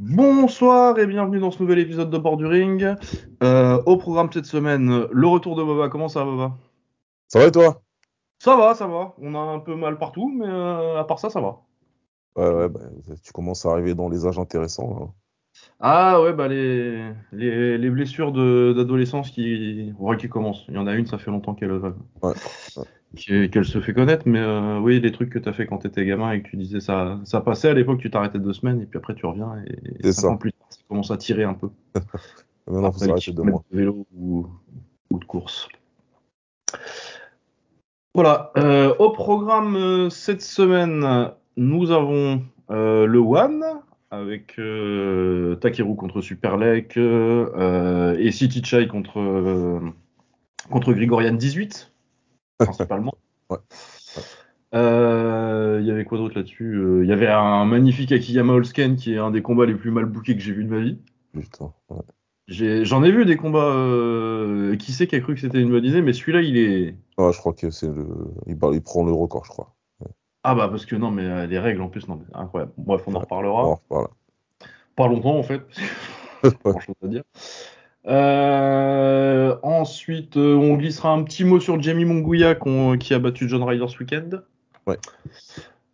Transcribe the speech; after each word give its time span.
Bonsoir 0.00 0.96
et 1.00 1.08
bienvenue 1.08 1.40
dans 1.40 1.50
ce 1.50 1.60
nouvel 1.60 1.80
épisode 1.80 2.08
de 2.08 2.18
Bord 2.18 2.36
du 2.36 2.46
Ring. 2.46 2.94
Euh, 3.42 3.82
au 3.84 3.96
programme 3.96 4.30
cette 4.32 4.44
semaine, 4.44 5.08
le 5.10 5.26
retour 5.26 5.56
de 5.56 5.64
Boba. 5.64 5.88
Comment 5.88 6.06
ça 6.06 6.20
va, 6.20 6.30
Boba? 6.30 6.56
Ça 7.26 7.40
va 7.40 7.46
et 7.46 7.50
toi? 7.50 7.82
Ça 8.38 8.56
va, 8.56 8.76
ça 8.76 8.86
va. 8.86 9.14
On 9.18 9.34
a 9.34 9.38
un 9.40 9.58
peu 9.58 9.74
mal 9.74 9.98
partout, 9.98 10.32
mais 10.32 10.46
euh, 10.46 11.00
à 11.00 11.04
part 11.04 11.18
ça, 11.18 11.30
ça 11.30 11.40
va. 11.40 11.62
Ouais, 12.36 12.48
ouais, 12.48 12.68
bah, 12.68 12.78
tu 13.24 13.32
commences 13.32 13.66
à 13.66 13.72
arriver 13.72 13.96
dans 13.96 14.08
les 14.08 14.24
âges 14.24 14.38
intéressants. 14.38 14.98
hein. 15.02 15.12
Ah 15.80 16.22
ouais, 16.22 16.32
bah 16.32 16.46
les, 16.46 17.12
les, 17.32 17.76
les 17.76 17.90
blessures 17.90 18.30
d'adolescence 18.30 19.32
qui, 19.32 19.92
ouais, 19.98 20.16
qui 20.16 20.28
commencent. 20.28 20.64
Il 20.68 20.74
y 20.74 20.78
en 20.78 20.86
a 20.86 20.94
une, 20.94 21.06
ça 21.06 21.18
fait 21.18 21.32
longtemps 21.32 21.56
qu'elle 21.56 21.72
Ouais, 21.72 21.90
ouais. 22.22 22.84
Qu'elle 23.16 23.64
se 23.64 23.80
fait 23.80 23.94
connaître, 23.94 24.24
mais 24.26 24.38
euh, 24.40 24.78
oui, 24.80 25.00
les 25.00 25.12
trucs 25.12 25.30
que 25.30 25.38
tu 25.38 25.48
as 25.48 25.52
fait 25.52 25.66
quand 25.66 25.78
tu 25.78 25.86
étais 25.86 26.04
gamin 26.04 26.32
et 26.32 26.42
que 26.42 26.48
tu 26.50 26.56
disais 26.56 26.80
ça, 26.80 27.18
ça 27.24 27.40
passait 27.40 27.68
à 27.70 27.74
l'époque, 27.74 27.98
tu 28.00 28.10
t'arrêtais 28.10 28.38
deux 28.38 28.52
semaines 28.52 28.80
et 28.82 28.86
puis 28.86 28.98
après 28.98 29.14
tu 29.14 29.24
reviens 29.26 29.56
et, 29.66 29.76
C'est 30.02 30.12
cinq 30.12 30.22
ça. 30.22 30.28
ans 30.28 30.36
plus 30.36 30.52
tard, 30.52 30.66
ça 30.70 30.80
commence 30.88 31.10
à 31.10 31.16
tirer 31.16 31.44
un 31.44 31.54
peu. 31.54 31.68
Maintenant, 32.66 32.92
faut 32.92 32.98
s'arrêter 32.98 33.30
les 33.30 33.32
de 33.32 33.42
kilomètres 33.42 33.52
moi. 33.52 33.64
de 33.70 33.76
vélo 33.76 34.06
ou, 34.14 34.46
ou 35.10 35.18
de 35.18 35.24
course. 35.24 35.68
Voilà. 38.14 38.52
euh, 38.58 38.94
au 38.98 39.10
programme 39.10 39.76
euh, 39.76 40.10
cette 40.10 40.42
semaine, 40.42 41.30
nous 41.56 41.90
avons 41.90 42.42
le 42.70 43.18
One 43.18 43.64
avec 44.10 44.56
Takeru 45.60 45.96
contre 45.96 46.20
Superlek 46.20 46.96
et 46.98 48.30
City 48.32 48.62
Chai 48.62 48.86
contre, 48.88 49.80
contre 50.70 50.92
Grigorian 50.92 51.32
18, 51.34 51.92
principalement. 52.58 53.14
Ouais. 53.50 53.56
Euh, 54.74 55.78
Il 55.80 55.86
y 55.86 55.90
avait 55.90 56.04
quoi 56.04 56.18
d'autre 56.18 56.36
là-dessus? 56.36 56.74
Euh, 56.74 57.02
Il 57.02 57.08
y 57.08 57.12
avait 57.14 57.28
un 57.28 57.64
magnifique 57.64 58.12
Akiyama 58.12 58.52
Olsken 58.52 58.96
qui 58.96 59.14
est 59.14 59.18
un 59.18 59.30
des 59.30 59.40
combats 59.40 59.64
les 59.64 59.74
plus 59.74 59.90
mal 59.90 60.04
bookés 60.04 60.34
que 60.34 60.42
j'ai 60.42 60.52
vu 60.52 60.64
de 60.64 60.68
ma 60.68 60.80
vie. 60.80 60.98
Putain. 61.32 61.72
ouais. 61.88 62.02
J'en 62.48 63.02
ai, 63.04 63.10
vu 63.10 63.24
des 63.24 63.36
combats. 63.36 63.72
euh, 63.72 64.76
qui 64.76 64.92
sait 64.92 65.06
qui 65.06 65.16
a 65.16 65.20
cru 65.20 65.34
que 65.34 65.40
c'était 65.40 65.60
une 65.60 65.70
bonne 65.70 65.84
idée, 65.84 66.00
mais 66.00 66.12
celui-là, 66.12 66.40
il 66.40 66.56
est. 66.56 66.94
Ouais, 67.18 67.32
je 67.32 67.38
crois 67.38 67.52
que 67.52 67.70
c'est 67.70 67.88
le. 67.88 68.06
Il, 68.46 68.56
prend 68.56 69.04
le 69.04 69.12
record, 69.12 69.44
je 69.44 69.50
crois. 69.50 69.74
Ah 70.44 70.54
bah 70.54 70.68
parce 70.68 70.86
que 70.86 70.96
non, 70.96 71.10
mais 71.10 71.24
euh, 71.24 71.46
les 71.46 71.58
règles 71.58 71.82
en 71.82 71.88
plus, 71.88 72.08
non, 72.08 72.16
mais 72.16 72.24
incroyable. 72.34 72.72
Bref, 72.78 73.02
on 73.06 73.14
en 73.14 73.20
reparlera. 73.20 73.78
Voilà. 73.90 74.08
Pas 74.96 75.08
longtemps 75.08 75.36
en 75.36 75.42
fait. 75.42 75.62
Pas 76.42 76.70
grand 76.70 76.80
chose 76.80 76.94
à 77.04 77.08
dire. 77.08 77.22
Euh, 78.08 79.56
ensuite, 79.62 80.36
euh, 80.36 80.54
on 80.54 80.76
glissera 80.76 81.12
un 81.12 81.22
petit 81.22 81.44
mot 81.44 81.60
sur 81.60 81.80
Jamie 81.80 82.04
Munguia 82.04 82.54
qui 82.98 83.14
a 83.14 83.18
battu 83.18 83.48
John 83.48 83.62
Ryder 83.62 83.86
ce 83.88 83.98
week-end. 83.98 84.30
Ouais. 84.86 84.96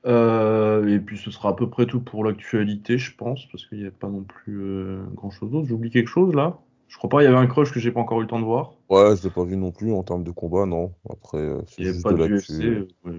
Euh, 0.06 0.86
et 0.86 1.00
puis 1.00 1.18
ce 1.18 1.30
sera 1.30 1.50
à 1.50 1.52
peu 1.54 1.68
près 1.68 1.86
tout 1.86 2.00
pour 2.00 2.24
l'actualité, 2.24 2.98
je 2.98 3.14
pense, 3.16 3.46
parce 3.46 3.66
qu'il 3.66 3.80
n'y 3.80 3.86
a 3.86 3.90
pas 3.90 4.08
non 4.08 4.22
plus 4.22 4.98
grand 5.14 5.30
chose 5.30 5.50
d'autre. 5.50 5.66
J'oublie 5.66 5.90
quelque 5.90 6.08
chose 6.08 6.34
là. 6.34 6.58
Je 6.86 6.98
crois 6.98 7.10
pas, 7.10 7.22
il 7.22 7.24
y 7.24 7.28
avait 7.28 7.38
un 7.38 7.46
crush 7.46 7.72
que 7.72 7.80
j'ai 7.80 7.90
pas 7.90 8.00
encore 8.00 8.20
eu 8.20 8.22
le 8.22 8.28
temps 8.28 8.38
de 8.38 8.44
voir. 8.44 8.74
Ouais, 8.88 9.16
je 9.16 9.24
l'ai 9.24 9.30
pas 9.30 9.42
vu 9.42 9.56
non 9.56 9.72
plus 9.72 9.92
en 9.92 10.04
termes 10.04 10.22
de 10.22 10.30
combat, 10.30 10.66
non. 10.66 10.92
Après, 11.10 11.56
c'est 11.66 11.82
juste 11.82 12.04
pas 12.04 12.12
de 12.12 12.26
de. 12.28 12.36
UFC. 12.36 12.88
ouais. 13.04 13.18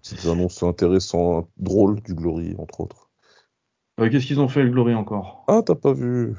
Petites 0.00 0.26
annonces 0.26 0.62
intéressantes, 0.62 1.48
drôles 1.58 2.00
du 2.00 2.14
Glory, 2.14 2.56
entre 2.58 2.80
autres. 2.80 3.10
Euh, 4.00 4.08
Qu'est-ce 4.08 4.26
qu'ils 4.26 4.40
ont 4.40 4.48
fait 4.48 4.62
le 4.62 4.70
Glory 4.70 4.94
encore? 4.94 5.44
Ah, 5.46 5.60
t'as 5.64 5.74
pas 5.74 5.92
vu 5.92 6.34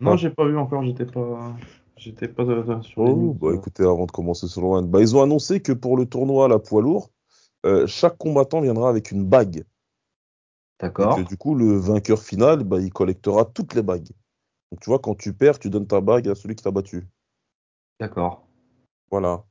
Non, 0.00 0.16
j'ai 0.16 0.30
pas 0.30 0.46
vu 0.46 0.56
encore, 0.56 0.82
j'étais 0.84 1.06
pas, 1.06 1.54
j'étais 1.96 2.28
pas 2.28 2.44
de- 2.44 2.62
de- 2.62 2.82
sur 2.82 3.04
les 3.04 3.10
Oh, 3.10 3.36
bah 3.40 3.54
écoutez, 3.54 3.82
avant 3.82 4.06
de 4.06 4.12
commencer 4.12 4.46
sur 4.46 4.60
le 4.60 4.66
One, 4.68 4.86
bah, 4.88 5.00
ils 5.00 5.16
ont 5.16 5.22
annoncé 5.22 5.60
que 5.60 5.72
pour 5.72 5.96
le 5.96 6.06
tournoi 6.06 6.46
à 6.46 6.48
la 6.48 6.58
poids 6.58 6.82
lourd, 6.82 7.10
euh, 7.66 7.86
chaque 7.86 8.16
combattant 8.18 8.60
viendra 8.60 8.88
avec 8.88 9.10
une 9.10 9.24
bague. 9.24 9.58
Et 9.58 9.64
D'accord. 10.80 11.18
du 11.24 11.36
coup, 11.36 11.54
le 11.54 11.76
vainqueur 11.76 12.22
final, 12.22 12.62
bah, 12.64 12.78
il 12.80 12.92
collectera 12.92 13.44
toutes 13.44 13.74
les 13.74 13.82
bagues. 13.82 14.10
Donc 14.70 14.80
tu 14.80 14.90
vois, 14.90 14.98
quand 14.98 15.14
tu 15.14 15.32
perds, 15.32 15.58
tu 15.58 15.70
donnes 15.70 15.86
ta 15.86 16.00
bague 16.00 16.28
à 16.28 16.34
celui 16.34 16.56
qui 16.56 16.64
t'a 16.64 16.70
battu. 16.70 17.06
D'accord. 18.00 18.46
Voilà. 19.10 19.44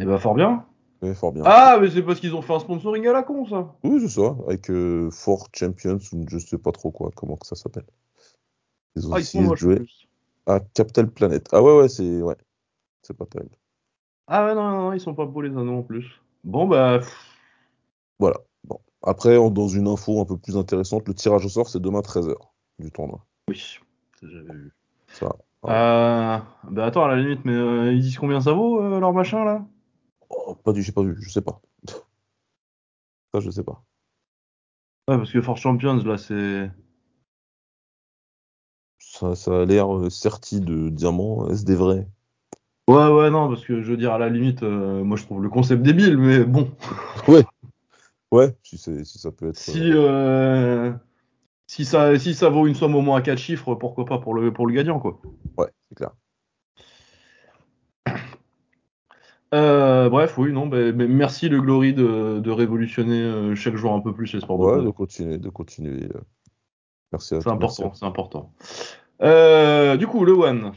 Et 0.00 0.04
bah 0.04 0.18
fort 0.18 0.34
bien. 0.34 0.66
Fort 1.14 1.32
bien. 1.32 1.42
Ah, 1.46 1.78
mais 1.80 1.90
c'est 1.90 2.02
parce 2.02 2.18
qu'ils 2.18 2.34
ont 2.34 2.42
fait 2.42 2.54
un 2.54 2.58
sponsoring 2.58 3.06
à 3.06 3.12
la 3.12 3.22
con, 3.22 3.46
ça. 3.46 3.76
Oui, 3.84 4.00
c'est 4.00 4.08
ça, 4.08 4.36
avec 4.48 4.70
euh, 4.70 5.10
Four 5.10 5.48
Champions 5.54 5.98
ou 6.12 6.24
je 6.28 6.38
sais 6.38 6.58
pas 6.58 6.72
trop 6.72 6.90
quoi, 6.90 7.10
comment 7.14 7.36
que 7.36 7.46
ça 7.46 7.54
s'appelle. 7.54 7.84
Ils 8.96 9.08
ont 9.08 9.14
Ah, 9.14 9.50
en 9.50 9.56
jouer 9.56 9.76
plus. 9.76 10.08
à 10.46 10.60
Capital 10.60 11.10
Planet. 11.10 11.48
Ah 11.52 11.62
ouais, 11.62 11.76
ouais, 11.76 11.88
c'est 11.88 12.22
ouais, 12.22 12.36
c'est 13.02 13.16
pas 13.16 13.26
terrible. 13.26 13.56
Ah 14.26 14.46
ouais, 14.46 14.54
non, 14.54 14.70
non, 14.70 14.82
non, 14.82 14.92
ils 14.92 15.00
sont 15.00 15.14
pas 15.14 15.26
beaux 15.26 15.42
les 15.42 15.50
anneaux 15.50 15.78
en 15.78 15.82
plus. 15.82 16.06
Bon, 16.44 16.66
bah. 16.66 17.00
Voilà. 18.18 18.38
Bon. 18.64 18.80
Après, 19.02 19.36
dans 19.50 19.68
une 19.68 19.88
info 19.88 20.20
un 20.20 20.24
peu 20.24 20.36
plus 20.38 20.56
intéressante, 20.56 21.06
le 21.08 21.14
tirage 21.14 21.44
au 21.44 21.48
sort, 21.48 21.68
c'est 21.68 21.80
demain 21.80 22.00
13h 22.00 22.52
du 22.78 22.90
tournoi. 22.90 23.26
oui, 23.48 23.58
ça, 23.58 24.26
j'avais 24.26 24.52
vu. 24.52 24.72
Ça. 25.08 25.36
Euh, 25.66 26.38
bah 26.70 26.86
attends, 26.86 27.04
à 27.04 27.08
la 27.08 27.16
limite, 27.16 27.44
mais 27.44 27.52
euh, 27.54 27.92
ils 27.92 28.00
disent 28.00 28.18
combien 28.18 28.40
ça 28.40 28.52
vaut, 28.52 28.82
euh, 28.82 29.00
leur 29.00 29.12
machin, 29.12 29.44
là? 29.44 29.64
Oh, 30.28 30.54
pas 30.54 30.72
du, 30.72 30.82
j'ai 30.82 30.92
pas 30.92 31.02
vu, 31.02 31.16
je 31.20 31.30
sais 31.30 31.42
pas. 31.42 31.60
Ça, 33.34 33.40
je 33.40 33.50
sais 33.50 33.64
pas. 33.64 33.82
Ouais, 35.08 35.16
parce 35.18 35.32
que 35.32 35.42
Force 35.42 35.60
Champions, 35.60 35.96
là, 36.04 36.16
c'est. 36.18 36.70
Ça, 39.24 39.34
ça 39.34 39.62
a 39.62 39.64
l'air 39.64 39.94
euh, 39.96 40.10
serti 40.10 40.60
de 40.60 40.90
diamants. 40.90 41.48
Est-ce 41.48 41.64
des 41.64 41.76
vrais? 41.76 42.06
Ouais, 42.88 43.08
ouais, 43.08 43.30
non, 43.30 43.48
parce 43.48 43.64
que 43.64 43.80
je 43.80 43.90
veux 43.90 43.96
dire, 43.96 44.12
à 44.12 44.18
la 44.18 44.28
limite, 44.28 44.62
euh, 44.62 45.02
moi 45.02 45.16
je 45.16 45.24
trouve 45.24 45.42
le 45.42 45.48
concept 45.48 45.82
débile, 45.82 46.18
mais 46.18 46.44
bon. 46.44 46.70
Ouais. 47.28 47.44
Ouais, 48.30 48.54
si, 48.62 48.76
si 48.76 49.18
ça 49.18 49.30
peut 49.30 49.48
être. 49.48 49.56
Si, 49.56 49.92
euh, 49.92 50.90
euh, 50.90 50.92
si, 51.66 51.84
ça, 51.84 52.18
si 52.18 52.34
ça 52.34 52.50
vaut 52.50 52.66
une 52.66 52.74
somme 52.74 52.94
au 52.96 53.00
moins 53.00 53.18
à 53.18 53.22
4 53.22 53.38
chiffres, 53.38 53.74
pourquoi 53.76 54.04
pas 54.04 54.18
pour 54.18 54.34
le, 54.34 54.52
pour 54.52 54.66
le 54.66 54.74
gagnant, 54.74 54.98
quoi. 54.98 55.20
Ouais, 55.56 55.68
c'est 55.88 55.94
clair. 55.94 56.10
Euh, 59.54 60.10
bref, 60.10 60.36
oui, 60.36 60.52
non, 60.52 60.66
bah, 60.66 60.92
mais 60.92 61.06
merci 61.06 61.48
le 61.48 61.60
Glory 61.60 61.94
de, 61.94 62.40
de 62.40 62.50
révolutionner 62.50 63.22
euh, 63.22 63.54
chaque 63.54 63.76
jour 63.76 63.92
un 63.92 64.00
peu 64.00 64.12
plus 64.12 64.34
les 64.34 64.40
sports 64.40 64.58
de 64.58 64.64
Ouais, 64.64 64.84
de 64.84 64.90
continuer, 64.90 65.38
de 65.38 65.48
continuer. 65.48 66.08
euh. 66.14 66.20
Merci 67.12 67.36
à 67.36 67.40
C'est 67.40 67.48
important, 67.48 67.94
c'est 67.94 68.04
important. 68.04 68.52
Euh, 69.22 69.96
du 69.96 70.06
coup, 70.06 70.24
le 70.24 70.32
One. 70.32 70.72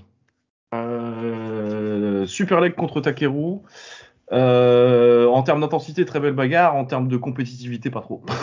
Euh, 0.73 2.25
Super 2.25 2.61
Leg 2.61 2.75
contre 2.75 3.01
Takeru. 3.01 3.59
Euh, 4.33 5.25
en 5.27 5.41
termes 5.43 5.61
d'intensité, 5.61 6.05
très 6.05 6.19
belle 6.19 6.33
bagarre. 6.33 6.75
En 6.75 6.85
termes 6.85 7.07
de 7.07 7.17
compétitivité, 7.17 7.89
pas 7.89 8.01
trop. 8.01 8.23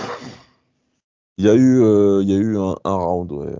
Il 1.37 1.44
y 1.44 1.49
a 1.49 1.55
eu, 1.55 1.82
euh, 1.82 2.22
il 2.22 2.31
y 2.31 2.32
a 2.32 2.38
eu 2.38 2.56
un, 2.56 2.77
un 2.84 2.94
round, 2.94 3.32
ouais. 3.32 3.56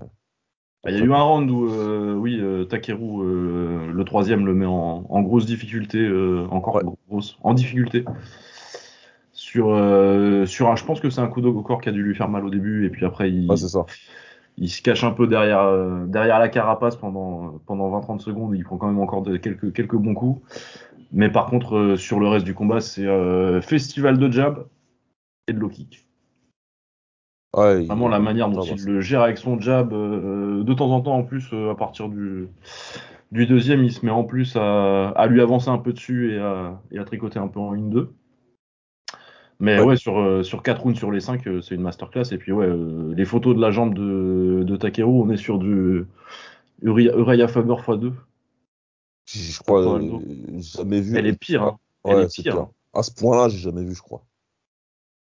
Il 0.87 0.97
y 0.97 1.01
a 1.01 1.03
eu 1.03 1.11
un 1.11 1.21
round 1.21 1.51
où, 1.51 1.67
euh, 1.69 2.13
oui, 2.13 2.39
euh, 2.39 2.63
Takeru, 2.63 3.21
euh, 3.21 3.91
le 3.91 4.03
troisième, 4.05 4.45
le 4.45 4.53
met 4.53 4.65
en, 4.65 5.05
en 5.09 5.21
grosse 5.21 5.45
difficulté, 5.45 5.97
euh, 5.97 6.47
encore 6.51 6.75
Ouais. 6.75 6.83
grosse, 7.09 7.37
en 7.41 7.53
difficulté. 7.53 8.05
Sur, 9.33 9.73
euh, 9.73 10.45
sur 10.45 10.69
un, 10.69 10.77
je 10.77 10.85
pense 10.85 11.01
que 11.01 11.09
c'est 11.09 11.19
un 11.19 11.27
coup 11.27 11.41
au 11.41 11.61
corps 11.63 11.81
qui 11.81 11.89
a 11.89 11.91
dû 11.91 12.01
lui 12.01 12.15
faire 12.15 12.29
mal 12.29 12.45
au 12.45 12.49
début, 12.49 12.85
et 12.85 12.89
puis 12.89 13.05
après, 13.05 13.29
il, 13.29 13.49
Ouais, 13.49 13.57
ça. 13.57 13.85
Il 14.57 14.69
se 14.69 14.81
cache 14.81 15.03
un 15.03 15.11
peu 15.11 15.27
derrière, 15.27 15.61
euh, 15.61 16.05
derrière 16.05 16.39
la 16.39 16.49
carapace 16.49 16.95
pendant, 16.95 17.59
pendant 17.65 17.89
20-30 17.89 18.21
secondes. 18.21 18.55
Il 18.55 18.63
prend 18.63 18.77
quand 18.77 18.87
même 18.87 18.99
encore 18.99 19.21
de- 19.21 19.37
quelques, 19.37 19.73
quelques 19.73 19.95
bons 19.95 20.13
coups. 20.13 20.41
Mais 21.11 21.29
par 21.29 21.47
contre, 21.47 21.75
euh, 21.75 21.95
sur 21.97 22.19
le 22.19 22.27
reste 22.27 22.45
du 22.45 22.53
combat, 22.53 22.81
c'est 22.81 23.05
euh, 23.05 23.61
festival 23.61 24.17
de 24.17 24.31
jab 24.31 24.65
et 25.47 25.53
de 25.53 25.59
low 25.59 25.69
kick. 25.69 26.07
Ouais, 27.55 27.83
il- 27.83 27.87
Vraiment 27.87 28.09
la 28.09 28.19
manière 28.19 28.49
dont 28.49 28.61
il 28.63 28.83
le 28.85 29.01
gère 29.01 29.21
avec 29.21 29.37
son 29.37 29.59
jab, 29.59 29.93
euh, 29.93 30.63
de 30.63 30.73
temps 30.73 30.91
en 30.91 31.01
temps 31.01 31.15
en 31.15 31.23
plus, 31.23 31.49
euh, 31.53 31.71
à 31.71 31.75
partir 31.75 32.09
du, 32.09 32.47
du 33.31 33.45
deuxième, 33.45 33.83
il 33.83 33.91
se 33.91 34.05
met 34.05 34.11
en 34.11 34.23
plus 34.23 34.55
à, 34.55 35.09
à 35.09 35.27
lui 35.27 35.41
avancer 35.41 35.69
un 35.69 35.77
peu 35.77 35.93
dessus 35.93 36.33
et 36.33 36.39
à, 36.39 36.81
et 36.91 36.99
à 36.99 37.05
tricoter 37.05 37.39
un 37.39 37.47
peu 37.47 37.59
en 37.59 37.71
ligne 37.71 37.89
2. 37.89 38.13
Mais 39.59 39.79
Ouais. 39.79 39.85
ouais, 39.85 39.97
sur, 39.97 40.19
euh, 40.19 40.43
sur 40.43 40.63
4 40.63 40.81
rounds 40.83 40.97
sur 40.97 41.11
les 41.11 41.19
5, 41.21 41.47
euh, 41.47 41.61
c'est 41.61 41.75
une 41.75 41.81
masterclass. 41.81 42.31
Et 42.31 42.37
puis 42.37 42.51
ouais, 42.51 42.65
euh, 42.65 43.13
les 43.15 43.25
photos 43.25 43.55
de 43.55 43.61
la 43.61 43.71
jambe 43.71 43.93
de, 43.93 44.63
de 44.63 44.75
Takeru, 44.75 45.11
on 45.11 45.29
est 45.29 45.37
sur 45.37 45.59
du 45.59 46.05
Uri- 46.81 47.09
Uriah 47.15 47.47
Faber 47.47 47.75
x2. 47.75 48.13
Je 49.25 49.59
crois, 49.59 49.99
j'ai 49.99 50.61
jamais 50.61 51.01
vu. 51.01 51.17
Elle 51.17 51.27
est 51.27 51.39
pire, 51.39 51.63
hein. 51.63 51.79
Ouais, 52.03 52.13
Elle 52.13 52.23
est 52.23 52.35
pire, 52.43 52.57
hein. 52.57 52.69
À 52.93 53.03
ce 53.03 53.11
point-là, 53.11 53.49
j'ai 53.49 53.57
jamais 53.57 53.83
vu, 53.83 53.95
je 53.95 54.01
crois. 54.01 54.23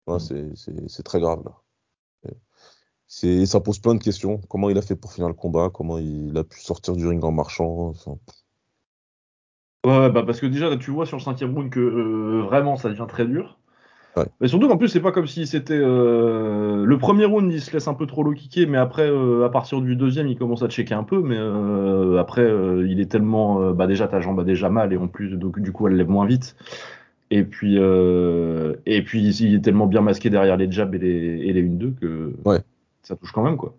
Ouais, 0.06 0.17
Mm. 0.17 0.55
c'est, 0.88 1.02
très 1.02 1.20
grave, 1.20 1.43
là. 1.44 1.56
Et 3.23 3.44
ça 3.44 3.61
pose 3.61 3.81
plein 3.81 3.94
de 3.94 4.02
questions. 4.02 4.38
Comment 4.49 4.70
il 4.70 4.78
a 4.78 4.82
fait 4.82 4.96
pour 4.96 5.12
finir 5.12 5.28
le 5.28 5.34
combat? 5.34 5.69
Comment 5.73 5.99
il 5.99 6.37
a 6.38 6.44
pu 6.44 6.61
sortir 6.61 6.94
du 6.94 7.06
ring 7.06 7.23
en 7.25 7.32
marchant? 7.32 7.88
Enfin, 7.88 8.16
Ouais, 9.84 9.99
ouais, 9.99 10.11
bah 10.11 10.23
parce 10.25 10.40
que 10.40 10.46
déjà, 10.46 10.69
là, 10.70 10.76
tu 10.76 10.90
vois 10.90 11.06
sur 11.06 11.16
le 11.16 11.23
cinquième 11.23 11.55
round 11.55 11.70
que 11.70 11.81
euh, 11.81 12.43
vraiment 12.43 12.76
ça 12.76 12.88
devient 12.90 13.06
très 13.08 13.26
dur. 13.26 13.58
Ouais. 14.17 14.25
Mais 14.41 14.49
surtout 14.49 14.67
qu'en 14.69 14.77
plus, 14.77 14.89
c'est 14.89 15.01
pas 15.01 15.12
comme 15.12 15.27
si 15.27 15.47
c'était. 15.47 15.79
euh, 15.79 16.85
Le 16.85 16.99
premier 16.99 17.25
round, 17.25 17.53
il 17.53 17.61
se 17.61 17.73
laisse 17.73 17.87
un 17.87 17.95
peu 17.95 18.07
trop 18.07 18.23
low 18.23 18.33
kicker, 18.33 18.67
mais 18.67 18.79
après, 18.79 19.09
euh, 19.09 19.45
à 19.45 19.51
partir 19.51 19.81
du 19.81 19.95
deuxième, 19.95 20.27
il 20.27 20.37
commence 20.37 20.62
à 20.62 20.69
checker 20.69 20.95
un 20.95 21.05
peu. 21.05 21.23
Mais 21.23 21.37
euh, 21.39 22.19
après, 22.19 22.45
il 22.87 23.01
est 23.01 23.11
tellement. 23.11 23.73
Bah, 23.73 23.87
déjà, 23.87 24.09
ta 24.09 24.21
jambe 24.21 24.41
a 24.41 24.45
déjà 24.45 24.69
mal, 24.69 24.93
et 24.93 24.97
en 24.97 25.07
plus, 25.07 25.31
donc, 25.37 25.61
du 25.61 25.73
coup, 25.73 25.87
elle 25.87 25.95
lève 25.95 26.09
moins 26.09 26.27
vite. 26.27 26.57
Et 27.31 27.45
puis, 27.45 27.77
et 27.77 29.03
puis, 29.03 29.29
il 29.29 29.55
est 29.55 29.61
tellement 29.61 29.87
bien 29.87 30.01
masqué 30.01 30.31
derrière 30.31 30.57
les 30.57 30.71
jabs 30.71 30.95
et 30.95 30.99
les, 30.99 31.47
et 31.47 31.53
les 31.53 31.62
1-2 31.62 31.95
que. 31.95 32.35
Ouais. 32.45 32.61
ça 33.03 33.15
touche 33.15 33.31
quand 33.33 33.45
même, 33.45 33.57
quoi. 33.57 33.77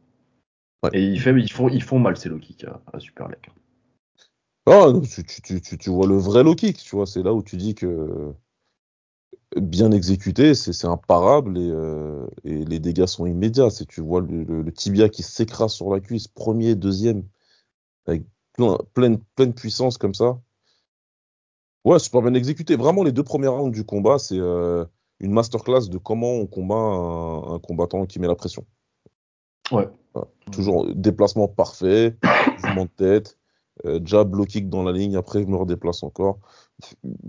Ouais. 0.84 0.90
Et 0.94 1.16
fait, 1.18 1.32
ils, 1.38 1.52
font, 1.52 1.68
ils 1.68 1.84
font 1.84 2.00
mal 2.00 2.16
ces 2.18 2.30
low 2.30 2.40
kicks 2.40 2.64
à, 2.64 2.82
à 2.94 3.00
Super 3.00 3.28
League. 3.28 3.52
Ah, 4.66 4.88
tu, 5.04 5.24
tu, 5.24 5.42
tu, 5.42 5.62
tu, 5.62 5.78
tu 5.78 5.90
vois 5.90 6.08
le 6.08 6.16
vrai 6.16 6.44
low 6.44 6.56
kick, 6.56 6.78
tu 6.78 6.96
vois, 6.96 7.06
c'est 7.06 7.22
là 7.22 7.34
où 7.34 7.44
tu 7.44 7.58
dis 7.58 7.76
que 7.76 8.34
bien 9.56 9.92
exécuté, 9.92 10.54
c'est 10.56 10.86
imparable 10.88 11.58
et, 11.58 11.70
euh, 11.72 12.26
et 12.44 12.64
les 12.66 12.80
dégâts 12.80 13.06
sont 13.06 13.26
immédiats. 13.26 13.70
C'est 13.70 13.86
tu 13.86 14.02
vois 14.02 14.22
le, 14.22 14.44
le- 14.44 14.62
le 14.62 14.72
tibia 14.72 15.10
qui 15.10 15.24
s'écrase 15.24 15.74
sur 15.74 15.94
la 15.94 16.00
cuisse, 16.00 16.28
premier, 16.28 16.76
deuxième, 16.76 17.24
avec 18.06 18.24
plein, 18.54 18.78
pleine, 18.94 19.18
pleine 19.36 19.54
puissance 19.54 19.98
comme 19.98 20.14
ça. 20.14 20.40
Ouais, 21.84 22.00
super 22.00 22.22
bien 22.22 22.34
exécuté. 22.36 22.76
Vraiment, 22.76 23.04
les 23.04 23.12
deux 23.12 23.24
premiers 23.24 23.48
rounds 23.48 23.72
du 23.76 23.84
combat, 23.84 24.20
c'est 24.20 24.38
euh, 24.40 24.86
une 25.20 25.32
masterclass 25.32 25.90
de 25.90 25.98
comment 25.98 26.34
on 26.34 26.46
combat 26.46 26.76
un, 26.76 27.56
un 27.56 27.60
combattant 27.60 28.06
qui 28.06 28.20
met 28.20 28.28
la 28.28 28.36
pression. 28.36 28.66
Ouais. 29.72 29.88
Toujours 30.52 30.94
déplacement 30.94 31.48
parfait, 31.48 32.18
mouvement 32.64 32.84
de 32.86 32.90
tête, 32.90 33.38
euh, 33.86 34.00
jab, 34.04 34.36
low 34.36 34.46
kick 34.46 34.70
dans 34.70 34.84
la 34.84 34.92
ligne, 34.92 35.16
après 35.16 35.42
je 35.42 35.48
me 35.48 35.56
redéplace 35.56 36.04
encore. 36.04 36.40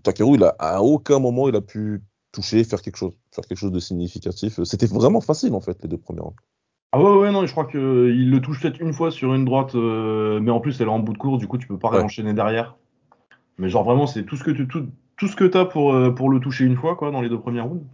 Takeru, 0.03 0.37
il 0.37 0.45
a, 0.45 0.55
à 0.59 0.81
aucun 0.83 1.19
moment 1.19 1.49
il 1.49 1.57
a 1.57 1.61
pu 1.61 2.03
toucher, 2.33 2.65
faire 2.65 2.81
quelque 2.83 2.97
chose, 2.97 3.13
faire 3.31 3.45
quelque 3.47 3.59
chose 3.59 3.73
de 3.73 3.79
significatif. 3.81 4.63
C'était 4.65 4.87
vraiment 4.87 5.21
facile 5.21 5.55
en 5.55 5.61
fait 5.61 5.83
les 5.83 5.89
deux 5.89 5.99
premiers 5.99 6.21
rounds. 6.21 6.37
Ah 6.93 7.01
ouais, 7.03 7.17
ouais, 7.17 7.33
non, 7.33 7.47
je 7.47 7.53
crois 7.53 7.65
qu'il 7.67 8.31
le 8.31 8.41
touche 8.41 8.61
peut-être 8.61 8.81
une 8.81 8.93
fois 8.93 9.11
sur 9.11 9.35
une 9.35 9.45
droite, 9.47 9.75
euh, 9.75 10.41
mais 10.41 10.51
en 10.51 10.61
plus 10.61 10.79
elle 10.81 10.89
est 10.89 10.91
en 10.91 10.99
bout 10.99 11.15
de 11.15 11.19
course, 11.19 11.39
du 11.39 11.47
coup 11.49 11.57
tu 11.59 11.67
peux 11.67 11.79
pas 11.79 11.89
Ouais. 11.91 11.97
réenchaîner 11.97 12.35
derrière. 12.35 12.77
Mais 13.59 13.69
genre 13.69 13.85
vraiment, 13.85 14.07
c'est 14.07 14.25
tout 14.25 14.37
ce 14.37 14.45
que 14.45 14.51
tu 14.51 14.67
tout, 14.69 14.87
tout 15.17 15.29
ce 15.29 15.37
que 15.37 15.45
t'as 15.45 15.65
pour, 15.65 15.95
euh, 15.95 16.11
pour 16.11 16.29
le 16.31 16.41
toucher 16.41 16.65
une 16.65 16.77
fois, 16.77 16.97
quoi, 16.97 17.11
dans 17.11 17.21
les 17.23 17.29
deux 17.29 17.41
premières 17.41 17.67
rounds. 17.67 17.87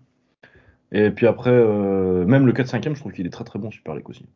Et 0.92 1.10
puis 1.10 1.26
après, 1.26 1.50
euh, 1.50 2.24
même 2.24 2.46
le 2.46 2.52
4-5ème, 2.52 2.94
je 2.94 3.00
trouve 3.00 3.12
qu'il 3.12 3.26
est 3.26 3.30
très 3.30 3.44
très 3.44 3.58
bon, 3.58 3.70
Super 3.70 3.94
League 3.94 4.08
aussi. 4.08 4.26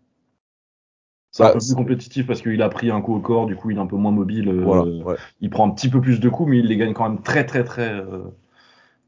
C'est 1.33 1.43
un 1.43 1.47
Bah, 1.47 1.53
peu 1.55 1.59
plus 1.59 1.75
compétitif 1.75 2.27
parce 2.27 2.43
qu'il 2.43 2.61
a 2.63 2.69
pris 2.69 2.91
un 2.91 3.01
coup 3.01 3.15
au 3.15 3.21
corps, 3.21 3.47
du 3.47 3.57
coup 3.57 3.71
il 3.71 3.79
est 3.79 3.81
un 3.81 3.87
peu 3.87 3.97
moins 3.97 4.13
mobile. 4.13 4.49
euh, 4.49 5.03
ouais. 5.03 5.17
Il 5.41 5.51
prend 5.51 5.67
un 5.67 5.71
petit 5.71 5.89
peu 5.89 6.01
plus 6.01 6.21
de 6.21 6.29
coups, 6.29 6.51
mais 6.51 6.59
il 6.59 6.67
les 6.67 6.77
gagne 6.77 6.93
quand 6.93 7.09
même 7.09 7.23
très 7.23 7.45
très 7.47 7.65
très 7.65 7.91
euh, 7.91 8.23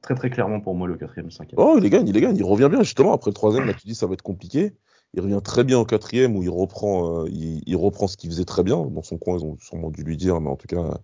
très 0.03 0.15
très 0.15 0.31
clairement 0.31 0.61
pour 0.61 0.75
moi 0.75 0.89
le 0.89 0.97
4ème, 0.97 1.31
5ème. 1.31 1.55
Oh, 1.59 1.75
il 1.77 1.83
les 1.83 1.91
gagne, 1.91 2.09
il 2.09 2.15
les 2.15 2.21
gagne. 2.21 2.37
Il 2.37 2.45
revient 2.45 2.69
bien 2.71 2.83
justement 2.83 3.13
après 3.13 3.31
le 3.31 3.35
troisième. 3.35 3.67
Là, 3.67 3.75
tu 3.75 3.87
dis 3.87 3.95
ça 3.95 4.07
va 4.07 4.15
être 4.15 4.23
compliqué. 4.23 4.75
Il 5.13 5.21
revient 5.21 5.41
très 5.45 5.63
bien 5.63 5.79
au 5.79 5.85
quatrième 5.85 6.37
où 6.37 6.43
il 6.43 6.51
reprend, 6.51 7.21
euh, 7.23 7.29
il, 7.31 7.63
il 7.67 7.77
reprend 7.77 8.09
ce 8.09 8.17
qu'il 8.17 8.31
faisait 8.31 8.45
très 8.45 8.63
bien. 8.65 8.85
Dans 8.87 9.03
son 9.03 9.19
coin, 9.19 9.39
ils 9.39 9.45
ont 9.45 9.57
sûrement 9.61 9.91
dû 9.91 10.03
lui 10.03 10.17
dire, 10.17 10.41
mais 10.41 10.51
en 10.51 10.57
tout 10.57 10.67
cas, 10.67 10.99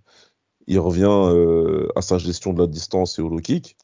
il 0.66 0.78
revient 0.80 1.90
à 1.96 2.02
sa 2.02 2.18
gestion 2.18 2.52
de 2.52 2.60
la 2.60 2.66
distance 2.66 3.18
et 3.18 3.22
au 3.22 3.28
low 3.28 3.38
kick. 3.40 3.76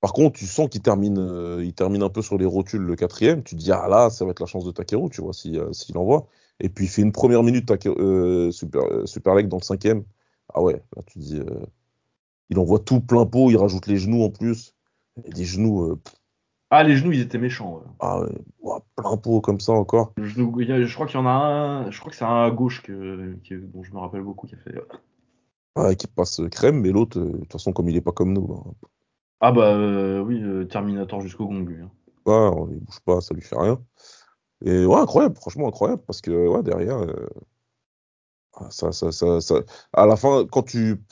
Par 0.00 0.12
contre, 0.14 0.38
tu 0.38 0.46
sens 0.46 0.68
qu'il 0.70 0.82
termine, 0.82 1.18
euh, 1.18 1.64
il 1.64 1.74
termine 1.74 2.02
un 2.02 2.08
peu 2.10 2.22
sur 2.22 2.38
les 2.38 2.46
rotules 2.46 2.82
le 2.82 2.96
quatrième. 2.96 3.42
Tu 3.42 3.56
te 3.56 3.60
dis, 3.60 3.72
ah 3.72 3.88
là, 3.88 4.10
ça 4.10 4.24
va 4.24 4.30
être 4.32 4.40
la 4.40 4.46
chance 4.46 4.64
de 4.64 4.70
Takeru, 4.72 5.10
tu 5.10 5.20
vois, 5.22 5.32
si, 5.34 5.58
euh, 5.58 5.72
s'il 5.72 5.98
envoie. 5.98 6.26
Et 6.60 6.68
puis 6.68 6.86
il 6.86 6.88
fait 6.88 7.02
une 7.02 7.12
première 7.12 7.42
minute 7.42 7.70
euh, 7.86 8.50
super, 8.50 8.82
euh, 8.82 9.06
super 9.06 9.34
leg 9.34 9.48
dans 9.48 9.58
le 9.58 9.62
cinquième. 9.62 10.04
Ah 10.54 10.62
ouais, 10.62 10.82
là 10.96 11.02
tu 11.06 11.18
dis, 11.18 11.38
euh, 11.38 11.44
il 12.50 12.58
envoie 12.58 12.80
tout 12.80 13.00
plein 13.00 13.26
pot, 13.26 13.50
il 13.50 13.56
rajoute 13.56 13.86
les 13.86 13.96
genoux 13.98 14.22
en 14.24 14.30
plus. 14.30 14.74
Et 15.24 15.30
des 15.30 15.44
genoux, 15.44 15.84
euh, 15.84 16.00
Ah, 16.70 16.82
les 16.82 16.96
genoux, 16.96 17.12
ils 17.12 17.20
étaient 17.20 17.38
méchants. 17.38 17.76
ouais. 17.76 17.84
ah 18.00 18.20
ouais, 18.20 18.28
ouah, 18.60 18.80
plein 18.96 19.16
pot 19.16 19.40
comme 19.40 19.60
ça 19.60 19.72
encore. 19.72 20.12
Le 20.16 20.24
genou- 20.24 20.54
je 20.60 20.94
crois 20.94 21.06
qu'il 21.06 21.16
y 21.18 21.22
en 21.22 21.26
a 21.26 21.30
un, 21.30 21.90
je 21.90 21.98
crois 21.98 22.10
que 22.10 22.16
c'est 22.16 22.24
un 22.24 22.44
à 22.44 22.50
gauche 22.50 22.82
que, 22.82 23.34
qui- 23.42 23.56
dont 23.56 23.82
je 23.82 23.92
me 23.92 23.98
rappelle 23.98 24.22
beaucoup 24.22 24.46
qui 24.46 24.54
a 24.54 24.58
fait. 24.58 24.74
Ouais, 25.76 25.96
qui 25.96 26.06
passe 26.06 26.40
crème, 26.52 26.80
mais 26.80 26.90
l'autre, 26.92 27.18
de 27.20 27.38
toute 27.38 27.52
façon, 27.52 27.72
comme 27.72 27.88
il 27.88 27.96
est 27.96 28.00
pas 28.00 28.12
comme 28.12 28.32
nous, 28.32 28.46
ben, 28.46 28.62
Ah 29.40 29.52
bah 29.52 29.74
euh, 29.74 30.20
oui, 30.22 30.42
Terminator 30.68 31.20
jusqu'au 31.20 31.46
gong 31.46 31.66
lui. 31.66 31.82
hein. 31.82 31.90
ouais, 32.26 32.32
on 32.34 32.66
ne 32.66 32.76
bouge 32.78 33.00
pas, 33.00 33.20
ça 33.20 33.34
lui 33.34 33.42
fait 33.42 33.56
rien. 33.58 33.82
Et 34.64 34.84
ouais, 34.86 34.96
incroyable, 35.00 35.36
franchement 35.36 35.68
incroyable, 35.68 36.02
parce 36.06 36.20
que 36.20 36.30
ouais, 36.48 36.62
derrière, 36.62 36.98
euh, 36.98 37.28
ah, 38.54 38.66
ça, 38.70 38.92
ça, 38.92 39.12
ça, 39.12 39.40
ça, 39.40 39.54
à 39.92 40.06
la 40.06 40.16
fin, 40.16 40.44
quand 40.50 40.62
tu 40.64 41.02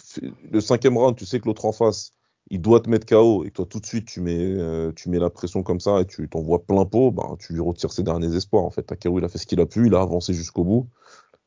le 0.51 0.61
cinquième 0.61 0.97
round, 0.99 1.17
tu 1.17 1.25
sais 1.25 1.41
que 1.41 1.47
l'autre 1.47 1.65
en 1.65 1.73
face, 1.73 2.13
il 2.51 2.61
doit 2.61 2.81
te 2.81 2.91
mettre 2.91 3.07
KO, 3.07 3.45
et 3.45 3.49
que 3.49 3.55
toi 3.55 3.67
tout 3.67 3.79
de 3.81 3.87
suite 3.87 4.07
tu 4.07 4.21
mets, 4.21 4.37
euh, 4.39 4.93
tu 4.97 5.09
mets 5.09 5.19
la 5.19 5.31
pression 5.31 5.63
comme 5.63 5.81
ça 5.81 6.01
et 6.01 6.07
tu 6.07 6.29
t'envoies 6.29 6.65
plein 6.65 6.85
pot, 6.85 7.11
ben, 7.13 7.37
tu 7.39 7.53
lui 7.53 7.61
retires 7.61 7.93
ses 7.93 8.03
derniers 8.03 8.35
espoirs. 8.35 8.65
En 8.65 8.71
fait, 8.71 8.83
Takeru, 8.83 9.21
il 9.21 9.25
a 9.25 9.29
fait 9.29 9.39
ce 9.39 9.47
qu'il 9.47 9.61
a 9.61 9.67
pu, 9.67 9.87
il 9.87 9.95
a 9.95 10.01
avancé 10.01 10.35
jusqu'au 10.35 10.65
bout. 10.65 10.89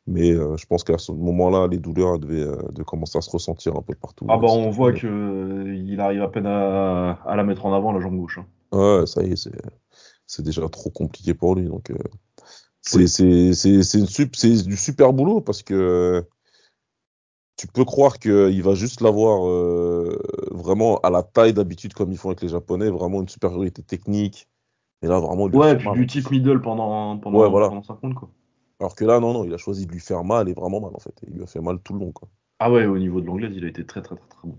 Mais 0.08 0.32
euh, 0.32 0.58
je 0.58 0.66
pense 0.66 0.84
qu'à 0.84 0.98
ce 0.98 1.12
moment-là, 1.12 1.68
les 1.68 1.78
douleurs 1.78 2.20
devaient, 2.20 2.42
euh, 2.42 2.56
devaient 2.72 2.84
commencer 2.86 3.18
à 3.18 3.22
se 3.22 3.30
ressentir 3.30 3.76
un 3.76 3.82
peu 3.82 3.94
partout. 3.94 4.26
Ah 4.30 4.38
bah 4.38 4.48
on 4.50 4.70
voit 4.72 4.94
que 4.94 5.08
euh, 5.08 5.76
il 5.76 6.00
arrive 6.00 6.24
à 6.24 6.28
peine 6.28 6.48
à, 6.48 7.20
à 7.26 7.36
la 7.36 7.44
mettre 7.44 7.66
en 7.66 7.74
avant 7.74 7.92
la 7.92 8.00
jambe 8.00 8.18
gauche. 8.18 8.40
hein. 8.40 8.46
Ouais, 8.72 9.06
ça 9.06 9.22
y 9.22 9.32
est, 9.34 9.36
c'est, 9.36 9.52
c'est 10.32 10.44
déjà 10.44 10.68
trop 10.70 10.90
compliqué 10.90 11.34
pour 11.34 11.56
lui. 11.56 11.66
Donc, 11.66 11.92
euh, 11.92 11.98
c'est, 12.80 13.06
c'est, 13.06 14.64
du 14.64 14.78
super 14.78 15.12
boulot 15.12 15.42
parce 15.42 15.62
que 15.62 15.74
euh, 15.74 16.22
tu 17.58 17.68
peux 17.68 17.84
croire 17.84 18.18
qu'il 18.18 18.64
va 18.64 18.74
juste 18.74 19.02
l'avoir 19.02 19.46
euh, 19.46 20.18
vraiment 20.50 21.00
à 21.00 21.10
la 21.10 21.22
taille 21.22 21.54
d'habitude 21.54 21.94
comme 21.94 22.14
ils 22.14 22.18
font 22.18 22.30
avec 22.30 22.42
les 22.42 22.48
Japonais, 22.48 22.90
vraiment 22.90 23.20
une 23.20 23.28
supériorité 23.28 23.84
technique. 23.84 24.48
Et 25.02 25.08
là, 25.08 25.20
vraiment, 25.20 25.50
il 25.50 25.56
Ouais, 25.56 25.76
puis 25.76 25.90
mal. 25.90 25.98
du 25.98 26.08
type 26.08 26.32
middle 26.32 26.62
pendant 26.62 27.18
pendant 27.18 27.40
Ouais, 27.40 27.50
voilà. 27.50 27.68
pendant 27.68 27.84
5 27.84 28.00
rounds 28.00 28.16
quoi. 28.16 28.30
Alors 28.80 28.96
que 28.96 29.04
là, 29.04 29.20
non, 29.20 29.34
non, 29.34 29.44
il 29.44 29.54
a 29.54 29.58
choisi 29.58 29.86
de 29.86 29.92
lui 29.92 30.00
faire 30.00 30.24
mal 30.24 30.48
et 30.48 30.54
vraiment 30.54 30.80
mal 30.80 30.92
en 30.96 31.00
fait. 31.00 31.14
Il 31.28 31.34
lui 31.34 31.44
a 31.44 31.48
fait 31.48 31.60
mal 31.60 31.80
tout 31.80 31.94
le 31.94 32.00
long, 32.00 32.12
quoi. 32.14 32.30
Ah 32.60 32.72
ouais, 32.72 32.86
au 32.86 32.98
niveau 32.98 33.20
de 33.20 33.26
l'anglaise, 33.26 33.54
il 33.54 33.66
a 33.66 33.68
été 33.68 33.86
très 33.86 34.02
très 34.02 34.16
très 34.16 34.28
très 34.30 34.48
bon. 34.48 34.58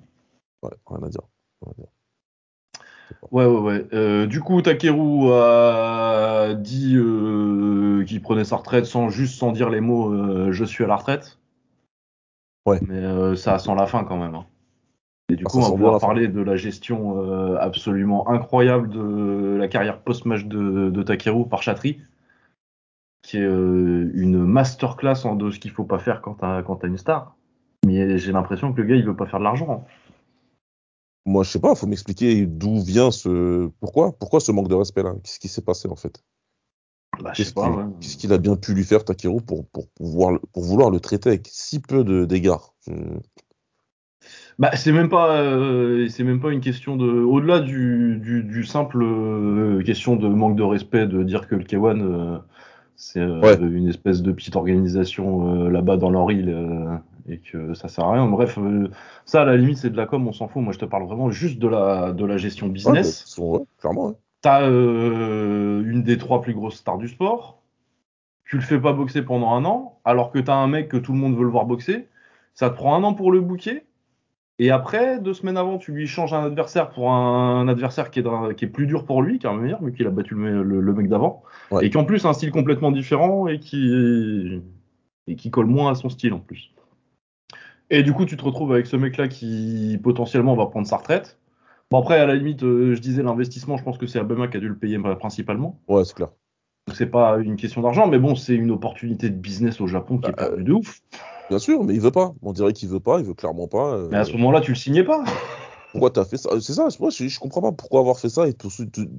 Ouais, 0.62 0.70
rien 0.86 1.02
à 1.02 1.08
dire. 1.08 1.22
Rien 1.62 1.72
à 1.72 1.74
dire. 1.80 1.88
Ouais 3.30 3.46
ouais 3.46 3.60
ouais. 3.60 3.86
Euh, 3.92 4.26
du 4.26 4.40
coup, 4.40 4.60
Takeru 4.60 5.32
a 5.32 6.54
dit 6.54 6.96
euh, 6.96 8.04
qu'il 8.04 8.20
prenait 8.20 8.44
sa 8.44 8.56
retraite 8.56 8.84
sans 8.84 9.08
juste 9.08 9.38
sans 9.38 9.52
dire 9.52 9.70
les 9.70 9.80
mots 9.80 10.12
euh, 10.12 10.52
je 10.52 10.64
suis 10.64 10.84
à 10.84 10.86
la 10.86 10.96
retraite. 10.96 11.38
Ouais. 12.66 12.78
Mais 12.86 13.36
ça 13.36 13.58
sent 13.58 13.74
la 13.74 13.86
fin 13.86 14.04
quand 14.04 14.18
même. 14.18 14.34
hein. 14.34 14.46
Et 15.30 15.36
du 15.36 15.44
Ah, 15.46 15.48
coup, 15.50 15.58
on 15.58 15.62
va 15.62 15.70
pouvoir 15.70 16.00
fin. 16.00 16.08
parler 16.08 16.28
de 16.28 16.40
la 16.42 16.56
gestion 16.56 17.56
absolument 17.58 18.28
incroyable 18.28 18.88
de 18.90 19.56
la 19.58 19.68
carrière 19.68 20.00
post-match 20.00 20.44
de, 20.44 20.90
de 20.90 21.02
Takeru 21.02 21.48
par 21.48 21.62
Chatri, 21.62 22.00
qui 23.22 23.38
est 23.38 23.40
une 23.40 24.44
masterclass 24.44 25.24
en 25.24 25.36
de 25.36 25.50
ce 25.50 25.58
qu'il 25.58 25.70
faut 25.70 25.84
pas 25.84 25.98
faire 25.98 26.20
quand 26.20 26.34
t'as 26.34 26.62
quand 26.62 26.84
une 26.84 26.98
star. 26.98 27.34
Mais 27.86 28.18
j'ai 28.18 28.30
l'impression 28.32 28.72
que 28.72 28.80
le 28.80 28.86
gars, 28.86 28.96
il 28.96 29.04
veut 29.04 29.16
pas 29.16 29.26
faire 29.26 29.38
de 29.40 29.44
l'argent. 29.44 29.84
hein. 29.86 30.11
Moi, 31.24 31.44
je 31.44 31.50
sais 31.50 31.60
pas, 31.60 31.74
faut 31.74 31.86
m'expliquer 31.86 32.46
d'où 32.46 32.80
vient 32.80 33.10
ce. 33.10 33.68
Pourquoi 33.80 34.12
Pourquoi 34.18 34.40
ce 34.40 34.50
manque 34.52 34.68
de 34.68 34.74
respect 34.74 35.02
là 35.02 35.14
Qu'est-ce 35.22 35.38
qui 35.38 35.48
s'est 35.48 35.62
passé 35.62 35.88
en 35.88 35.96
fait? 35.96 36.22
Bah, 37.22 37.30
je 37.34 37.38
sais 37.38 37.44
Qu'est-ce 37.44 37.54
pas. 37.54 37.68
qu'il 37.68 37.78
ouais. 37.78 37.84
qu'est-ce 38.00 38.16
qu'il 38.16 38.32
a 38.32 38.38
bien 38.38 38.56
pu 38.56 38.74
lui 38.74 38.84
faire, 38.84 39.04
Takeru, 39.04 39.40
pour, 39.40 39.66
pour, 39.68 39.88
pouvoir, 39.90 40.38
pour 40.52 40.62
vouloir 40.64 40.90
le 40.90 40.98
traiter 40.98 41.28
avec 41.30 41.48
si 41.50 41.78
peu 41.80 42.02
de- 42.04 42.24
d'égards 42.24 42.74
Je- 42.86 42.92
Bah, 44.58 44.70
c'est 44.76 44.92
même 44.92 45.08
pas, 45.08 45.40
euh, 45.40 46.08
c'est 46.08 46.24
même 46.24 46.40
pas 46.40 46.50
une 46.50 46.60
question 46.60 46.96
de, 46.96 47.06
au-delà 47.06 47.60
du, 47.60 48.18
du, 48.22 48.42
du 48.44 48.64
simple 48.64 49.02
euh, 49.02 49.82
question 49.82 50.16
de 50.16 50.28
manque 50.28 50.56
de 50.56 50.62
respect 50.62 51.06
de 51.06 51.22
dire 51.22 51.48
que 51.48 51.54
le 51.54 51.64
K1 51.64 52.00
euh, 52.00 52.38
c'est 52.96 53.20
Ouais. 53.20 53.56
une 53.58 53.88
espèce 53.88 54.22
de 54.22 54.30
petite 54.32 54.54
organisation 54.56 55.68
là-bas 55.68 55.96
dans 55.96 56.10
leur 56.10 56.30
île 56.30 56.54
et 57.28 57.38
que 57.38 57.74
ça 57.74 57.88
sert 57.88 58.04
à 58.04 58.12
rien. 58.12 58.26
Bref, 58.26 58.58
euh, 58.58 58.88
ça 59.24 59.42
à 59.42 59.44
la 59.44 59.56
limite 59.56 59.78
c'est 59.78 59.90
de 59.90 59.96
la 59.96 60.06
com, 60.06 60.26
on 60.26 60.32
s'en 60.32 60.48
fout. 60.48 60.62
Moi 60.62 60.72
je 60.72 60.78
te 60.78 60.84
parle 60.84 61.04
vraiment 61.04 61.30
juste 61.30 61.58
de 61.58 61.68
la, 61.68 62.12
de 62.12 62.24
la 62.24 62.36
gestion 62.36 62.68
business. 62.68 63.24
sont- 63.26 63.52
ouais, 63.58 63.60
clairement. 63.78 64.08
ouais. 64.08 64.14
T'as 64.40 64.62
euh, 64.62 65.82
une 65.86 66.02
des 66.02 66.18
trois 66.18 66.40
plus 66.40 66.54
grosses 66.54 66.76
stars 66.76 66.98
du 66.98 67.08
sport. 67.08 67.58
Tu 68.44 68.56
le 68.56 68.62
fais 68.62 68.78
pas 68.78 68.92
boxer 68.92 69.22
pendant 69.22 69.52
un 69.54 69.64
an, 69.64 70.00
alors 70.04 70.30
que 70.30 70.38
t'as 70.38 70.54
un 70.56 70.66
mec 70.66 70.88
que 70.88 70.96
tout 70.96 71.12
le 71.12 71.18
monde 71.18 71.36
veut 71.36 71.44
le 71.44 71.50
voir 71.50 71.64
boxer. 71.64 72.08
Ça 72.54 72.68
te 72.70 72.74
prend 72.74 72.94
un 72.96 73.04
an 73.04 73.14
pour 73.14 73.32
le 73.32 73.40
bouquer. 73.40 73.84
Et 74.58 74.70
après, 74.70 75.18
deux 75.18 75.32
semaines 75.32 75.56
avant, 75.56 75.78
tu 75.78 75.92
lui 75.92 76.06
changes 76.06 76.34
un 76.34 76.44
adversaire 76.44 76.90
pour 76.90 77.10
un, 77.10 77.66
adversaire 77.68 78.10
qui 78.10 78.20
est, 78.20 78.54
qui 78.56 78.64
est 78.66 78.68
plus 78.68 78.86
dur 78.86 79.04
pour 79.06 79.22
lui, 79.22 79.38
qui 79.38 79.46
est 79.46 79.48
un 79.48 79.56
meilleur, 79.56 79.82
vu 79.82 79.92
qu'il 79.92 80.06
a 80.06 80.10
battu 80.10 80.34
le, 80.34 80.62
le- 80.62 80.80
le 80.80 80.92
mec 80.92 81.08
d'avant. 81.08 81.42
Ouais. 81.70 81.86
Et 81.86 81.90
qui 81.90 81.96
en 81.96 82.04
plus 82.04 82.24
a 82.26 82.28
un 82.28 82.32
style 82.32 82.50
complètement 82.52 82.92
différent 82.92 83.48
et 83.48 83.58
qui, 83.58 84.60
et 85.26 85.36
qui 85.36 85.50
colle 85.50 85.66
moins 85.66 85.92
à 85.92 85.94
son 85.94 86.10
style 86.10 86.34
en 86.34 86.38
plus. 86.40 86.72
Et 87.90 88.02
du 88.02 88.12
coup, 88.12 88.24
tu 88.24 88.36
te 88.36 88.44
retrouves 88.44 88.72
avec 88.72 88.86
ce 88.86 88.96
mec-là 88.96 89.28
qui 89.28 89.98
potentiellement 90.02 90.56
va 90.56 90.66
prendre 90.66 90.86
sa 90.86 90.96
retraite. 90.96 91.38
Bon, 91.90 91.98
après, 91.98 92.18
à 92.18 92.26
la 92.26 92.34
limite, 92.34 92.62
euh, 92.62 92.94
je 92.94 93.00
disais 93.00 93.22
l'investissement, 93.22 93.76
je 93.76 93.84
pense 93.84 93.98
que 93.98 94.06
c'est 94.06 94.18
Abema 94.18 94.48
qui 94.48 94.56
a 94.56 94.60
dû 94.60 94.68
le 94.68 94.78
payer 94.78 94.98
euh, 95.04 95.14
principalement. 95.14 95.78
Ouais, 95.88 96.04
c'est 96.04 96.14
clair. 96.14 96.28
Donc 96.88 96.96
c'est 96.96 97.06
pas 97.06 97.38
une 97.38 97.56
question 97.56 97.82
d'argent, 97.82 98.08
mais 98.08 98.18
bon, 98.18 98.34
c'est 98.34 98.54
une 98.54 98.70
opportunité 98.70 99.30
de 99.30 99.36
business 99.36 99.80
au 99.80 99.86
Japon 99.86 100.18
qui 100.18 100.30
est 100.30 100.32
Bah, 100.32 100.46
perdue 100.48 100.64
de 100.64 100.72
ouf. 100.72 101.00
Bien 101.48 101.58
sûr, 101.58 101.84
mais 101.84 101.94
il 101.94 102.00
veut 102.00 102.10
pas. 102.10 102.32
On 102.42 102.52
dirait 102.52 102.72
qu'il 102.72 102.88
veut 102.88 102.98
pas, 103.00 103.18
il 103.20 103.26
veut 103.26 103.34
clairement 103.34 103.68
pas. 103.68 103.94
euh, 103.94 104.08
Mais 104.10 104.16
à 104.16 104.24
ce 104.24 104.32
moment-là, 104.32 104.60
tu 104.62 104.70
le 104.70 104.76
signais 104.76 105.04
pas. 105.04 105.22
Pourquoi 105.92 106.10
t'as 106.10 106.24
fait 106.24 106.38
ça? 106.38 106.48
C'est 106.60 106.72
ça, 106.72 106.88
moi, 106.98 107.10
je, 107.10 107.28
je 107.28 107.38
comprends 107.38 107.60
pas 107.60 107.72
pourquoi 107.72 108.00
avoir 108.00 108.18
fait 108.18 108.30
ça. 108.30 108.48
Et 108.48 108.54
tout, 108.54 108.70
de- 108.78 108.86
de- 108.86 109.10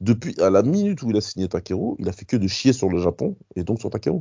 depuis 0.00 0.38
à 0.40 0.50
la 0.50 0.62
minute 0.62 1.02
où 1.02 1.08
il 1.10 1.16
a 1.16 1.22
signé 1.22 1.48
Takeru, 1.48 1.96
il 1.98 2.08
a 2.08 2.12
fait 2.12 2.26
que 2.26 2.36
de 2.36 2.46
chier 2.46 2.74
sur 2.74 2.90
le 2.90 2.98
Japon 2.98 3.36
et 3.56 3.64
donc 3.64 3.80
sur 3.80 3.88
Takeru. 3.88 4.20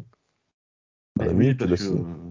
À 1.19 1.25
la 1.25 1.31
Eh 1.31 1.35
oui, 1.35 1.45
minute 1.45 1.61
où 1.61 1.65
il 1.65 1.73
a 1.73 1.77
que, 1.77 1.83
signé. 1.83 1.99
euh, 1.99 2.26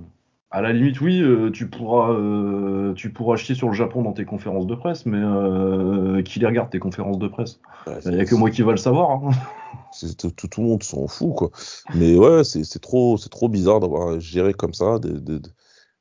à 0.56 0.62
la 0.62 0.72
limite, 0.72 1.02
oui, 1.02 1.20
euh, 1.20 1.50
tu 1.50 1.68
pourras, 1.68 2.12
euh, 2.12 2.94
tu 2.94 3.12
pourras 3.12 3.36
chier 3.36 3.54
sur 3.54 3.68
le 3.68 3.75
Japon 3.75 4.00
dans 4.00 4.14
tes 4.14 4.25
conférences 4.25 4.66
de 4.66 4.75
presse, 4.75 5.04
mais 5.04 5.18
euh, 5.20 6.22
qui 6.22 6.40
les 6.40 6.46
regarde 6.46 6.70
tes 6.70 6.78
conférences 6.78 7.18
de 7.18 7.28
presse 7.28 7.60
Ouais, 7.86 7.98
Il 8.06 8.12
n'y 8.12 8.20
a 8.20 8.25
que 8.25 8.34
moi 8.34 8.48
qui 8.48 8.62
va 8.62 8.70
le 8.70 8.78
savoir. 8.78 9.10
hein. 9.10 9.30
tout, 10.18 10.48
tout 10.48 10.60
le 10.62 10.66
monde 10.66 10.82
s'en 10.82 11.08
fout, 11.08 11.34
quoi. 11.34 11.50
Mais 11.94 12.16
ouais, 12.16 12.42
c'est 12.42 12.80
trop, 12.80 13.18
c'est 13.18 13.28
trop 13.28 13.50
bizarre 13.50 13.80
d'avoir 13.80 14.18
géré 14.18 14.54
comme 14.54 14.72
ça. 14.72 14.98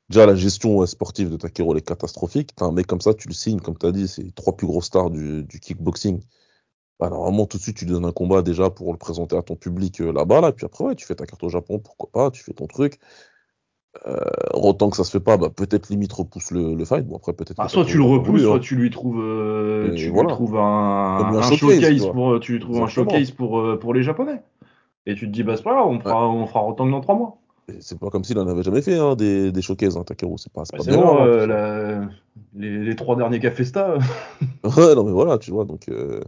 Déjà, 0.08 0.24
la 0.24 0.34
gestion 0.34 0.86
sportive 0.86 1.28
de 1.28 1.36
Takeru 1.36 1.76
est 1.76 1.82
catastrophique. 1.82 2.56
T'as 2.56 2.64
un 2.64 2.72
mec 2.72 2.86
comme 2.86 3.02
ça, 3.02 3.12
tu 3.12 3.28
le 3.28 3.34
signes, 3.34 3.60
comme 3.60 3.76
tu 3.76 3.84
as 3.84 3.92
dit, 3.92 4.08
c'est 4.08 4.22
les 4.22 4.32
trois 4.32 4.56
plus 4.56 4.66
grosses 4.66 4.86
stars 4.86 5.10
du, 5.10 5.44
du 5.44 5.60
kickboxing. 5.60 6.22
Bah, 6.98 7.10
normalement, 7.10 7.44
tout 7.44 7.58
de 7.58 7.62
suite, 7.62 7.76
tu 7.76 7.84
lui 7.84 7.92
donnes 7.92 8.06
un 8.06 8.12
combat 8.12 8.40
déjà 8.40 8.70
pour 8.70 8.90
le 8.90 8.96
présenter 8.98 9.36
à 9.36 9.42
ton 9.42 9.54
public 9.54 10.00
euh, 10.00 10.12
là-bas, 10.12 10.40
là. 10.40 10.52
Puis 10.52 10.64
après, 10.64 10.82
ouais, 10.84 10.94
tu 10.94 11.04
fais 11.04 11.14
ta 11.14 11.26
carte 11.26 11.42
au 11.44 11.50
Japon, 11.50 11.78
pourquoi 11.78 12.08
pas, 12.10 12.30
tu 12.30 12.42
fais 12.42 12.54
ton 12.54 12.66
truc. 12.66 12.98
Euh, 14.06 14.20
autant 14.52 14.90
que 14.90 14.96
ça 14.96 15.04
se 15.04 15.10
fait 15.10 15.20
pas, 15.20 15.36
bah, 15.36 15.48
peut-être 15.48 15.88
limite 15.88 16.12
repousse 16.12 16.50
le, 16.50 16.74
le 16.74 16.84
fight. 16.84 17.06
Bon, 17.06 17.16
après, 17.16 17.32
peut-être 17.32 17.62
que 17.62 17.70
soit 17.70 17.84
tu 17.84 17.96
le 17.96 18.02
repousses, 18.04 18.42
soit 18.42 18.56
hein. 18.56 18.60
tu 18.60 18.76
lui 18.76 18.90
trouves, 18.90 19.20
euh, 19.20 19.94
tu 19.94 20.10
voilà. 20.10 20.28
lui 20.28 20.34
trouves 20.34 20.56
un, 20.56 20.62
un 20.62 21.34
un 21.34 21.42
showcase, 21.42 21.80
showcase, 21.80 22.06
pour, 22.06 22.38
tu 22.40 22.52
lui 22.52 22.60
trouves 22.60 22.76
un 22.76 22.86
Exactement. 22.86 23.10
showcase 23.10 23.30
pour, 23.30 23.58
euh, 23.60 23.78
pour 23.78 23.94
les 23.94 24.02
Japonais. 24.02 24.42
Et 25.06 25.14
tu 25.14 25.26
te 25.26 25.32
dis, 25.32 25.42
bah 25.42 25.56
c'est 25.56 25.62
pas 25.62 25.72
grave, 25.72 25.86
on 25.86 26.00
fera, 26.00 26.28
on 26.28 26.46
fera 26.46 26.64
autant 26.66 26.84
que 26.84 26.90
dans 26.90 27.00
trois 27.00 27.14
mois. 27.14 27.38
C'est 27.80 27.98
pas 27.98 28.10
comme 28.10 28.22
s'il 28.22 28.38
en 28.38 28.46
avait 28.46 28.62
jamais 28.62 28.82
fait, 28.82 28.96
hein, 28.96 29.16
des, 29.16 29.50
des 29.50 29.62
showcases, 29.62 29.96
hein, 29.96 30.04
Takeru. 30.04 30.34
C'est 30.36 30.52
pas, 30.52 30.62
Bah, 30.70 30.78
pas 30.78 30.84
bien 30.84 30.96
bon, 30.96 31.18
hein, 31.18 31.26
euh, 31.26 31.32
tout 31.32 31.40
ça. 31.40 31.46
la- 31.46 32.08
les, 32.54 32.84
les 32.84 32.96
trois 32.96 33.16
derniers 33.16 33.40
Cafesta. 33.40 33.98
Ouais, 34.64 34.94
non, 34.94 35.04
mais 35.04 35.12
voilà, 35.12 35.38
tu 35.38 35.50
vois, 35.50 35.64
donc 35.64 35.88
euh, 35.88 36.20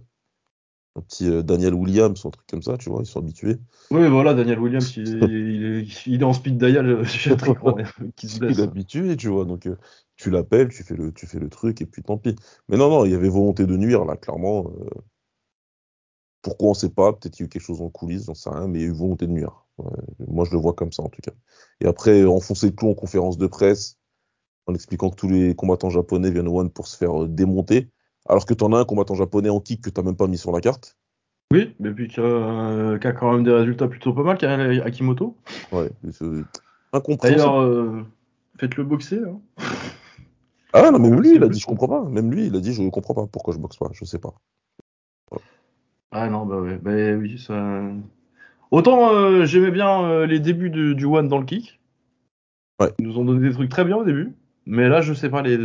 un 0.99 1.02
petit 1.02 1.28
euh, 1.28 1.43
Daniel 1.43 1.75
Williams 1.75 2.25
ou 2.25 2.28
un 2.28 2.31
truc 2.33 2.47
comme 2.49 2.62
ça, 2.62 2.76
tu 2.78 2.90
vois, 2.90 3.00
ils 3.02 3.07
sont 3.07 3.21
habitués. 3.21 3.59
oui, 3.90 4.07
voilà, 4.09 4.35
Daniel 4.35 4.59
Williams, 4.59 4.97
il, 4.97 5.07
il 5.55 5.64
est, 5.64 6.07
il 6.07 6.21
est 6.21 6.25
en 6.25 6.33
speed 6.35 6.59
dial 6.59 6.87
euh, 6.87 7.05
chez 7.07 7.37
Tricron, 7.37 7.76
qui 8.17 8.28
se 8.28 8.37
Il 8.49 8.61
blesse. 8.61 8.61
est 8.61 8.62
habitué, 8.62 9.17
tu 9.17 9.28
vois, 9.28 9.45
donc 9.45 9.67
euh, 9.67 9.76
tu 10.17 10.31
l'appelles, 10.31 10.69
tu 10.69 10.83
fais 10.83 10.95
le, 10.97 11.12
tu 11.12 11.26
fais 11.26 11.38
le 11.38 11.49
truc, 11.49 11.81
et 11.81 11.87
puis 11.87 12.02
tant 12.02 12.19
pis. 12.19 12.35
Mais 12.69 12.76
non, 12.76 12.90
non, 12.90 13.05
il 13.05 13.12
y 13.12 13.14
avait 13.14 13.28
volonté 13.28 13.67
de 13.67 13.76
nuire, 13.76 14.05
là, 14.05 14.17
clairement. 14.17 14.71
euh, 14.81 14.90
pourquoi 16.43 16.71
on 16.71 16.75
sait 16.75 16.90
pas, 16.90 17.12
peut-être 17.12 17.35
qu'il 17.35 17.45
y 17.45 17.47
a 17.47 17.47
eu 17.47 17.49
quelque 17.49 17.62
chose 17.62 17.81
en 17.83 17.90
coulisses, 17.90 18.26
j'en 18.26 18.35
sais 18.35 18.50
rien, 18.50 18.69
mais 18.69 18.78
il 18.81 18.83
y 18.83 18.85
a 18.87 18.88
eu 18.88 18.93
volonté 18.93 19.26
de 19.26 19.33
nuire. 19.33 19.67
Ouais, 19.78 19.90
moi, 20.28 20.45
je 20.45 20.52
le 20.52 20.59
vois 20.59 20.73
comme 20.75 20.93
ça, 20.93 21.02
en 21.02 21.09
tout 21.09 21.21
cas. 21.23 21.33
Et 21.81 21.87
après, 21.87 22.25
enfoncer 22.25 22.67
le 22.67 22.73
clou 22.73 22.90
en 22.90 22.95
conférence 22.95 23.38
de 23.38 23.47
presse, 23.47 23.99
en 24.67 24.75
expliquant 24.75 25.11
que 25.11 25.17
tous 25.17 25.28
les 25.28 25.55
combattants 25.57 25.90
japonais 25.90 26.31
viennent 26.31 26.49
au 26.49 26.61
One 26.61 26.71
pour 26.71 26.88
se 26.88 26.97
faire 26.97 27.25
euh, 27.25 27.28
démonter, 27.28 27.90
alors 28.28 28.47
que 28.47 28.54
t'en 28.54 28.73
as 28.73 28.78
un 28.78 28.85
combattant 28.85 29.14
japonais 29.14 29.49
en 29.49 29.61
kick 29.61 29.82
que 29.82 29.90
t'as 29.90 30.02
même 30.02 30.16
pas 30.16 30.26
mis 30.26 30.38
sur 30.38 30.52
la 30.52 30.61
carte. 30.61 30.97
Oui, 31.52 31.75
mais 31.80 31.90
puis 31.92 32.08
qui 32.08 32.20
a, 32.20 32.25
euh, 32.25 32.99
a 33.02 33.12
quand 33.12 33.32
même 33.32 33.42
des 33.44 33.52
résultats 33.52 33.88
plutôt 33.88 34.12
pas 34.12 34.23
mal, 34.23 34.37
qui 34.37 34.44
a 34.47 34.52
Akimoto. 34.85 35.35
Ouais, 35.73 35.90
c'est 36.12 36.25
incompréhensible. 36.92 37.38
D'ailleurs, 37.40 37.61
euh, 37.62 38.02
faites-le 38.61 38.85
boxer. 38.85 39.20
hein. 39.26 39.40
Ah 40.75 40.90
non, 40.90 40.99
même 40.99 41.18
lui, 41.18 41.35
il 41.37 41.42
a 41.42 41.49
dit 41.49 41.58
je 41.58 41.64
comprends 41.66 41.88
pas. 41.88 42.04
Même 42.04 42.30
lui, 42.30 42.47
il 42.49 42.54
a 42.54 42.61
dit 42.61 42.75
je 42.75 42.87
comprends 42.90 43.14
pas 43.14 43.26
pourquoi 43.26 43.54
je 43.54 43.58
boxe 43.58 43.78
pas, 43.78 43.88
je 43.92 44.04
sais 44.04 44.18
pas. 44.18 44.35
Ah 46.11 46.28
non, 46.28 46.44
bah 46.44 46.61
ouais, 46.61 46.76
bah 46.76 46.92
oui, 47.18 47.38
ça. 47.38 47.80
Autant 48.70 49.14
euh, 49.14 49.47
j'aimais 49.47 49.70
bien 49.70 50.26
les 50.26 50.40
débuts 50.40 50.68
de- 50.68 50.92
du 50.92 51.06
One 51.06 51.26
dans 51.28 51.38
le 51.38 51.47
kick. 51.47 51.80
Ouais. 52.80 52.92
Ils 52.99 53.06
nous 53.06 53.18
ont 53.18 53.25
donné 53.25 53.49
des 53.49 53.54
trucs 53.54 53.70
très 53.70 53.85
bien 53.85 53.97
au 53.97 54.04
début. 54.04 54.35
Mais 54.66 54.90
là, 54.90 55.00
je 55.00 55.14
sais 55.14 55.30
pas, 55.30 55.40
les 55.40 55.56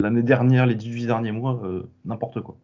l'année 0.00 0.22
dernière, 0.22 0.66
les 0.66 0.74
18 0.74 1.06
derniers 1.06 1.32
mois, 1.32 1.60
euh, 1.64 1.82
n'importe 2.04 2.40
quoi. 2.40 2.56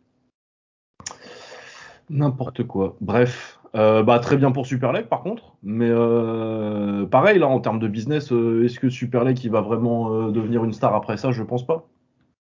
N'importe 2.08 2.64
quoi. 2.64 2.96
Bref, 3.00 3.58
euh, 3.74 4.02
bah 4.02 4.18
très 4.20 4.36
bien 4.36 4.52
pour 4.52 4.66
Super 4.66 4.92
League 4.92 5.06
par 5.08 5.22
contre. 5.22 5.56
Mais 5.62 5.88
euh, 5.90 7.04
pareil, 7.06 7.38
là, 7.38 7.48
en 7.48 7.60
termes 7.60 7.80
de 7.80 7.88
business, 7.88 8.32
euh, 8.32 8.64
est-ce 8.64 8.78
que 8.78 8.88
Super 8.88 9.24
League 9.24 9.42
il 9.42 9.50
va 9.50 9.60
vraiment 9.60 10.30
devenir 10.30 10.64
une 10.64 10.72
star 10.72 10.94
après 10.94 11.16
ça? 11.16 11.32
Je 11.32 11.42
pense 11.42 11.66
pas. 11.66 11.88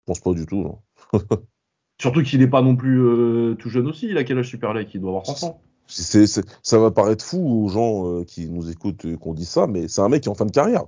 Je 0.02 0.14
pense 0.14 0.20
pas 0.20 0.34
du 0.34 0.46
tout, 0.46 0.62
non. 0.62 0.80
Surtout 2.02 2.22
qu'il 2.22 2.42
est 2.44 2.48
pas 2.48 2.62
non 2.62 2.76
plus 2.76 3.56
tout 3.58 3.70
jeune 3.70 3.88
aussi. 3.88 4.08
Il 4.08 4.18
a 4.20 4.24
quel 4.24 4.38
âge 4.38 4.50
Super 4.50 4.74
League 4.74 4.90
Il 4.94 5.02
doit 5.02 5.10
avoir 5.10 5.24
30 5.24 5.44
ans. 5.44 5.62
Ça 5.88 6.78
va 6.80 6.92
paraître 6.92 7.26
fou 7.26 7.64
aux 7.64 7.70
gens 7.70 8.24
qui 8.26 8.50
nous 8.50 8.70
écoutent 8.70 9.16
qu'on 9.18 9.34
dit 9.34 9.46
ça, 9.46 9.66
mais 9.66 9.88
c'est 9.88 10.02
un 10.02 10.10
mec 10.10 10.22
qui 10.22 10.30
est 10.30 10.32
en 10.32 10.36
fin 10.36 10.46
de 10.46 10.52
carrière. 10.52 10.84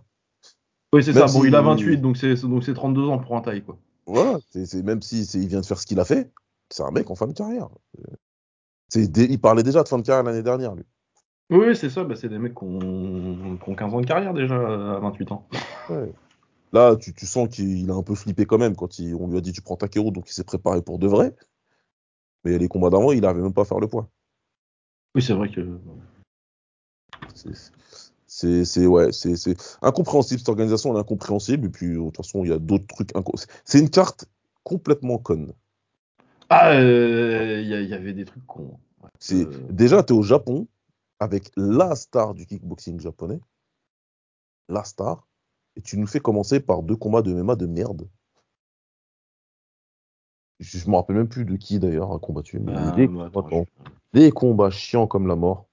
Oui, 0.93 1.03
c'est 1.03 1.13
ça. 1.13 1.21
Bon, 1.21 1.41
si- 1.41 1.47
il 1.47 1.55
a 1.55 1.61
28, 1.61 1.97
donc 1.97 2.17
c'est 2.17 2.35
donc 2.41 2.63
c'est 2.63 2.73
32 2.73 3.07
ans 3.07 3.17
pour 3.17 3.35
un 3.35 3.41
taille, 3.41 3.63
quoi. 3.63 3.77
Voilà, 4.09 4.39
c'est, 4.49 4.81
même 4.81 5.03
si 5.03 5.21
il 5.21 5.47
vient 5.47 5.61
de 5.61 5.65
faire 5.65 5.79
ce 5.79 5.85
qu'il 5.85 5.99
a 5.99 6.05
fait, 6.05 6.31
c'est 6.71 6.81
un 6.81 6.89
mec 6.89 7.11
en 7.11 7.15
fin 7.15 7.27
de 7.27 7.33
carrière. 7.33 7.69
C'est, 8.87 9.05
il 9.05 9.39
parlait 9.39 9.61
déjà 9.61 9.83
de 9.83 9.87
fin 9.87 9.99
de 9.99 10.03
carrière 10.03 10.23
l'année 10.23 10.41
dernière, 10.41 10.73
lui. 10.73 10.83
Oui, 11.51 11.75
c'est 11.75 11.91
ça. 11.91 12.03
Bah, 12.03 12.15
c'est 12.15 12.27
des 12.27 12.39
mecs 12.39 12.55
qui 12.55 12.63
ont, 12.63 13.57
qui 13.57 13.69
ont 13.69 13.75
15 13.75 13.93
ans 13.93 14.01
de 14.01 14.07
carrière 14.07 14.33
déjà 14.33 14.55
à 14.55 14.99
28 14.99 15.31
ans. 15.31 15.47
Ouais. 15.89 16.11
Là, 16.73 16.95
tu, 16.95 17.13
tu 17.13 17.27
sens 17.27 17.49
qu'il 17.49 17.89
a 17.91 17.93
un 17.93 18.01
peu 18.01 18.15
flippé 18.15 18.45
quand 18.45 18.57
même 18.57 18.75
quand 18.75 18.97
il- 18.97 19.13
on 19.13 19.27
lui 19.27 19.37
a 19.37 19.41
dit 19.41 19.51
tu 19.51 19.61
prends 19.61 19.75
Takeru, 19.75 20.11
donc 20.11 20.27
il 20.29 20.33
s'est 20.33 20.43
préparé 20.43 20.81
pour 20.81 20.97
de 20.97 21.07
vrai. 21.07 21.35
Mais 22.43 22.57
les 22.57 22.67
combats 22.67 22.89
d'avant, 22.89 23.11
il 23.11 23.25
avait 23.25 23.41
même 23.41 23.53
pas 23.53 23.61
à 23.61 23.65
faire 23.65 23.79
le 23.79 23.87
poids. 23.87 24.09
Oui, 25.13 25.21
c'est 25.21 25.33
vrai 25.33 25.51
que. 25.51 25.79
C'est, 28.31 28.63
c'est, 28.63 28.85
ouais, 28.85 29.11
c'est, 29.11 29.35
c'est 29.35 29.57
incompréhensible. 29.81 30.39
Cette 30.39 30.49
organisation, 30.49 30.91
elle 30.91 30.97
est 30.97 30.99
incompréhensible. 30.99 31.65
Et 31.65 31.69
puis, 31.69 31.87
de 31.87 31.95
toute 31.95 32.17
façon, 32.17 32.43
il 32.43 32.51
y 32.51 32.53
a 32.53 32.59
d'autres 32.59 32.85
trucs. 32.85 33.11
inco- 33.15 33.43
C'est 33.65 33.79
une 33.79 33.89
carte 33.89 34.25
complètement 34.63 35.17
conne. 35.17 35.51
Ah, 36.47 36.73
euh, 36.73 37.59
il 37.59 37.67
y, 37.67 37.93
avait 37.93 38.13
des 38.13 38.25
trucs 38.25 38.45
cons. 38.45 38.79
Ouais. 39.01 39.09
C'est, 39.19 39.47
Euh, 39.47 39.67
déjà, 39.71 40.03
tu 40.03 40.13
es 40.13 40.15
au 40.15 40.21
Japon 40.21 40.67
avec 41.19 41.51
la 41.57 41.95
star 41.95 42.35
du 42.35 42.45
kickboxing 42.45 42.99
japonais. 42.99 43.39
La 44.67 44.83
star. 44.83 45.27
Et 45.75 45.81
tu 45.81 45.97
nous 45.97 46.07
fais 46.07 46.19
commencer 46.19 46.59
par 46.59 46.83
deux 46.83 46.95
combats 46.95 47.23
de 47.23 47.33
MMA 47.33 47.55
de 47.55 47.65
merde. 47.65 48.07
Je, 50.59 50.87
me 50.87 50.95
rappelle 50.95 51.15
même 51.15 51.29
plus 51.29 51.45
de 51.45 51.55
qui 51.55 51.79
d'ailleurs 51.79 52.13
a 52.13 52.19
combattu. 52.19 52.59
Mais 52.59 52.73
euh, 52.75 52.91
des, 52.91 53.07
bah, 53.07 53.31
combats, 53.33 53.65
des 54.13 54.31
combats 54.31 54.69
chiants 54.69 55.07
comme 55.07 55.25
la 55.25 55.35
mort. 55.35 55.68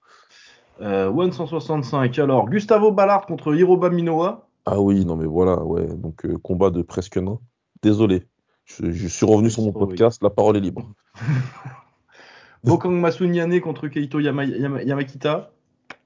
Je- 0.79 0.85
euh, 0.85 1.09
One 1.11 1.33
165. 1.33 2.19
Alors, 2.19 2.49
Gustavo 2.49 2.91
Ballard 2.93 3.27
contre 3.27 3.55
Hiroba 3.55 3.91
Minowa. 3.91 4.49
Ah 4.65 4.81
oui, 4.81 5.05
non 5.05 5.17
mais 5.17 5.27
voilà, 5.27 5.63
ouais. 5.63 5.87
Donc, 5.87 6.25
euh, 6.27 6.37
combat 6.39 6.71
de 6.71 6.83
presque 6.83 7.17
nain. 7.19 7.39
Désolé. 7.83 8.25
Je, 8.65 8.91
je 8.91 9.07
suis 9.09 9.25
revenu 9.27 9.49
sur 9.51 9.63
mon 9.63 9.69
oui. 9.69 9.79
podcast. 9.79 10.23
La 10.23 10.31
parole 10.31 10.57
est 10.57 10.61
libre. 10.61 10.91
Bokang 12.65 12.91
Masunyane 12.99 13.61
contre 13.61 13.89
Keito 13.89 14.19
Yama- 14.21 14.45
Yama- 14.45 14.83
Yamakita. 14.83 15.51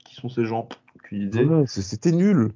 Qui 0.04 0.14
sont 0.16 0.28
ces 0.28 0.44
gens. 0.44 0.68
Ouais, 1.12 1.64
c'était 1.66 2.12
nul. 2.12 2.52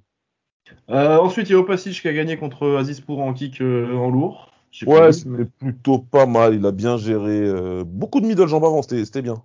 Euh, 0.90 1.18
ensuite, 1.18 1.48
il 1.48 1.52
y 1.52 1.54
a 1.56 1.58
Opasic 1.58 2.00
qui 2.00 2.08
a 2.08 2.12
gagné 2.12 2.36
contre 2.36 2.76
Aziz 2.76 3.00
Pour 3.00 3.20
en 3.20 3.32
kick 3.32 3.60
en 3.60 4.10
lourd. 4.10 4.52
Ouais, 4.86 5.12
c'était 5.12 5.30
mais- 5.30 5.44
plutôt 5.44 5.98
pas 5.98 6.26
mal. 6.26 6.54
Il 6.54 6.64
a 6.66 6.70
bien 6.72 6.96
géré. 6.96 7.50
beaucoup 7.84 8.20
de 8.20 8.26
middle 8.26 8.46
jambes 8.46 8.64
avant, 8.64 8.82
c'était 8.82 9.22
bien. 9.22 9.42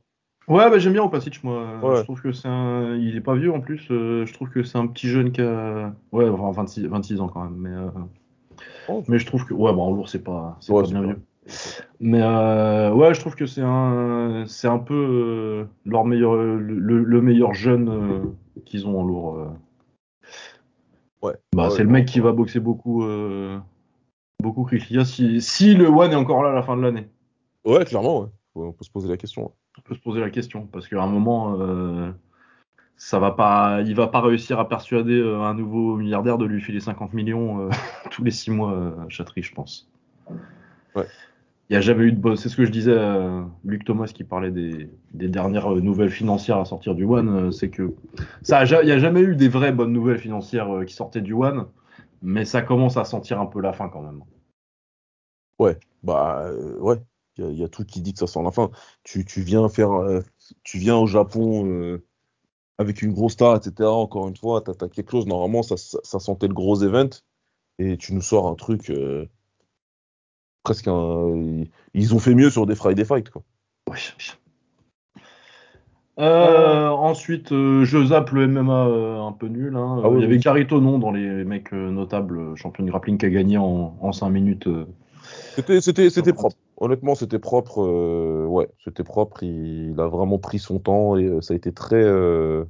Ouais, 0.50 0.70
bah, 0.70 0.80
j'aime 0.80 0.94
bien 0.94 1.04
Opasic, 1.04 1.44
moi. 1.44 1.64
Ouais. 1.84 1.98
Je 1.98 2.02
trouve 2.04 2.22
que 2.22 2.32
c'est 2.32 2.48
un. 2.48 2.96
Il 2.96 3.16
est 3.16 3.22
pas 3.22 3.36
vieux 3.36 3.54
en 3.54 3.62
plus. 3.62 3.88
euh, 3.92 4.26
je 4.26 4.34
trouve 4.34 4.50
que 4.50 4.64
c'est 4.64 4.78
un 4.78 4.88
petit 4.88 5.08
jeune 5.08 5.32
qui 5.32 5.42
a. 5.42 5.94
Ouais, 6.12 6.28
enfin 6.28 6.52
26, 6.52 6.88
26 6.88 7.22
ans 7.22 7.28
quand 7.28 7.44
même. 7.44 7.56
Mais, 7.56 7.70
euh, 7.70 7.90
Oh, 8.88 9.04
mais 9.08 9.20
je 9.20 9.26
trouve 9.28 9.46
que. 9.46 9.54
Ouais, 9.54 9.72
bah 9.72 9.80
en 9.80 9.92
lourd, 9.94 10.10
c'est 10.10 10.24
pas, 10.24 10.58
c'est 10.60 10.72
Ouais, 10.74 10.82
pas 10.82 10.88
c'est 10.88 10.94
bien 10.94 11.02
pas- 11.04 11.08
vieux. 11.08 11.22
Mais 12.00 12.22
euh, 12.22 12.92
ouais, 12.94 13.14
je 13.14 13.20
trouve 13.20 13.36
que 13.36 13.46
c'est 13.46 13.62
un. 13.64 14.44
C'est 14.48 14.68
un 14.68 14.80
peu 14.80 15.68
leur 15.86 16.06
meilleur, 16.06 16.36
le, 16.36 16.58
le- 16.60 17.04
le 17.04 17.22
meilleur 17.22 17.54
jeune 17.54 18.34
qu'ils 18.66 18.88
ont 18.88 19.00
en 19.00 19.04
lourd. 19.04 19.38
Ouais. 21.22 21.34
Bah, 21.56 21.66
Ouais, 21.66 21.70
c'est 21.70 21.84
le 21.84 21.90
mec 21.90 22.06
qui 22.08 22.20
va 22.20 22.32
boxer 22.32 22.60
beaucoup. 22.60 23.04
Beaucoup 24.42 24.64
Krishlia 24.64 25.04
si, 25.06 25.42
si 25.42 25.74
le 25.76 25.88
One 25.88 26.12
est 26.12 26.16
encore 26.16 26.42
là 26.44 26.50
à 26.52 26.54
la 26.54 26.64
fin 26.64 26.78
de 26.78 26.82
l'année. 26.82 27.08
Ouais, 27.66 27.84
clairement, 27.86 28.22
ouais. 28.22 28.28
On 28.56 28.72
peut 28.72 28.84
se 28.86 28.90
poser 28.92 29.10
la 29.10 29.18
question. 29.18 29.52
On 29.80 29.90
peut 29.90 29.96
se 29.96 30.00
poser 30.02 30.20
la 30.20 30.30
question 30.30 30.68
parce 30.68 30.88
qu'à 30.88 31.02
un 31.02 31.08
moment, 31.08 31.56
euh, 31.60 32.12
ça 32.98 33.18
va 33.18 33.32
pas, 33.32 33.82
il 33.86 33.96
va 33.96 34.08
pas 34.08 34.22
réussir 34.22 34.60
à 34.60 34.68
persuader 34.68 35.20
euh, 35.20 35.42
un 35.42 35.54
nouveau 35.54 35.96
milliardaire 35.96 36.38
de 36.38 36.46
lui 36.46 36.62
filer 36.62 36.82
50 36.82 37.14
millions 37.14 37.62
euh, 37.62 37.70
tous 38.12 38.24
les 38.24 38.32
6 38.32 38.52
mois 38.52 38.74
euh, 38.74 39.06
à 39.06 39.10
Chatry, 39.10 39.42
je 39.42 39.54
pense. 39.54 39.90
Ouais. 40.96 41.06
Il 41.70 41.74
n'y 41.74 41.78
a 41.78 41.82
jamais 41.82 42.04
eu 42.06 42.12
de 42.12 42.20
boss. 42.20 42.42
C'est 42.42 42.50
ce 42.50 42.58
que 42.58 42.66
je 42.66 42.72
disais 42.72 42.98
à 42.98 43.46
Luc 43.64 43.86
Thomas 43.86 44.08
qui 44.08 44.24
parlait 44.24 44.52
des, 44.52 44.90
des 45.14 45.28
dernières 45.28 45.72
euh, 45.72 45.82
nouvelles 45.82 46.10
financières 46.10 46.58
à 46.58 46.66
sortir 46.66 46.96
du 46.96 47.06
One. 47.06 47.30
euh, 47.30 47.52
c'est 47.52 47.70
que 47.70 47.94
ça, 48.42 48.64
il 48.66 48.86
n'y 48.86 48.92
a 48.92 48.98
jamais 49.00 49.22
eu 49.22 49.36
des 49.36 49.50
vraies 49.50 49.72
bonnes 49.72 49.94
nouvelles 49.94 50.18
financières 50.18 50.76
euh, 50.76 50.84
qui 50.84 50.96
sortaient 50.96 51.22
du 51.22 51.34
One, 51.34 51.68
mais 52.22 52.44
ça 52.44 52.64
commence 52.64 52.98
à 52.98 53.06
sentir 53.06 53.40
un 53.40 53.46
peu 53.46 53.62
la 53.62 53.72
fin 53.72 53.88
quand 53.88 54.02
même. 54.02 54.24
Bah 56.04 56.44
euh, 56.48 56.78
ouais, 56.80 56.96
il 57.40 57.46
y, 57.46 57.48
a- 57.48 57.52
il 57.52 57.58
y 57.60 57.64
a 57.64 57.70
tout 57.70 57.86
qui 57.86 58.02
dit 58.02 58.14
que 58.14 58.20
ça 58.20 58.28
sent 58.28 58.42
la 58.44 58.52
fin. 58.52 58.70
Tu, 59.04 59.26
tu 59.26 59.42
viens 59.42 59.68
faire, 59.70 59.92
euh, 59.92 60.22
tu 60.64 60.78
viens 60.78 60.98
au 60.98 61.08
Japon 61.08 61.66
euh, 61.66 62.04
avec 62.78 63.02
une 63.02 63.14
grosse 63.14 63.34
star, 63.34 63.56
etc. 63.56 63.90
Encore 63.90 64.28
une 64.28 64.36
fois, 64.38 64.62
t'as 64.62 64.74
as 64.86 64.90
quelque 64.90 65.12
chose. 65.12 65.26
Normalement, 65.28 65.64
ça, 65.64 65.78
ça, 65.78 66.00
ça 66.04 66.20
sentait 66.20 66.48
le 66.48 66.54
gros 66.54 66.82
event 66.84 67.10
et 67.80 67.98
tu 67.98 68.14
nous 68.14 68.22
sors 68.22 68.48
un 68.48 68.56
truc 68.56 68.90
euh, 68.90 69.26
presque 70.64 70.88
un. 70.88 71.64
Ils, 71.94 72.14
ont 72.14 72.20
fait 72.20 72.36
mieux 72.36 72.50
sur 72.50 72.66
des 72.66 72.76
Friday 72.76 73.06
Fight 73.06 73.30
quoi. 73.30 73.44
Euh, 76.20 76.90
ensuite, 76.90 77.54
euh, 77.54 77.86
je 77.86 78.08
zappe 78.08 78.32
le 78.32 78.46
MMA 78.46 78.88
euh, 78.88 79.22
un 79.22 79.32
peu 79.32 79.48
nul. 79.48 79.78
hein. 79.78 80.02
Ah 80.04 80.10
oui, 80.10 80.18
il 80.20 80.22
y 80.24 80.26
avait. 80.26 80.40
Carito 80.40 80.82
non 80.82 81.00
dans 81.00 81.12
les 81.12 81.46
mecs 81.46 81.72
notables, 81.72 82.58
champion 82.58 82.84
de 82.84 82.90
grappling 82.90 83.18
qui 83.18 83.26
a 83.26 83.30
gagné 83.30 83.58
en, 83.58 83.96
en 84.02 84.12
5 84.12 84.30
minutes. 84.30 84.68
c'était 86.10 86.34
propre. 86.34 86.58
Honnêtement, 86.80 87.16
c'était 87.16 87.40
propre. 87.40 87.82
euh, 87.82 88.46
ouais, 88.46 88.70
c'était 88.84 89.04
propre. 89.04 89.44
Il, 89.44 89.92
il 89.92 90.00
a 90.00 90.08
vraiment 90.08 90.38
pris 90.40 90.60
son 90.60 90.80
temps 90.80 91.18
et 91.18 91.26
euh, 91.26 91.42
ça 91.42 91.54
a 91.54 91.58
été 91.58 91.72
très. 91.74 92.02
euh, 92.02 92.66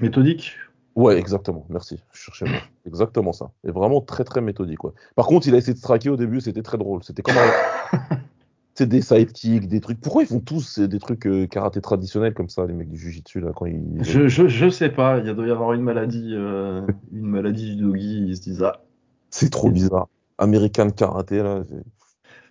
Méthodique? 0.00 0.56
Ouais, 0.96 1.18
exactement. 1.18 1.66
Merci. 1.68 2.00
Je 2.12 2.20
cherchais 2.20 2.46
mot. 2.46 2.56
Exactement 2.86 3.32
ça. 3.32 3.50
Et 3.66 3.70
vraiment 3.70 4.00
très 4.02 4.24
très 4.24 4.40
méthodique. 4.42 4.84
Ouais. 4.84 4.92
Par 5.16 5.26
contre, 5.26 5.48
il 5.48 5.54
a 5.54 5.58
essayé 5.58 5.72
de 5.74 5.80
traquer 5.80 6.10
au 6.10 6.16
début. 6.16 6.40
C'était 6.42 6.62
très 6.62 6.76
drôle. 6.78 7.02
C'était 7.02 7.22
comme 7.22 7.34
un- 7.36 7.98
c'est 8.74 8.86
des 8.88 9.00
sidekicks, 9.00 9.66
des 9.68 9.80
trucs. 9.80 10.00
Pourquoi 10.00 10.22
ils 10.22 10.26
font 10.26 10.40
tous 10.40 10.78
des 10.78 10.98
trucs 10.98 11.26
karaté 11.50 11.80
traditionnels 11.80 12.34
comme 12.34 12.48
ça, 12.50 12.66
les 12.66 12.74
mecs 12.74 12.90
du 12.90 12.98
jujitsu 12.98 13.40
là 13.40 13.52
quand 13.54 13.66
ils. 13.66 14.02
Je, 14.04 14.28
je, 14.28 14.48
je 14.48 14.68
sais 14.68 14.90
pas, 14.90 15.18
il 15.18 15.26
y 15.26 15.30
a- 15.30 15.34
doit 15.34 15.46
y 15.46 15.50
avoir 15.50 15.72
une 15.72 15.80
maladie, 15.82 16.34
une 16.34 16.86
maladie 17.12 17.74
du 17.74 17.82
doggy, 17.82 18.26
ils 18.28 18.36
se 18.36 18.42
disent 18.42 18.62
ah. 18.62 18.84
C'est 19.30 19.50
trop 19.50 19.70
bizarre. 19.70 20.08
American 20.38 20.90
karaté 20.90 21.42
là. 21.42 21.62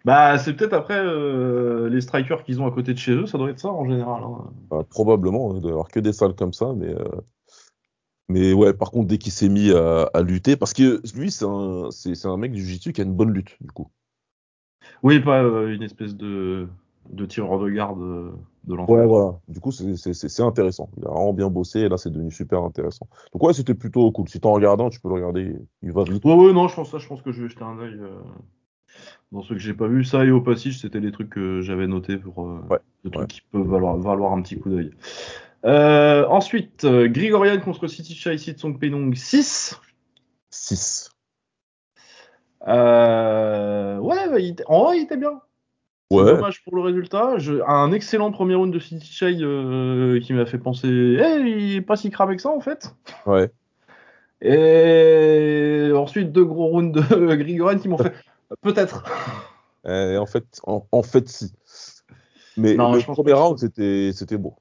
C'est- 0.04 0.08
Bah, 0.08 0.38
c'est 0.38 0.54
peut-être 0.54 0.74
après 0.74 0.98
euh, 1.00 1.90
les 1.90 2.02
strikers 2.02 2.44
qu'ils 2.44 2.62
ont 2.62 2.68
à 2.68 2.72
côté 2.72 2.94
de 2.94 3.00
chez 3.00 3.14
eux, 3.14 3.26
ça 3.26 3.38
doit 3.38 3.50
être 3.50 3.60
ça 3.60 3.70
en 3.70 3.86
général. 3.86 4.24
hein. 4.24 4.52
Bah, 4.70 4.84
probablement, 4.90 5.52
hein, 5.52 5.56
il 5.56 5.62
doit 5.62 5.70
y 5.70 5.74
avoir 5.74 5.90
que 5.90 6.00
des 6.00 6.14
salles 6.14 6.36
comme 6.36 6.54
ça, 6.54 6.74
mais, 6.76 6.94
euh, 6.94 7.22
mais 8.30 8.54
ouais, 8.54 8.74
par 8.74 8.92
contre, 8.92 9.08
dès 9.08 9.18
qu'il 9.18 9.32
s'est 9.32 9.50
mis 9.50 9.72
à, 9.72 10.10
à 10.14 10.22
lutter, 10.22 10.56
parce 10.56 10.74
que 10.74 11.02
lui, 11.16 11.32
c'est 11.32 11.46
un, 11.46 11.90
c'est, 11.92 12.26
un 12.26 12.38
mec 12.38 12.52
du 12.52 12.62
jiu-jitsu 12.62 12.94
qui 12.94 13.02
a 13.02 13.04
une 13.04 13.14
bonne 13.14 13.32
lutte, 13.32 13.56
du 13.62 13.72
coup. 13.72 13.88
Oui, 15.04 15.20
pas 15.20 15.44
euh, 15.44 15.74
une 15.74 15.84
espèce 15.84 16.16
de, 16.16 16.68
de 17.10 17.26
tireur 17.26 17.60
de 17.60 17.70
garde 17.70 18.00
de 18.66 18.76
l'enfer. 18.76 18.96
Ouais, 18.96 19.06
voilà. 19.06 19.40
Du 19.48 19.60
coup, 19.60 19.72
c'est, 19.72 20.40
intéressant. 20.42 20.90
Il 20.98 21.06
a 21.06 21.10
vraiment 21.10 21.34
bien 21.34 21.50
bossé, 21.50 21.82
et 21.82 21.90
là, 21.90 21.98
c'est 21.98 22.10
devenu 22.10 22.32
super 22.32 22.64
intéressant. 22.64 23.08
Donc, 23.34 23.44
ouais, 23.44 23.54
c'était 23.54 23.74
plutôt 23.74 24.12
cool. 24.12 24.30
Si 24.30 24.40
t'en 24.40 24.54
regardant, 24.54 24.90
tu 24.90 25.00
peux 25.00 25.10
le 25.10 25.16
regarder, 25.16 25.56
il 25.82 25.92
va 25.92 26.04
vite. 26.04 26.24
Ouais, 26.24 26.34
ouais, 26.34 26.54
non, 26.54 26.68
je 26.68 26.76
pense 26.76 26.92
ça, 26.92 26.98
je 26.98 27.08
pense 27.08 27.22
que 27.22 27.32
je 27.32 27.44
vais 27.44 27.50
jeter 27.50 27.64
un 27.64 27.78
œil 27.80 27.98
euh, 28.00 28.22
dans 29.34 29.42
ceux 29.42 29.56
que 29.56 29.62
j'ai 29.62 29.74
pas 29.74 29.88
vu. 29.88 30.06
Ça 30.06 30.24
et 30.24 30.32
au 30.32 30.40
passage, 30.42 30.80
c'était 30.80 31.00
les 31.00 31.12
trucs 31.12 31.30
que 31.30 31.62
j'avais 31.62 31.88
notés 31.88 32.18
pour 32.18 32.48
euh, 32.48 32.60
Ouais, 32.70 32.80
des 33.04 33.12
trucs 33.12 33.22
ouais. 33.24 33.28
qui 33.28 33.42
peuvent 33.52 33.68
valoir, 33.68 33.98
valoir 33.98 34.32
un 34.34 34.42
petit 34.42 34.58
coup 34.60 34.70
d'œil. 34.70 34.92
Euh, 35.66 36.26
ensuite, 36.28 36.84
euh, 36.86 37.08
Grigorian 37.08 37.60
contre 37.60 37.88
City 37.88 38.14
Chai 38.16 38.38
Song 38.38 38.78
Penong 38.80 39.16
6. 39.16 39.80
6. 40.50 41.10
Euh, 42.68 43.98
ouais, 44.00 44.30
bah, 44.30 44.40
il 44.40 44.52
était- 44.52 44.64
en 44.68 44.84
vrai, 44.86 45.00
il 45.00 45.04
était 45.04 45.18
bien. 45.18 45.42
Ouais, 46.12 46.26
dommage 46.26 46.64
pour 46.64 46.76
le 46.76 46.82
résultat. 46.84 47.38
Je- 47.40 47.62
un 47.68 47.92
excellent 47.92 48.32
premier 48.32 48.54
round 48.54 48.72
de 48.72 48.78
City 48.80 49.12
Chai 49.12 49.38
euh, 49.42 50.20
qui 50.20 50.34
m'a 50.34 50.46
fait 50.46 50.60
penser, 50.60 50.88
eh, 50.88 51.40
il 51.40 51.76
est 51.78 51.82
pas 51.82 51.96
si 51.96 52.12
cramé 52.12 52.36
que 52.36 52.42
ça 52.42 52.50
en 52.52 52.60
fait. 52.60 52.94
ouais. 53.26 53.50
Et 54.42 55.92
ensuite 55.96 56.32
deux 56.34 56.44
gros 56.44 56.68
rounds 56.68 56.92
de 56.92 57.36
Grigorian 57.36 57.80
qui 57.80 57.88
m'ont 57.88 57.98
fait 57.98 58.14
peut-être. 58.62 59.04
Et 59.86 60.18
en 60.18 60.26
fait, 60.26 60.46
en, 60.66 60.88
en 60.92 61.04
fait, 61.04 61.28
si. 61.28 61.52
Mais 62.58 62.76
Non, 62.76 62.94
le 62.94 63.00
je 63.00 63.06
pense 63.06 63.16
premier 63.16 63.34
round, 63.34 63.58
c'était, 63.58 64.12
c'était 64.14 64.38
beau. 64.38 64.56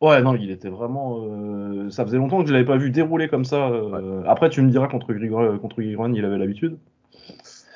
Ouais, 0.00 0.22
non, 0.22 0.34
il 0.36 0.50
était 0.50 0.68
vraiment. 0.68 1.24
euh, 1.24 1.90
Ça 1.90 2.04
faisait 2.04 2.18
longtemps 2.18 2.40
que 2.42 2.48
je 2.48 2.52
l'avais 2.52 2.64
pas 2.66 2.76
vu 2.76 2.90
dérouler 2.90 3.28
comme 3.28 3.44
ça. 3.44 3.68
euh, 3.68 4.22
Après, 4.26 4.50
tu 4.50 4.60
me 4.62 4.70
diras 4.70 4.88
contre 4.88 5.12
Grigorian, 5.12 5.58
contre 5.58 5.80
il 5.82 6.24
avait 6.24 6.38
l'habitude. 6.38 6.78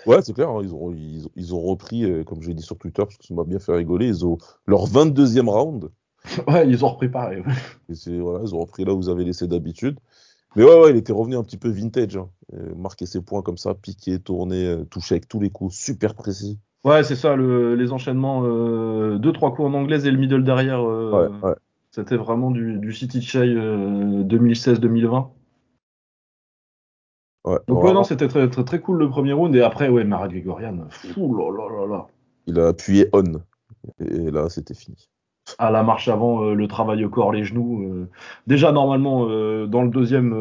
Ouais, 0.06 0.22
c'est 0.22 0.32
clair, 0.32 0.48
hein, 0.50 0.60
ils, 0.62 0.72
ont, 0.74 0.92
ils, 0.92 1.26
ont- 1.26 1.30
ils 1.36 1.54
ont 1.54 1.60
repris, 1.60 2.04
euh, 2.04 2.24
comme 2.24 2.42
j'ai 2.42 2.54
dit 2.54 2.62
sur 2.62 2.78
Twitter, 2.78 3.02
parce 3.02 3.16
que 3.16 3.24
ça 3.24 3.34
m'a 3.34 3.44
bien 3.44 3.58
fait 3.58 3.72
rigoler, 3.72 4.06
ils 4.08 4.24
ont 4.24 4.38
leur 4.66 4.86
22e 4.86 5.48
round. 5.48 5.90
Ouais, 6.46 6.68
ils 6.68 6.84
ont 6.84 6.88
repris 6.88 7.08
pareil. 7.08 7.40
ouais. 7.40 7.52
Et 7.88 7.94
c'est, 7.94 8.18
voilà, 8.18 8.40
ils 8.44 8.54
ont 8.54 8.60
repris 8.60 8.84
là 8.84 8.92
où 8.94 8.96
vous 8.96 9.08
avez 9.08 9.24
laissé 9.24 9.46
d'habitude. 9.46 9.98
Mais 10.56 10.64
ouais, 10.64 10.80
ouais, 10.80 10.90
il 10.90 10.96
était 10.96 11.12
revenu 11.12 11.36
un 11.36 11.44
petit 11.44 11.56
peu 11.56 11.68
vintage. 11.68 12.16
Hein. 12.16 12.28
Euh, 12.54 12.74
marquer 12.74 13.06
ses 13.06 13.20
points 13.22 13.42
comme 13.42 13.56
ça, 13.58 13.74
piquer, 13.74 14.18
tourner, 14.18 14.66
euh, 14.66 14.84
toucher 14.84 15.14
avec 15.14 15.28
tous 15.28 15.38
les 15.40 15.50
coups, 15.50 15.74
super 15.74 16.14
précis. 16.14 16.58
Ouais, 16.84 17.04
c'est 17.04 17.14
ça, 17.14 17.36
le- 17.36 17.74
les 17.76 17.92
enchaînements, 17.92 18.42
euh, 18.44 19.18
deux, 19.18 19.32
trois 19.32 19.54
coups 19.54 19.68
en 19.68 19.74
anglaise 19.74 20.06
et 20.06 20.10
le 20.10 20.18
middle 20.18 20.42
derrière. 20.44 20.80
euh, 20.80 21.28
Ouais, 21.28 21.48
ouais. 21.48 21.54
C'était 21.92 22.16
vraiment 22.16 22.50
du, 22.50 22.78
du 22.78 22.92
City 22.92 23.20
Chai 23.20 23.40
euh, 23.54 24.22
2016-2020. 24.24 25.30
ouais. 27.44 27.58
Donc, 27.68 27.84
ouais, 27.84 27.92
non, 27.92 28.04
c'était 28.04 28.28
très, 28.28 28.48
très, 28.48 28.64
très 28.64 28.80
cool 28.80 28.98
le 28.98 29.10
premier 29.10 29.32
round. 29.32 29.54
Et 29.54 29.60
après, 29.62 29.88
ouais, 29.88 30.04
Marat 30.04 30.28
Grigorian, 30.28 30.86
fou 30.90 31.34
là 31.36 31.50
là 31.50 31.80
là 31.80 31.86
là. 31.86 32.06
il 32.46 32.58
a 32.58 32.68
appuyé 32.68 33.08
on. 33.12 33.40
Et 33.98 34.30
là, 34.30 34.48
c'était 34.48 34.74
fini. 34.74 35.08
À 35.58 35.70
la 35.70 35.82
marche 35.82 36.08
avant, 36.08 36.42
euh, 36.44 36.54
le 36.54 36.68
travail 36.68 37.04
au 37.04 37.08
corps, 37.10 37.32
les 37.32 37.44
genoux. 37.44 37.82
euh. 37.82 38.08
Déjà, 38.46 38.72
normalement, 38.72 39.26
euh, 39.28 39.66
dans 39.66 39.82
le 39.82 39.90
deuxième, 39.90 40.34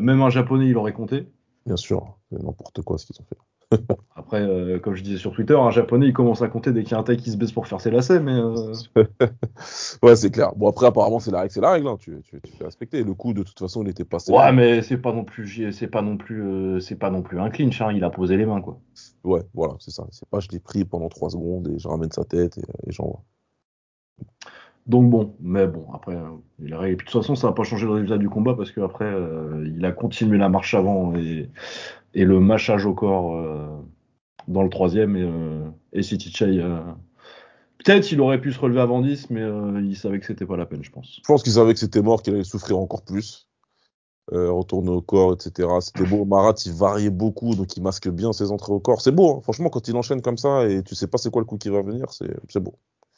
même 0.00 0.22
un 0.22 0.30
japonais, 0.30 0.66
il 0.68 0.76
aurait 0.76 0.92
compté. 0.92 1.26
Bien 1.66 1.76
sûr, 1.76 2.18
c'est 2.30 2.42
n'importe 2.42 2.82
quoi 2.82 2.98
ce 2.98 3.06
qu'ils 3.06 3.16
ont 3.20 3.24
fait. 3.24 3.38
Après, 4.16 4.40
euh, 4.40 4.78
comme 4.78 4.94
je 4.94 5.02
disais 5.02 5.18
sur 5.18 5.32
Twitter, 5.32 5.56
un 5.58 5.70
japonais, 5.70 6.06
il 6.06 6.12
commence 6.12 6.42
à 6.42 6.48
compter 6.48 6.72
dès 6.72 6.82
qu'il 6.84 6.92
y 6.92 6.94
a 6.94 6.98
un 6.98 7.02
taille 7.02 7.16
qui 7.16 7.30
se 7.30 7.36
baisse 7.36 7.52
pour 7.52 7.66
faire 7.66 7.80
ses 7.80 7.90
lacets, 7.90 8.20
mais. 8.20 8.32
euh, 8.32 8.72
ouais, 10.02 10.14
c'est 10.16 10.30
clair. 10.30 10.52
Bon, 10.54 10.68
après, 10.68 10.86
apparemment, 10.86 11.18
c'est 11.18 11.30
la 11.30 11.40
règle, 11.40 11.52
c'est 11.52 11.60
la 11.60 11.72
règle. 11.72 11.88
hein. 11.88 11.96
Tu, 11.98 12.20
tu, 12.22 12.40
tu 12.40 12.52
fais 12.52 12.64
respecter. 12.64 13.02
Le 13.02 13.14
coup, 13.14 13.32
de 13.32 13.42
toute 13.42 13.58
façon, 13.58 13.82
il 13.82 13.88
était 13.88 14.04
passé. 14.04 14.32
Ouais, 14.32 14.52
mais 14.52 14.82
c'est 14.82 14.98
pas 14.98 15.12
non 15.12 15.24
plus, 15.24 15.72
c'est 15.72 15.88
pas 15.88 16.02
non 16.02 16.16
plus, 16.16 16.42
euh, 16.44 16.80
c'est 16.80 16.96
pas 16.96 17.10
non 17.10 17.22
plus 17.22 17.40
un 17.40 17.50
clinch. 17.50 17.80
Hein, 17.80 17.92
il 17.92 18.04
a 18.04 18.10
posé 18.10 18.36
les 18.36 18.46
mains, 18.46 18.60
quoi. 18.60 18.78
Ouais, 19.24 19.42
voilà, 19.54 19.74
c'est 19.80 19.90
ça. 19.90 20.06
C'est 20.10 20.28
pas 20.28 20.40
je 20.40 20.48
l'ai 20.50 20.60
pris 20.60 20.84
pendant 20.84 21.08
3 21.08 21.30
secondes 21.30 21.68
et 21.68 21.78
je 21.78 21.88
ramène 21.88 22.12
sa 22.12 22.24
tête 22.24 22.58
et, 22.58 22.62
et 22.88 22.92
j'envoie. 22.92 23.22
Donc 24.86 25.08
bon, 25.08 25.34
mais 25.40 25.66
bon, 25.66 25.86
après, 25.94 26.16
il 26.58 26.74
a- 26.74 26.88
et 26.88 26.96
puis 26.96 27.06
de 27.06 27.10
toute 27.10 27.22
façon, 27.22 27.34
ça 27.34 27.46
n'a 27.46 27.54
pas 27.54 27.64
changé 27.64 27.86
le 27.86 27.92
résultat 27.92 28.18
du 28.18 28.28
combat 28.28 28.54
parce 28.54 28.70
qu'après, 28.70 29.06
euh, 29.06 29.66
il 29.74 29.84
a 29.84 29.92
continué 29.92 30.36
la 30.36 30.50
marche 30.50 30.74
avant 30.74 31.14
et, 31.16 31.48
le 32.14 32.38
mâchage 32.38 32.84
au 32.84 32.94
corps 32.94 33.34
euh, 33.34 33.66
dans 34.46 34.62
le 34.62 34.68
troisième 34.68 35.16
et, 35.16 35.22
euh, 35.22 35.68
et 35.94 36.02
euh, 36.42 36.80
Peut-être 37.78 38.12
il 38.12 38.20
aurait 38.20 38.40
pu 38.40 38.52
se 38.52 38.60
relever 38.60 38.80
avant 38.80 39.00
10, 39.00 39.30
mais 39.30 39.42
il 39.82 39.96
savait 39.96 40.20
que 40.20 40.26
c'était 40.26 40.46
pas 40.46 40.56
la 40.56 40.66
peine, 40.66 40.84
je 40.84 40.90
pense. 40.90 41.16
Je 41.16 41.26
pense 41.26 41.42
qu'il 41.42 41.52
savait 41.52 41.72
que 41.72 41.80
c'était 41.80 42.02
mort, 42.02 42.22
qu'il 42.22 42.34
allait 42.34 42.44
souffrir 42.44 42.78
encore 42.78 43.02
plus. 43.02 43.48
Retourner 44.32 44.90
au 44.90 45.02
corps, 45.02 45.34
etc. 45.34 45.68
C'était 45.80 46.04
beau. 46.04 46.24
Marat, 46.24 46.54
il 46.64 46.72
variait 46.72 47.10
beaucoup, 47.10 47.54
donc 47.54 47.76
il 47.76 47.82
masque 47.82 48.08
bien 48.08 48.32
ses 48.32 48.52
entrées 48.52 48.72
au 48.72 48.80
corps. 48.80 49.02
C'est 49.02 49.12
beau, 49.12 49.36
hein. 49.36 49.40
franchement, 49.42 49.68
quand 49.68 49.86
il 49.88 49.96
enchaîne 49.96 50.22
comme 50.22 50.38
ça 50.38 50.66
et 50.66 50.82
tu 50.82 50.94
sais 50.94 51.08
pas 51.08 51.18
c'est 51.18 51.30
quoi 51.30 51.42
le 51.42 51.46
coup 51.46 51.58
qui 51.58 51.68
va 51.68 51.82
venir, 51.82 52.06
c'est 52.10 52.60
beau. 52.60 52.74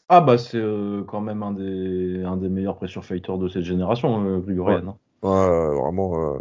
Ah 0.08 0.20
bah 0.20 0.38
c'est 0.38 0.58
euh, 0.58 1.02
quand 1.04 1.20
même 1.20 1.42
un 1.42 1.52
des, 1.52 2.22
un 2.24 2.36
des 2.36 2.48
meilleurs 2.48 2.76
pressure 2.76 3.04
fighters 3.04 3.38
de 3.38 3.48
cette 3.48 3.64
génération, 3.64 4.24
euh, 4.24 4.38
Grigorian. 4.38 4.86
hein. 4.88 4.96
Ouais, 5.22 5.30
euh, 5.30 5.74
vraiment, 5.74 6.34
euh, 6.34 6.38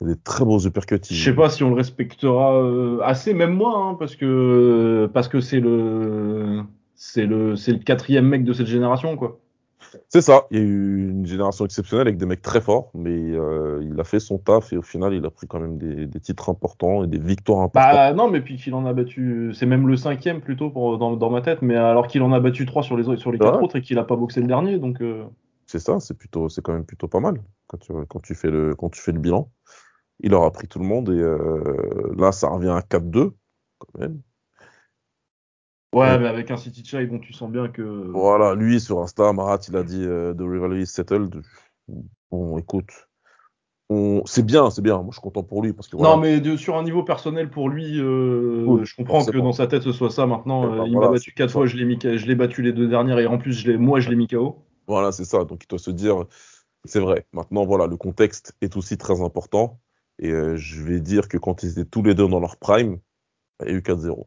il 0.00 0.08
y 0.08 0.10
a 0.10 0.14
des 0.14 0.20
très 0.20 0.44
beaux 0.44 0.58
uppercuts. 0.58 1.00
Je 1.08 1.14
sais 1.24 1.34
pas 1.34 1.48
si 1.50 1.62
on 1.62 1.68
le 1.70 1.76
respectera 1.76 2.54
euh, 2.60 2.98
assez, 3.02 3.34
même 3.34 3.54
moi, 3.54 3.76
hein, 3.76 3.94
parce 3.94 4.16
que 4.16 5.08
parce 5.12 5.28
que 5.28 5.40
c'est 5.40 5.60
le 5.60 6.62
c'est 6.96 7.26
le 7.26 7.54
c'est 7.56 7.72
le 7.72 7.78
quatrième 7.78 8.26
mec 8.26 8.42
de 8.44 8.52
cette 8.52 8.66
génération, 8.66 9.16
quoi. 9.16 9.38
C'est 10.08 10.20
ça, 10.20 10.46
il 10.50 10.58
y 10.58 10.60
a 10.60 10.64
eu 10.64 11.08
une 11.10 11.26
génération 11.26 11.64
exceptionnelle 11.64 12.06
avec 12.06 12.18
des 12.18 12.26
mecs 12.26 12.42
très 12.42 12.60
forts, 12.60 12.90
mais 12.94 13.10
euh, 13.32 13.80
il 13.82 13.98
a 14.00 14.04
fait 14.04 14.20
son 14.20 14.38
taf 14.38 14.72
et 14.72 14.76
au 14.76 14.82
final, 14.82 15.14
il 15.14 15.24
a 15.24 15.30
pris 15.30 15.46
quand 15.46 15.60
même 15.60 15.78
des, 15.78 16.06
des 16.06 16.20
titres 16.20 16.48
importants 16.50 17.04
et 17.04 17.06
des 17.06 17.18
victoires 17.18 17.60
importantes. 17.60 17.92
Bah 17.92 18.12
non, 18.12 18.30
mais 18.30 18.40
puis 18.40 18.56
qu'il 18.56 18.74
en 18.74 18.86
a 18.86 18.92
battu, 18.92 19.52
c'est 19.54 19.66
même 19.66 19.88
le 19.88 19.96
cinquième 19.96 20.40
plutôt 20.40 20.70
pour 20.70 20.98
dans, 20.98 21.16
dans 21.16 21.30
ma 21.30 21.40
tête, 21.40 21.62
mais 21.62 21.76
alors 21.76 22.06
qu'il 22.06 22.22
en 22.22 22.32
a 22.32 22.40
battu 22.40 22.66
trois 22.66 22.82
sur 22.82 22.96
les 22.96 23.08
autres- 23.08 23.20
sur 23.20 23.32
les 23.32 23.38
quatre 23.38 23.58
Ouais. 23.58 23.64
autres 23.64 23.76
et 23.76 23.82
qu'il 23.82 23.98
a 23.98 24.04
pas 24.04 24.16
boxé 24.16 24.40
le 24.40 24.46
dernier, 24.46 24.78
donc 24.78 25.00
euh, 25.00 25.24
C'est 25.66 25.78
ça, 25.78 26.00
c'est 26.00 26.14
plutôt, 26.14 26.48
c'est 26.48 26.62
quand 26.62 26.72
même 26.72 26.84
plutôt 26.84 27.08
pas 27.08 27.20
mal 27.20 27.40
quand 27.68 27.78
tu, 27.78 27.92
quand 28.08 28.20
tu 28.20 28.34
fais 28.34 28.50
le, 28.50 28.74
quand 28.74 28.88
tu 28.90 29.00
fais 29.00 29.12
le 29.12 29.20
bilan. 29.20 29.50
Il 30.22 30.34
aura 30.34 30.50
pris 30.50 30.68
tout 30.68 30.78
le 30.78 30.84
monde 30.84 31.08
et 31.08 31.18
euh, 31.20 32.12
là, 32.18 32.32
ça 32.32 32.48
revient 32.48 32.68
à 32.70 32.82
4-2 32.82 33.32
quand 33.78 33.98
même. 34.00 34.20
Ouais, 35.92 36.16
Ouais. 36.16 36.18
mais 36.18 36.26
avec 36.28 36.50
un 36.50 36.56
City 36.56 36.84
Chai 36.84 37.06
dont 37.06 37.18
tu 37.18 37.32
sens 37.32 37.50
bien 37.50 37.68
que 37.68 37.82
Voilà, 38.12 38.54
lui 38.54 38.80
sur 38.80 39.00
Insta, 39.00 39.32
Marat, 39.32 39.58
il 39.68 39.76
a 39.76 39.82
dit 39.82 40.02
euh, 40.04 40.34
The 40.34 40.40
rivalry 40.42 40.82
is 40.82 40.86
settled. 40.86 41.42
Bon, 42.30 42.58
écoute, 42.58 43.08
on... 43.88 44.22
c'est 44.26 44.44
bien, 44.44 44.70
c'est 44.70 44.82
bien. 44.82 44.96
Moi, 44.98 45.08
je 45.10 45.14
suis 45.14 45.22
content 45.22 45.42
pour 45.42 45.62
lui 45.62 45.72
parce 45.72 45.88
que 45.88 45.96
voilà, 45.96 46.14
Non, 46.14 46.20
mais 46.20 46.40
de, 46.40 46.56
sur 46.56 46.76
un 46.76 46.84
niveau 46.84 47.02
personnel 47.02 47.50
pour 47.50 47.68
lui, 47.68 47.98
euh, 48.00 48.84
je 48.84 48.94
comprends 48.94 49.24
que 49.24 49.36
dans 49.38 49.52
sa 49.52 49.66
tête 49.66 49.82
ce 49.82 49.92
soit 49.92 50.10
ça 50.10 50.26
maintenant. 50.26 50.64
Eh 50.64 50.76
ben 50.76 50.82
euh, 50.82 50.86
il 50.86 50.92
voilà, 50.92 51.08
m'a 51.08 51.12
battu 51.14 51.32
quatre 51.32 51.50
fois, 51.52 51.66
je 51.66 51.76
l'ai 51.76 52.34
battu 52.36 52.62
les 52.62 52.72
deux 52.72 52.86
dernières 52.88 53.18
et 53.18 53.26
en 53.26 53.38
plus 53.38 53.52
je 53.52 53.72
moi 53.72 53.98
je 54.00 54.08
l'ai 54.10 54.16
mis 54.16 54.28
KO. 54.28 54.64
voilà, 54.86 55.12
c'est 55.12 55.24
ça. 55.24 55.44
Donc, 55.44 55.64
il 55.64 55.68
doit 55.68 55.78
se 55.78 55.90
dire, 55.90 56.24
c'est 56.84 57.00
vrai. 57.00 57.26
Maintenant, 57.32 57.64
voilà, 57.66 57.86
le 57.86 57.96
contexte 57.96 58.54
est 58.60 58.76
aussi 58.76 58.96
très 58.98 59.20
important. 59.22 59.80
Et 60.18 60.30
euh, 60.30 60.56
je 60.56 60.82
vais 60.82 61.00
dire 61.00 61.28
que 61.28 61.38
quand 61.38 61.62
ils 61.62 61.70
étaient 61.72 61.84
tous 61.84 62.02
les 62.02 62.14
deux 62.14 62.28
dans 62.28 62.40
leur 62.40 62.56
prime, 62.58 62.98
il 63.62 63.68
y 63.68 63.72
a 63.72 63.74
eu 63.74 63.80
4-0. 63.80 64.26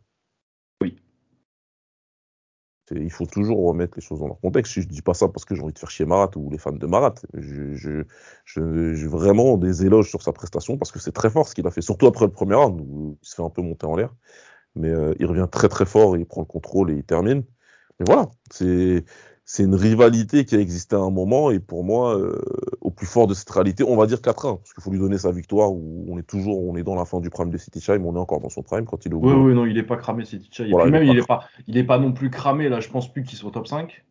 Il 2.91 3.11
faut 3.11 3.25
toujours 3.25 3.65
remettre 3.67 3.93
les 3.97 4.01
choses 4.03 4.19
dans 4.19 4.27
leur 4.27 4.39
contexte. 4.41 4.73
Je 4.73 4.81
dis 4.87 5.01
pas 5.01 5.13
ça 5.13 5.29
parce 5.29 5.45
que 5.45 5.55
j'ai 5.55 5.61
envie 5.61 5.73
de 5.73 5.79
faire 5.79 5.89
chier 5.89 6.05
Marat 6.05 6.31
ou 6.35 6.49
les 6.51 6.57
fans 6.57 6.71
de 6.73 6.85
Marat. 6.85 7.15
Je, 7.33 7.73
je, 7.75 8.03
je- 8.45 8.93
j'ai 8.93 9.07
vraiment 9.07 9.57
des 9.57 9.85
éloges 9.85 10.09
sur 10.09 10.21
sa 10.21 10.33
prestation 10.33 10.77
parce 10.77 10.91
que 10.91 10.99
c'est 10.99 11.11
très 11.13 11.29
fort 11.29 11.47
ce 11.47 11.55
qu'il 11.55 11.65
a 11.67 11.71
fait, 11.71 11.81
surtout 11.81 12.07
après 12.07 12.25
le 12.25 12.31
premier 12.31 12.55
round 12.55 12.81
où 12.81 13.17
il 13.21 13.27
se 13.27 13.35
fait 13.35 13.43
un 13.43 13.49
peu 13.49 13.61
monter 13.61 13.85
en 13.85 13.95
l'air. 13.95 14.13
Mais 14.75 14.89
euh, 14.89 15.13
il 15.19 15.25
revient 15.27 15.47
très 15.51 15.69
très 15.69 15.85
fort, 15.85 16.17
il 16.17 16.25
prend 16.25 16.41
le 16.41 16.45
contrôle 16.47 16.91
et 16.91 16.95
il 16.95 17.03
termine. 17.05 17.43
Mais 17.99 18.05
voilà, 18.07 18.29
c'est 18.51 19.05
c'est 19.45 19.63
une 19.63 19.75
rivalité 19.75 20.45
qui 20.45 20.55
a 20.55 20.59
existé 20.59 20.95
à 20.95 20.99
un 20.99 21.09
moment 21.09 21.51
et 21.51 21.59
pour 21.59 21.83
moi, 21.83 22.17
euh, 22.17 22.41
au 22.81 22.91
plus 22.91 23.05
fort 23.05 23.27
de 23.27 23.33
cette 23.33 23.49
réalité, 23.49 23.83
on 23.83 23.97
va 23.97 24.05
dire 24.07 24.19
4-1 24.21 24.57
parce 24.57 24.73
qu'il 24.73 24.81
faut 24.83 24.91
lui 24.91 24.99
donner 24.99 25.17
sa 25.17 25.31
victoire 25.31 25.71
où 25.73 26.05
on 26.09 26.17
est 26.17 26.23
toujours, 26.23 26.63
on 26.65 26.75
est 26.77 26.83
dans 26.83 26.95
la 26.95 27.05
fin 27.05 27.19
du 27.19 27.29
prime 27.29 27.49
de 27.49 27.57
City 27.57 27.81
Chime, 27.81 28.05
on 28.05 28.15
est 28.15 28.19
encore 28.19 28.39
dans 28.39 28.49
son 28.49 28.61
prime 28.63 28.85
quand 28.85 29.05
il 29.05 29.11
est 29.11 29.15
au 29.15 29.19
Oui, 29.19 29.33
oui, 29.33 29.53
non, 29.53 29.65
il 29.65 29.77
est 29.77 29.83
pas 29.83 29.97
cramé, 29.97 30.23
City 30.25 30.47
Chai. 30.51 30.69
Voilà, 30.69 30.89
même, 30.89 31.05
pas 31.05 31.13
il 31.13 31.17
est 31.19 31.27
pas, 31.27 31.43
il 31.67 31.77
est 31.77 31.83
pas 31.83 31.97
non 31.99 32.13
plus 32.13 32.29
cramé, 32.29 32.69
là, 32.69 32.79
je 32.79 32.89
pense 32.89 33.11
plus 33.11 33.23
qu'il 33.23 33.37
soit 33.37 33.51
top 33.51 33.67
5. 33.67 34.05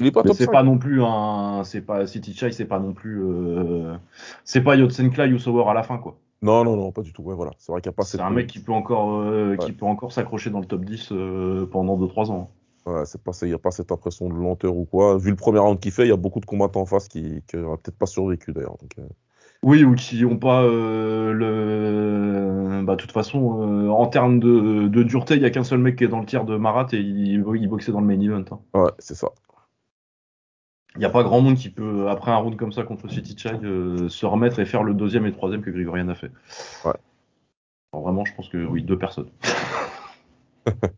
Il 0.00 0.06
est 0.06 0.12
pas 0.12 0.22
Mais 0.22 0.28
top 0.28 0.36
c'est 0.36 0.44
5. 0.44 0.52
pas 0.52 0.62
non 0.62 0.78
plus 0.78 1.02
un, 1.02 1.64
c'est 1.64 1.80
pas 1.80 2.06
City 2.06 2.32
Chai, 2.34 2.52
c'est 2.52 2.64
pas 2.64 2.78
non 2.78 2.92
plus, 2.92 3.20
euh, 3.20 3.96
c'est 4.44 4.62
pas 4.62 4.76
Yotsenklai 4.76 5.32
ou 5.32 5.38
Sauer 5.40 5.64
à 5.68 5.74
la 5.74 5.82
fin, 5.82 5.98
quoi. 5.98 6.18
Non, 6.40 6.62
non, 6.62 6.76
non, 6.76 6.92
pas 6.92 7.02
du 7.02 7.12
tout. 7.12 7.22
Ouais, 7.22 7.34
voilà. 7.34 7.50
C'est 7.58 7.72
vrai 7.72 7.80
qu'il 7.80 7.90
n'y 7.90 7.94
a 7.94 7.96
pas 7.96 8.04
C'est 8.04 8.20
un 8.20 8.30
mec 8.30 8.46
qui 8.46 8.60
peut 8.60 8.70
encore, 8.70 9.12
euh, 9.22 9.50
Ouais. 9.50 9.58
qui 9.58 9.72
peut 9.72 9.86
encore 9.86 10.12
s'accrocher 10.12 10.50
dans 10.50 10.60
le 10.60 10.66
top 10.66 10.84
10 10.84 11.08
euh, 11.10 11.66
pendant 11.66 11.96
2-3 11.96 12.30
ans. 12.30 12.48
C'est 13.04 13.22
pas 13.22 13.32
il 13.42 13.48
n'y 13.48 13.54
a 13.54 13.58
pas 13.58 13.70
cette 13.70 13.92
impression 13.92 14.28
de 14.28 14.34
lenteur 14.34 14.76
ou 14.76 14.84
quoi. 14.84 15.18
Vu 15.18 15.30
le 15.30 15.36
premier 15.36 15.58
round 15.58 15.78
qu'il 15.80 15.92
fait, 15.92 16.04
il 16.06 16.08
y 16.08 16.12
a 16.12 16.16
beaucoup 16.16 16.40
de 16.40 16.46
combattants 16.46 16.80
en 16.80 16.86
face 16.86 17.08
qui 17.08 17.42
n'auraient 17.54 17.76
peut-être 17.78 17.98
pas 17.98 18.06
survécu 18.06 18.52
d'ailleurs. 18.52 18.76
Euh, 18.98 19.02
Oui, 19.62 19.84
ou 19.84 19.94
qui 19.94 20.24
ont 20.24 20.36
pas 20.38 20.62
euh, 20.62 21.32
le. 21.32 22.82
Bah, 22.84 22.94
de 22.96 23.00
toute 23.00 23.12
façon, 23.12 23.62
euh, 23.62 23.88
en 23.90 24.06
termes 24.06 24.38
de, 24.40 24.88
de 24.88 25.02
dureté, 25.02 25.34
il 25.34 25.42
y 25.42 25.44
a 25.44 25.50
qu'un 25.50 25.64
seul 25.64 25.78
mec 25.78 25.96
qui 25.96 26.04
est 26.04 26.08
dans 26.08 26.20
le 26.20 26.26
tiers 26.26 26.44
de 26.44 26.56
Marat 26.56 26.86
et 26.92 26.98
il, 26.98 27.44
il 27.56 27.68
boxait 27.68 27.92
dans 27.92 28.00
le 28.00 28.06
main 28.06 28.20
event. 28.20 28.44
hein. 28.50 28.60
ouais, 28.74 28.90
c'est 28.98 29.14
ça. 29.14 29.28
Il 30.94 31.00
n'y 31.00 31.04
a 31.04 31.10
pas 31.10 31.22
grand 31.22 31.40
monde 31.40 31.56
qui 31.56 31.70
peut, 31.70 32.08
après 32.08 32.30
un 32.30 32.36
round 32.36 32.56
comme 32.56 32.72
ça 32.72 32.82
contre 32.82 33.08
City 33.08 33.36
Chai, 33.36 33.50
se 34.08 34.26
remettre 34.26 34.58
et 34.58 34.64
faire 34.64 34.82
le 34.82 34.94
deuxième 34.94 35.26
et 35.26 35.28
le 35.28 35.34
troisième 35.34 35.62
que 35.62 35.70
Grigorian 35.70 36.08
a 36.08 36.14
fait. 36.14 36.30
Ouais. 36.84 36.94
Alors 37.92 38.04
vraiment, 38.04 38.24
je 38.24 38.34
pense 38.34 38.48
que 38.48 38.64
oui, 38.66 38.82
deux 38.82 38.98
personnes. 38.98 39.30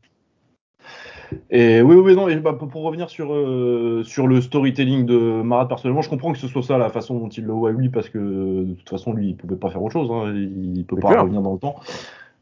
et 1.51 1.83
oui, 1.83 1.97
oui, 1.97 2.15
non, 2.15 2.29
et 2.29 2.37
bah, 2.37 2.53
pour 2.53 2.83
revenir 2.83 3.09
sur, 3.11 3.33
euh, 3.33 4.03
sur 4.05 4.27
le 4.27 4.41
storytelling 4.41 5.07
de 5.07 5.43
Marat, 5.43 5.69
personnellement, 5.69 6.03
je 6.03 6.11
comprends 6.11 6.33
que 6.33 6.39
ce 6.39 6.49
soit 6.49 6.63
ça 6.63 6.79
la 6.79 6.89
façon 6.89 7.19
dont 7.19 7.29
il 7.29 7.45
le 7.45 7.53
voit 7.53 7.73
lui, 7.73 7.89
parce 7.89 8.09
que 8.09 8.19
de 8.19 8.75
toute 8.75 8.89
façon, 8.89 9.13
lui, 9.13 9.31
il 9.31 9.37
pouvait 9.37 9.57
pas 9.57 9.71
faire 9.71 9.83
autre 9.83 9.93
chose, 9.93 10.11
hein, 10.11 10.33
il 10.35 10.85
peut 10.85 10.97
pas 10.97 11.09
clair. 11.09 11.23
revenir 11.23 11.43
dans 11.43 11.53
le 11.53 11.59
temps. 11.59 11.77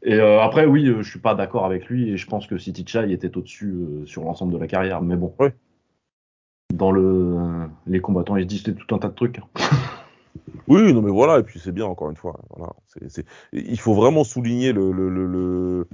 Et 0.03 0.13
euh, 0.13 0.41
après, 0.41 0.65
oui, 0.65 0.87
euh, 0.87 1.01
je 1.01 1.09
suis 1.09 1.19
pas 1.19 1.35
d'accord 1.35 1.65
avec 1.65 1.87
lui, 1.87 2.09
et 2.09 2.17
je 2.17 2.27
pense 2.27 2.47
que 2.47 2.57
City 2.57 2.85
Chai 2.87 3.11
était 3.11 3.35
au-dessus 3.35 3.71
euh, 3.71 4.05
sur 4.05 4.23
l'ensemble 4.23 4.53
de 4.53 4.57
la 4.57 4.67
carrière, 4.67 5.01
mais 5.01 5.15
bon. 5.15 5.33
Ouais. 5.39 5.53
Dans 6.73 6.91
le, 6.91 7.35
les 7.87 7.99
combattants, 7.99 8.37
ils 8.37 8.43
se 8.43 8.47
disent 8.47 8.63
tout 8.63 8.95
un 8.95 8.99
tas 8.99 9.09
de 9.09 9.15
trucs. 9.15 9.39
hein. 9.39 9.43
Oui, 10.67 10.93
non, 10.93 11.01
mais 11.01 11.11
voilà, 11.11 11.39
et 11.39 11.43
puis 11.43 11.59
c'est 11.59 11.71
bien, 11.71 11.85
encore 11.85 12.09
une 12.11 12.15
fois. 12.15 12.39
Voilà, 12.55 12.73
Il 13.53 13.79
faut 13.79 13.95
vraiment 13.95 14.23
souligner 14.23 14.71
le, 14.71 14.91
le, 14.91 15.09
le- 15.09 15.87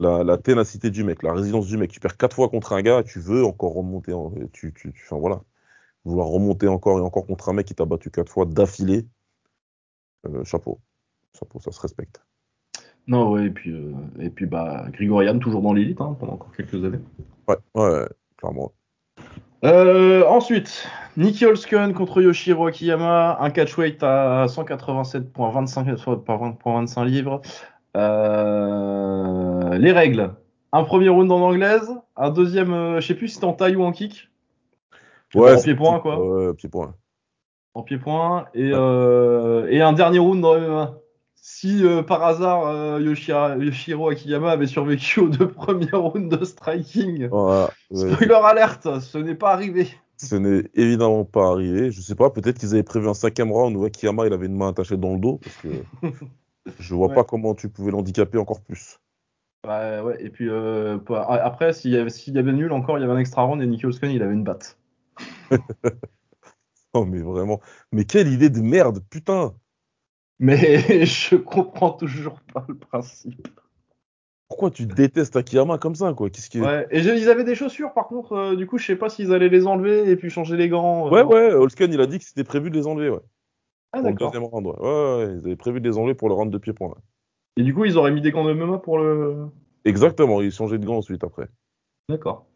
la, 0.00 0.24
la 0.24 0.36
ténacité 0.38 0.90
du 0.90 1.04
mec, 1.04 1.22
la 1.22 1.32
résilience 1.32 1.66
du 1.66 1.76
mec. 1.76 1.90
Tu 1.90 2.00
perds 2.00 2.16
quatre 2.16 2.36
fois 2.36 2.48
contre 2.48 2.72
un 2.72 2.82
gars, 2.82 3.02
tu 3.02 3.20
veux 3.20 3.44
encore 3.44 3.74
remonter. 3.74 4.12
en- 4.12 4.30
Tu, 4.52 4.72
tu, 4.72 4.92
tu- 4.92 5.04
enfin, 5.06 5.18
voilà. 5.18 5.40
Vouloir 6.04 6.28
remonter 6.28 6.68
encore 6.68 6.98
et 6.98 7.02
encore 7.02 7.26
contre 7.26 7.48
un 7.48 7.52
mec 7.52 7.66
qui 7.66 7.74
t'a 7.74 7.84
battu 7.84 8.10
quatre 8.10 8.30
fois 8.30 8.46
d'affilée, 8.46 9.06
euh, 10.26 10.44
chapeau. 10.44 10.78
Chapeau, 11.38 11.58
ça 11.60 11.72
se 11.72 11.80
respecte. 11.80 12.22
Non, 13.08 13.30
ouais, 13.32 13.46
et 13.46 13.50
puis, 13.50 13.70
euh, 13.72 13.92
et 14.20 14.30
puis 14.30 14.46
bah, 14.46 14.86
Grigorian, 14.92 15.38
toujours 15.38 15.62
dans 15.62 15.72
l'élite 15.72 16.00
hein, 16.00 16.16
pendant 16.18 16.34
encore 16.34 16.52
quelques 16.56 16.74
années. 16.74 17.00
Ouais, 17.48 17.56
ouais, 17.74 18.06
clairement. 18.36 18.72
Euh, 19.64 20.24
ensuite, 20.26 20.86
Nicky 21.16 21.46
Holsken 21.46 21.92
contre 21.94 22.20
Yoshiro 22.20 22.66
Akiyama, 22.66 23.38
un 23.40 23.50
catchweight 23.50 24.02
à 24.02 24.46
187.25 24.46 26.22
par 26.24 26.38
20.25 26.40 27.04
livres. 27.04 27.40
Euh, 27.96 29.55
les 29.78 29.92
règles. 29.92 30.34
Un 30.72 30.84
premier 30.84 31.08
round 31.08 31.30
en 31.30 31.40
anglaise, 31.40 31.90
un 32.16 32.30
deuxième, 32.30 32.72
euh, 32.72 33.00
je 33.00 33.06
sais 33.06 33.14
plus 33.14 33.28
si 33.28 33.34
c'était 33.34 33.46
en 33.46 33.52
taille 33.52 33.76
ou 33.76 33.82
en 33.84 33.92
kick. 33.92 34.28
Ouais, 35.34 35.54
en 35.54 35.60
pied-point, 35.62 36.00
quoi. 36.00 36.18
Ouais, 36.24 36.54
pied-point. 36.54 36.94
En 37.74 37.82
pied-point. 37.82 38.46
Et, 38.54 38.68
Ouais. 38.72 38.78
euh, 38.78 39.66
et 39.70 39.80
un 39.80 39.92
dernier 39.92 40.18
round 40.18 40.40
dans 40.42 40.54
MMA. 40.58 40.94
Si 41.34 41.84
euh, 41.84 42.02
par 42.02 42.24
hasard 42.24 42.66
euh, 42.66 42.98
Yoshira- 43.00 43.56
Yoshiro 43.62 44.08
Akiyama 44.08 44.50
avait 44.50 44.66
survécu 44.66 45.20
aux 45.20 45.28
deux 45.28 45.46
premiers 45.52 45.90
rounds 45.92 46.28
de 46.36 46.44
striking, 46.44 47.28
Voilà, 47.28 47.70
spoiler 47.94 48.34
alerte, 48.34 49.00
ce 49.00 49.18
n'est 49.18 49.34
pas 49.36 49.52
arrivé. 49.52 49.88
Ce 50.16 50.34
n'est 50.34 50.64
évidemment 50.74 51.24
pas 51.24 51.48
arrivé. 51.50 51.90
Je 51.92 52.00
sais 52.00 52.14
pas, 52.16 52.30
peut-être 52.30 52.58
qu'ils 52.58 52.72
avaient 52.72 52.82
prévu 52.82 53.08
un 53.08 53.14
cinquième 53.14 53.52
round 53.52 53.76
où 53.76 53.84
Akiyama 53.84 54.26
il 54.26 54.32
avait 54.32 54.46
une 54.46 54.56
main 54.56 54.68
attachée 54.70 54.96
dans 54.96 55.12
le 55.12 55.20
dos, 55.20 55.38
parce 55.42 55.56
que 55.56 55.68
je 56.80 56.94
vois 56.94 57.08
Ouais. 57.08 57.14
pas 57.14 57.22
comment 57.24 57.54
tu 57.54 57.68
pouvais 57.68 57.92
l'handicaper 57.92 58.38
encore 58.38 58.60
plus. 58.62 58.98
Bah, 59.66 60.04
ouais, 60.04 60.16
et 60.24 60.30
puis 60.30 60.48
euh, 60.48 60.98
après, 61.18 61.72
s'il 61.72 61.90
y, 61.90 61.96
avait, 61.96 62.10
s'il 62.10 62.34
y 62.34 62.38
avait 62.38 62.52
nul 62.52 62.70
encore, 62.72 62.98
il 62.98 63.00
y 63.00 63.04
avait 63.04 63.12
un 63.14 63.18
extra 63.18 63.42
round 63.42 63.60
et 63.60 63.66
Nicky 63.66 63.86
Holsken, 63.86 64.10
il 64.10 64.22
avait 64.22 64.34
une 64.34 64.44
batte. 64.44 64.78
Oh, 66.94 67.04
mais 67.04 67.20
vraiment. 67.20 67.60
Mais 67.92 68.04
quelle 68.04 68.28
idée 68.28 68.48
de 68.48 68.60
merde, 68.60 69.00
putain! 69.10 69.54
Mais 70.38 70.78
je 71.04 71.36
comprends 71.36 71.90
toujours 71.90 72.40
pas 72.54 72.64
le 72.68 72.74
principe. 72.74 73.48
Pourquoi 74.48 74.70
tu 74.70 74.86
détestes 74.86 75.36
Akiyama 75.36 75.76
comme 75.76 75.94
ça, 75.94 76.14
quoi? 76.14 76.30
Qu'est-ce 76.30 76.48
qui. 76.48 76.60
Ouais, 76.60 76.86
et 76.90 77.00
ils 77.00 77.28
avaient 77.28 77.44
des 77.44 77.54
chaussures 77.54 77.92
par 77.92 78.06
contre, 78.06 78.32
euh, 78.32 78.56
du 78.56 78.66
coup, 78.66 78.78
je 78.78 78.86
sais 78.86 78.96
pas 78.96 79.10
s'ils 79.10 79.34
allaient 79.34 79.50
les 79.50 79.66
enlever 79.66 80.08
et 80.10 80.16
puis 80.16 80.30
changer 80.30 80.56
les 80.56 80.70
gants. 80.70 81.08
euh. 81.08 81.10
Ouais, 81.10 81.22
ouais, 81.22 81.52
Holsken, 81.52 81.92
il 81.92 82.00
a 82.00 82.06
dit 82.06 82.18
que 82.18 82.24
c'était 82.24 82.44
prévu 82.44 82.70
de 82.70 82.76
les 82.76 82.86
enlever, 82.86 83.10
ouais. 83.10 83.20
Ah, 83.92 83.98
Pour 83.98 84.08
le 84.08 84.12
d'accord. 84.14 84.30
deuxième 84.30 84.48
round, 84.48 84.66
ouais, 84.68 85.34
ils 85.38 85.46
avaient 85.46 85.56
prévu 85.56 85.80
de 85.80 85.88
les 85.90 85.98
enlever 85.98 86.14
pour 86.14 86.28
le 86.28 86.34
round 86.34 86.50
de 86.52 86.58
pied-point. 86.58 86.88
ouais. 86.88 86.94
Et 87.56 87.62
du 87.62 87.74
coup, 87.74 87.84
ils 87.84 87.96
auraient 87.96 88.12
mis 88.12 88.20
des 88.20 88.30
gants 88.32 88.44
de 88.44 88.52
MMA 88.52 88.78
pour 88.78 88.98
le. 88.98 89.46
Exactement, 89.84 90.40
ils 90.42 90.50
changeaient 90.52 90.78
de 90.78 90.86
gants 90.86 90.98
ensuite 90.98 91.24
après. 91.24 91.48
D'accord. 92.08 92.46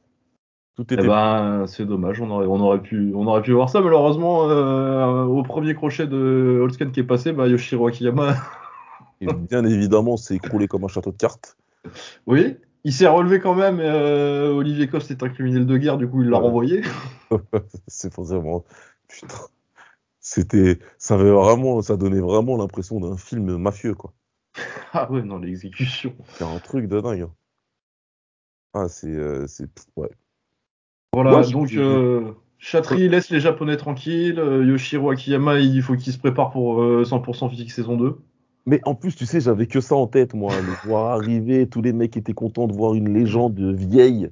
Tout 0.77 0.87
Eh 0.91 0.95
était. 0.95 1.07
ben, 1.07 1.67
c'est 1.67 1.85
dommage, 1.85 2.21
on 2.21 2.31
aurait, 2.31 2.47
on 2.47 2.61
aurait 2.61 2.81
pu, 2.83 3.13
on 3.15 3.27
aurait 3.27 3.43
pu 3.43 3.53
voir 3.53 3.69
ça. 3.69 3.81
Malheureusement, 3.81 4.49
euh, 4.49 5.25
au 5.25 5.43
premier 5.43 5.75
crochet 5.75 6.07
de 6.07 6.59
Holsken 6.63 6.93
qui 6.93 7.01
est 7.01 7.05
passé, 7.05 7.33
bah, 7.33 7.49
Yoshiro 7.49 7.87
Akiyama, 7.89 8.35
Et 9.21 9.27
bien 9.27 9.65
évidemment, 9.65 10.17
c'est 10.17 10.35
écroulé 10.37 10.67
comme 10.69 10.85
un 10.85 10.89
château 10.89 11.13
de 11.13 11.17
cartes. 11.17 11.57
oui, 12.27 12.57
il 12.85 12.93
s'est 12.93 13.07
relevé 13.09 13.41
quand 13.41 13.55
même. 13.55 13.79
euh, 13.81 14.53
Olivier 14.53 14.89
Coste 14.89 15.11
est 15.11 15.23
un 15.23 15.29
criminel 15.29 15.67
de 15.67 15.77
guerre, 15.77 15.99
du 15.99 16.09
coup, 16.09 16.23
il 16.23 16.29
l'a 16.31 16.39
Ouais. 16.39 16.45
renvoyé. 16.45 16.83
c'est 17.87 18.15
vraiment. 18.15 18.65
Putain. 19.09 19.35
C'était. 20.21 20.79
Ça 20.99 21.15
avait 21.15 21.31
vraiment. 21.31 21.83
Ça 21.83 21.97
donnait 21.97 22.21
vraiment 22.21 22.57
l'impression 22.57 23.01
d'un 23.01 23.17
film 23.17 23.57
mafieux, 23.57 23.95
quoi. 23.95 24.13
Ah 24.93 25.11
ouais, 25.11 25.23
non, 25.23 25.39
l'exécution. 25.39 26.15
C'est 26.33 26.45
un 26.45 26.59
truc 26.59 26.87
de 26.87 27.01
dingue. 27.01 27.23
hein. 27.23 27.35
Ah, 28.75 28.89
c'est. 28.89 29.09
euh, 29.09 29.47
c'est... 29.47 29.69
Ouais. 29.97 30.11
Voilà, 31.13 31.41
Ouais, 31.41 31.51
donc 31.51 31.73
euh, 31.73 32.33
Chatri 32.59 33.09
laisse 33.09 33.31
les 33.31 33.41
Japonais 33.41 33.77
tranquilles. 33.77 34.39
euh, 34.39 34.65
Yoshiro 34.65 35.11
Akiyama, 35.11 35.59
il 35.59 35.83
faut 35.83 35.97
qu'il 35.97 36.13
se 36.13 36.19
prépare 36.19 36.51
pour 36.51 36.83
euh, 36.83 37.05
100% 37.05 37.49
physique 37.51 37.73
saison 37.73 37.97
2. 37.97 38.19
Mais 38.67 38.81
en 38.85 38.95
plus, 38.95 39.17
tu 39.17 39.27
sais, 39.27 39.41
j'avais 39.41 39.67
que 39.67 39.81
ça 39.81 39.97
en 39.97 40.07
tête, 40.07 40.35
moi. 40.35 40.61
Le 40.61 40.73
voir 40.85 41.13
arriver, 41.17 41.69
tous 41.69 41.83
les 41.83 41.93
mecs 41.93 42.17
étaient 42.17 42.35
contents 42.35 42.69
de 42.69 42.73
voir 42.75 42.95
une 42.95 43.13
légende 43.13 43.59
vieille. 43.61 44.31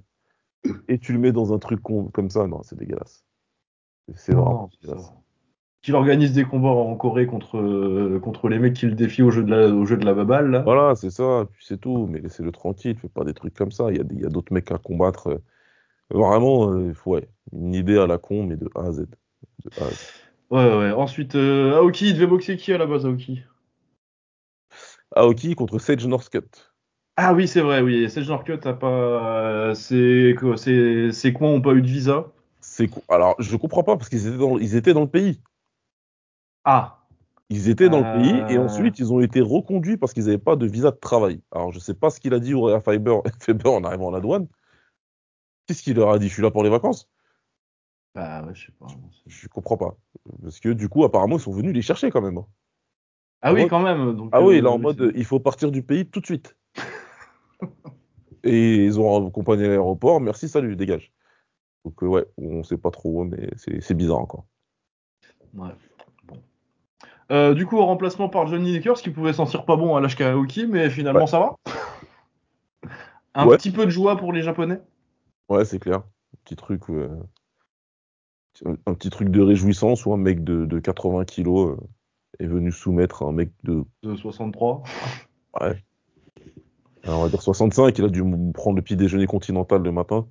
Et 0.89 0.99
tu 0.99 1.13
le 1.13 1.19
mets 1.19 1.33
dans 1.33 1.53
un 1.53 1.59
truc 1.59 1.81
con- 1.81 2.11
comme 2.13 2.31
ça. 2.31 2.47
Non, 2.47 2.63
c'est 2.63 2.77
dégueulasse. 2.79 3.25
C'est 4.15 4.33
vraiment 4.35 4.71
dégueulasse. 4.81 5.13
Qu'il 5.89 5.95
organise 5.95 6.35
des 6.35 6.45
combats 6.45 6.69
en 6.69 6.95
Corée 6.97 7.25
contre, 7.25 7.57
euh, 7.57 8.21
contre 8.21 8.51
les 8.51 8.59
mecs 8.59 8.75
qui 8.75 8.85
le 8.85 8.93
défient 8.93 9.23
au 9.23 9.31
jeu 9.31 9.43
de 9.43 9.51
la, 9.51 9.75
au 9.75 9.87
jeu 9.87 9.97
de 9.97 10.05
la 10.05 10.13
baballe. 10.13 10.51
Là. 10.51 10.61
Voilà, 10.61 10.95
c'est 10.95 11.09
ça, 11.09 11.47
puis 11.51 11.65
c'est 11.67 11.81
tout. 11.81 12.07
Mais 12.07 12.21
laissez-le 12.21 12.53
tranquille, 12.53 12.95
fais 13.01 13.09
pas 13.09 13.25
des 13.25 13.33
trucs 13.33 13.55
comme 13.55 13.73
ça. 13.73 13.87
Il 13.91 13.97
y 13.97 14.01
a, 14.01 14.05
y 14.21 14.27
a 14.27 14.29
d'autres 14.29 14.53
mecs 14.53 14.71
à 14.71 14.77
combattre. 14.77 15.29
euh. 15.29 15.39
Vraiment, 16.11 16.71
euh, 16.75 16.93
ouais, 17.07 17.27
une 17.55 17.75
idée 17.75 17.97
à 17.97 18.07
la 18.07 18.19
con, 18.19 18.43
mais 18.43 18.57
de 18.59 18.69
A 18.75 18.83
à 18.83 18.93
Z. 18.93 19.07
De 19.65 19.71
A 19.81 19.87
à 19.87 19.89
Z. 19.89 20.13
Ouais, 20.51 20.77
ouais. 20.77 20.93
Ensuite, 20.93 21.37
euh, 21.37 21.79
Aoki, 21.79 22.09
il 22.09 22.15
devait 22.17 22.27
boxer 22.27 22.59
qui 22.59 22.71
à 22.75 22.77
la 22.77 22.85
base, 22.85 23.07
Aoki? 23.07 23.41
Aoki 25.17 25.55
contre 25.55 25.79
Sage 25.79 26.07
Northcutt. 26.07 26.71
Ah 27.17 27.33
oui, 27.33 27.49
c'est 27.49 27.63
vrai, 27.63 27.81
oui. 27.81 28.11
Serge 28.11 28.29
Northcutt 28.29 28.67
a 28.67 28.75
pas. 28.75 28.89
euh, 28.89 29.75
c'est 29.75 30.35
quoi 30.39 30.59
C'est 30.59 31.13
c'est 31.13 31.33
quoi 31.33 31.49
ont 31.49 31.63
pas 31.63 31.73
eu 31.73 31.81
de 31.81 31.87
visa? 31.87 32.27
Alors, 33.09 33.35
je 33.39 33.57
comprends 33.57 33.83
pas 33.83 33.97
parce 33.97 34.11
qu'ils 34.11 34.27
étaient 34.29 34.37
dans, 34.37 34.59
ils 34.59 34.77
étaient 34.77 34.93
dans 34.93 35.01
le 35.01 35.09
pays. 35.09 35.41
Ah, 36.71 36.95
Ils 37.49 37.71
étaient 37.71 37.89
dans 37.89 38.05
Euh. 38.05 38.13
le 38.19 38.21
pays 38.21 38.55
et 38.55 38.59
ensuite 38.59 38.99
ils 38.99 39.11
ont 39.11 39.21
été 39.21 39.41
reconduits 39.41 39.97
parce 39.97 40.13
qu'ils 40.13 40.27
n'avaient 40.27 40.37
pas 40.37 40.55
de 40.55 40.67
visa 40.67 40.91
de 40.91 40.97
travail. 40.97 41.41
Alors, 41.51 41.73
je 41.73 41.79
sais 41.79 41.95
pas 41.95 42.11
ce 42.11 42.21
qu'il 42.21 42.35
a 42.35 42.41
dit 42.41 42.53
au 42.53 42.61
Rea 42.61 42.79
Fiber, 42.83 43.23
Faber 43.41 43.71
en 43.71 43.85
arrivant 43.85 44.11
à 44.11 44.13
la 44.13 44.21
douane. 44.21 44.47
Qu'est-ce 45.67 45.83
qu'il 45.83 45.97
leur 45.97 46.11
a 46.11 46.19
dit? 46.19 46.29
Je 46.29 46.35
suis 46.35 46.43
là 46.43 46.51
pour 46.51 46.63
les 46.63 46.69
vacances 46.71 47.09
bah 48.15 48.43
ouais, 48.45 48.55
je 48.55 48.67
sais 48.67 48.73
pas. 48.73 48.87
Je 49.27 49.49
comprends 49.49 49.77
pas. 49.77 49.97
Parce 50.43 50.59
que 50.61 50.71
du 50.71 50.89
coup, 50.89 51.05
apparemment, 51.05 51.37
ils 51.37 51.41
sont 51.43 51.53
venus 51.53 51.73
les 51.73 51.83
chercher 51.83 52.11
quand 52.11 52.21
même. 52.21 52.41
Ah 53.43 53.53
oui, 53.55 53.69
quand 53.69 53.81
même. 53.81 54.17
Donc, 54.17 54.31
Ah 54.33 54.43
oui, 54.43 54.59
euh, 54.59 54.63
là 54.63 54.71
en 54.73 54.79
mode, 54.79 55.01
euh, 55.01 55.13
il 55.15 55.25
faut 55.25 55.39
partir 55.41 55.71
du 55.71 55.83
pays 55.83 56.05
tout 56.07 56.21
de 56.21 56.27
suite. 56.27 56.57
Et 58.45 58.85
ils 58.85 58.99
ont 58.99 59.29
accompagné 59.29 59.67
à 59.67 59.69
l'aéroport, 59.69 60.21
merci, 60.21 60.49
salut, 60.49 60.75
dégage. 60.75 61.13
Donc 61.85 62.03
euh, 62.03 62.07
ouais, 62.07 62.27
on 62.37 62.63
sait 62.63 62.77
pas 62.79 62.91
trop, 62.91 63.25
mais 63.25 63.51
c'est 63.57 63.81
c'est 63.81 63.95
bizarre 63.95 64.19
encore. 64.19 64.47
Ouais. 65.55 65.71
Euh, 67.31 67.53
du 67.55 67.67
coup, 67.67 67.77
au 67.77 67.85
remplacement 67.85 68.29
par 68.29 68.47
Johnny 68.47 68.73
Lickers, 68.73 68.95
qui 68.95 69.11
pouvait 69.11 69.33
sentir 69.35 69.65
pas 69.67 69.77
bon 69.77 69.95
à 69.97 70.01
l'HK 70.01 70.23
Aoki, 70.23 70.67
mais 70.67 70.89
finalement 70.91 71.21
Ouais. 71.21 71.27
ça 71.27 71.39
va. 71.41 71.57
Un 73.35 73.47
Ouais. 73.47 73.57
petit 73.57 73.71
peu 73.71 73.85
de 73.85 73.91
joie 73.91 74.17
pour 74.17 74.33
les 74.33 74.43
Japonais. 74.43 74.81
Ouais, 75.49 75.65
c'est 75.65 75.79
clair. 75.79 76.03
Petit 76.45 76.57
truc. 76.57 76.89
euh, 76.91 77.09
un 78.87 78.95
petit 78.95 79.11
truc 79.11 79.29
de 79.29 79.41
réjouissance 79.41 80.05
où 80.07 80.13
un 80.13 80.17
mec 80.17 80.43
de, 80.43 80.65
de 80.65 80.79
80 80.81 81.25
kilos 81.27 81.79
euh, 81.79 81.87
est 82.45 82.47
venu 82.47 82.73
soumettre 82.73 83.23
un 83.23 83.31
mec 83.33 83.51
de, 83.63 83.85
De 84.03 84.17
63. 84.17 84.83
ouais, 85.61 85.85
Alors, 87.05 87.21
on 87.21 87.23
va 87.25 87.29
dire 87.29 87.41
65. 87.43 87.97
Il 87.99 88.05
a 88.05 88.09
dû 88.09 88.25
prendre 88.55 88.77
le 88.77 88.83
petit 88.83 88.97
déjeuner 88.97 89.27
continental 89.27 89.83
le 89.83 89.93
matin. 89.93 90.27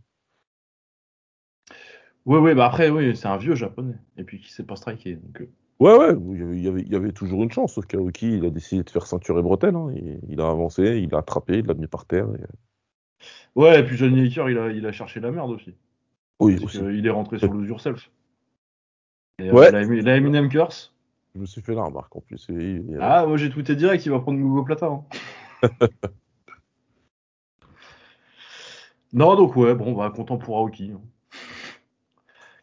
Oui, 2.26 2.40
oui, 2.40 2.54
bah 2.56 2.66
après, 2.66 2.90
oui, 2.90 3.16
c'est 3.16 3.28
un 3.28 3.38
vieux 3.38 3.56
japonais. 3.56 3.96
Et 4.18 4.24
puis 4.24 4.42
qui 4.42 4.52
sait 4.52 4.66
pas 4.66 4.76
striker. 4.76 5.16
Donc, 5.16 5.42
euh, 5.42 5.50
Ouais, 5.80 5.96
ouais, 5.96 6.10
il 6.34 6.60
y 6.64 6.68
avait, 6.68 6.82
il 6.82 6.92
y 6.92 6.96
il 6.96 7.14
toujours 7.14 7.44
une 7.44 7.52
chance. 7.52 7.74
Sauf 7.74 7.86
qu'Aoki, 7.86 8.38
il 8.38 8.46
a 8.46 8.50
décidé 8.50 8.84
de 8.84 8.90
faire 8.90 9.06
ceinture 9.06 9.38
et 9.38 9.44
bretelle. 9.44 9.76
hein. 9.76 9.90
Il, 9.96 10.20
il 10.30 10.42
a 10.42 10.50
avancé, 10.50 10.98
il 10.98 11.10
l'a 11.10 11.20
attrapé, 11.20 11.60
il 11.60 11.66
l'a 11.66 11.76
mis 11.76 11.88
par 11.88 12.06
terre. 12.06 12.28
et- 12.36 13.60
Ouais, 13.60 13.80
et 13.80 13.84
puis 13.84 13.96
Johnny 13.98 14.26
Hacker, 14.28 14.50
il 14.50 14.58
a, 14.58 14.70
il 14.72 14.86
a 14.86 14.92
cherché 14.92 15.20
la 15.20 15.32
merde 15.32 15.52
aussi. 15.52 15.76
Oui, 16.40 16.64
aussi. 16.64 16.80
qu'il 16.80 17.06
est 17.06 17.10
rentré 17.12 17.40
sur 17.40 17.52
le 17.54 17.66
yourself. 17.68 18.10
Et, 19.40 19.50
euh, 19.50 19.54
Ouais. 19.54 19.72
la, 19.72 19.84
la 19.84 20.16
Eminem 20.18 20.50
Curse. 20.50 20.94
Je 21.36 21.42
me 21.42 21.46
suis 21.46 21.62
fait 21.62 21.76
la 21.76 21.84
remarque 21.84 22.16
en 22.16 22.22
plus. 22.22 22.48
Et 22.50 22.54
il- 22.54 22.86
il- 22.90 22.98
Ah, 23.00 23.26
moi 23.28 23.38
j'ai 23.38 23.50
tweeté 23.52 23.76
direct, 23.76 24.04
il 24.06 24.12
va 24.12 24.20
prendre 24.20 24.40
Google 24.40 24.66
Plata. 24.66 24.88
hein. 24.88 25.04
non, 29.14 29.36
donc 29.36 29.56
ouais, 29.56 29.74
bon, 29.76 29.94
bah 29.94 30.12
content 30.16 30.38
pour 30.38 30.58
Aoki. 30.58 30.92
hein. 30.94 31.02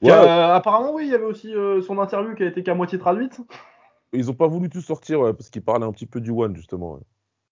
Ouais, 0.03 0.11
a- 0.11 0.55
apparemment, 0.55 0.95
oui, 0.95 1.05
il 1.07 1.11
y 1.11 1.15
avait 1.15 1.25
aussi 1.25 1.55
euh, 1.55 1.81
son 1.83 1.99
interview 1.99 2.35
qui 2.35 2.43
a 2.43 2.47
été 2.47 2.63
qu'à 2.63 2.75
moitié 2.75 2.99
traduite. 2.99 3.41
Ils 4.13 4.31
ont 4.31 4.35
pas 4.35 4.47
voulu 4.47 4.69
tout 4.69 4.81
sortir 4.81 5.21
ouais, 5.21 5.33
parce 5.33 5.51
qu'ils 5.51 5.63
parlaient 5.63 5.87
un 5.87 5.93
petit 5.93 6.07
peu 6.07 6.21
du 6.21 6.31
One 6.31 6.55
justement. 6.55 6.99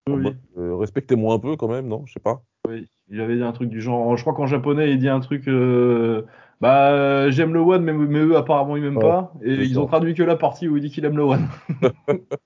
Oui. 0.09 0.37
euh, 0.59 0.77
Respectez-moi 0.77 1.35
un 1.35 1.39
peu 1.39 1.57
quand 1.57 1.69
même, 1.69 1.87
non 1.89 2.05
Je 2.07 2.13
sais 2.15 2.21
pas. 2.21 2.43
Oui, 2.69 2.89
il 3.09 3.21
avait 3.21 3.37
dit 3.37 3.43
un 3.43 3.53
truc 3.53 3.69
du 3.69 3.81
genre, 3.81 4.17
je 4.17 4.23
crois 4.23 4.35
qu'en 4.35 4.47
japonais, 4.47 4.91
il 4.93 4.99
dit 4.99 5.09
un 5.09 5.21
truc, 5.21 5.49
euh, 5.49 6.23
bah 6.61 6.91
euh, 6.93 7.31
j'aime 7.31 7.53
le 7.55 7.61
One, 7.61 7.83
mais, 7.83 7.93
mais 7.93 8.21
eux 8.21 8.37
apparemment 8.37 8.77
ils 8.77 8.83
m'aiment 8.83 8.97
Ouais, 8.97 9.03
pas. 9.03 9.33
Et 9.43 9.55
ils 9.55 9.75
ça. 9.75 9.81
ont 9.81 9.87
traduit 9.87 10.15
que 10.15 10.23
la 10.23 10.37
partie 10.37 10.69
où 10.69 10.77
il 10.77 10.83
dit 10.83 10.91
qu'il 10.91 11.05
aime 11.05 11.17
le 11.17 11.25
One. 11.25 11.49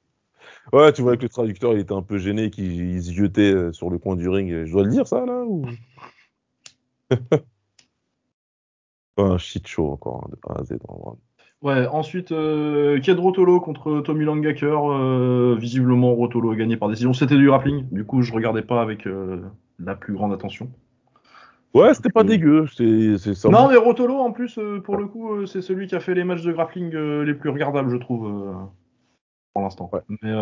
Ouais, 0.73 0.93
tu 0.93 1.03
vois 1.03 1.17
que 1.17 1.23
le 1.23 1.29
traducteur 1.29 1.75
il 1.75 1.79
était 1.81 1.93
un 1.93 2.03
peu 2.03 2.19
gêné, 2.19 2.51
qu'il 2.51 2.91
il 2.97 3.03
se 3.03 3.13
jetait 3.13 3.53
euh, 3.53 3.73
sur 3.73 3.89
le 3.89 3.99
coin 3.99 4.17
du 4.17 4.29
ring. 4.29 4.65
Je 4.65 4.73
dois 4.73 4.83
le 4.83 4.91
dire 4.91 5.07
ça 5.07 5.25
là 5.25 5.45
ou? 5.45 5.65
un 9.19 9.39
shit 9.39 9.67
show 9.67 9.91
encore 9.91 10.25
hein, 10.25 10.31
de 10.31 10.53
A 10.53 10.61
à 10.61 10.65
Z. 10.65 10.79
Ouais, 11.63 11.87
ensuite, 11.87 12.33
euh, 12.33 13.01
Ked 13.01 13.19
Rotolo 13.19 13.61
contre 13.61 14.01
Tommy 14.01 14.25
Langaker. 14.25 14.93
euh, 14.93 15.57
visiblement, 15.59 16.15
Rotolo 16.15 16.53
a 16.53 16.57
gagné 16.57 16.77
par 16.77 16.89
décision. 16.89 17.13
C'était 17.13 17.37
du 17.37 17.47
grappling, 17.47 17.87
du 17.91 18.05
coup, 18.05 18.23
je 18.23 18.33
regardais 18.33 18.63
pas 18.63 18.83
avec 18.83 19.07
euh, 19.07 19.41
la 19.79 19.95
plus 19.95 20.15
grande 20.15 20.33
attention. 20.33 20.71
Ouais, 21.75 21.93
c'était 21.95 22.11
pas 22.11 22.25
dégueu. 22.25 22.67
C'est 22.69 23.35
ça. 23.35 23.49
Non, 23.49 23.69
mais 23.69 23.77
Rotolo, 23.77 24.17
en 24.19 24.33
plus, 24.33 24.59
euh, 24.59 24.81
pour 24.81 24.97
le 24.97 25.07
coup, 25.07 25.47
c'est 25.47 25.63
celui 25.63 25.87
qui 25.87 25.95
a 25.95 26.01
fait 26.01 26.15
les 26.15 26.25
matchs 26.25 26.43
de 26.43 26.53
grappling 26.53 26.95
les 26.95 27.35
plus 27.35 27.51
regardables, 27.51 27.91
je 27.91 27.97
trouve, 27.97 28.31
pour 29.53 29.63
l'instant. 29.63 29.91
Ouais. 29.93 30.01
Mais, 30.23 30.33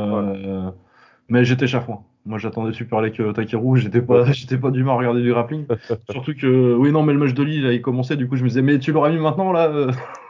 mais 1.28 1.44
j'étais 1.44 1.66
chafouin. 1.66 2.02
Moi, 2.26 2.38
j'attendais 2.38 2.72
Super 2.72 2.98
euh, 3.00 3.32
Takeru, 3.32 3.78
j'étais 3.78 4.00
pas, 4.02 4.24
j'étais 4.32 4.58
pas 4.58 4.70
d'humeur 4.70 4.94
à 4.94 4.98
regarder 4.98 5.22
du 5.22 5.30
grappling. 5.30 5.66
Surtout 6.10 6.34
que, 6.34 6.74
oui, 6.74 6.92
non, 6.92 7.02
mais 7.02 7.12
le 7.12 7.18
match 7.18 7.34
de 7.34 7.42
Lee, 7.42 7.74
il 7.74 7.82
commencé, 7.82 8.16
du 8.16 8.28
coup, 8.28 8.36
je 8.36 8.42
me 8.44 8.48
disais, 8.48 8.62
mais 8.62 8.78
tu 8.78 8.92
l'auras 8.92 9.10
mis 9.10 9.18
maintenant, 9.18 9.52
là 9.52 9.68
euh 9.68 9.90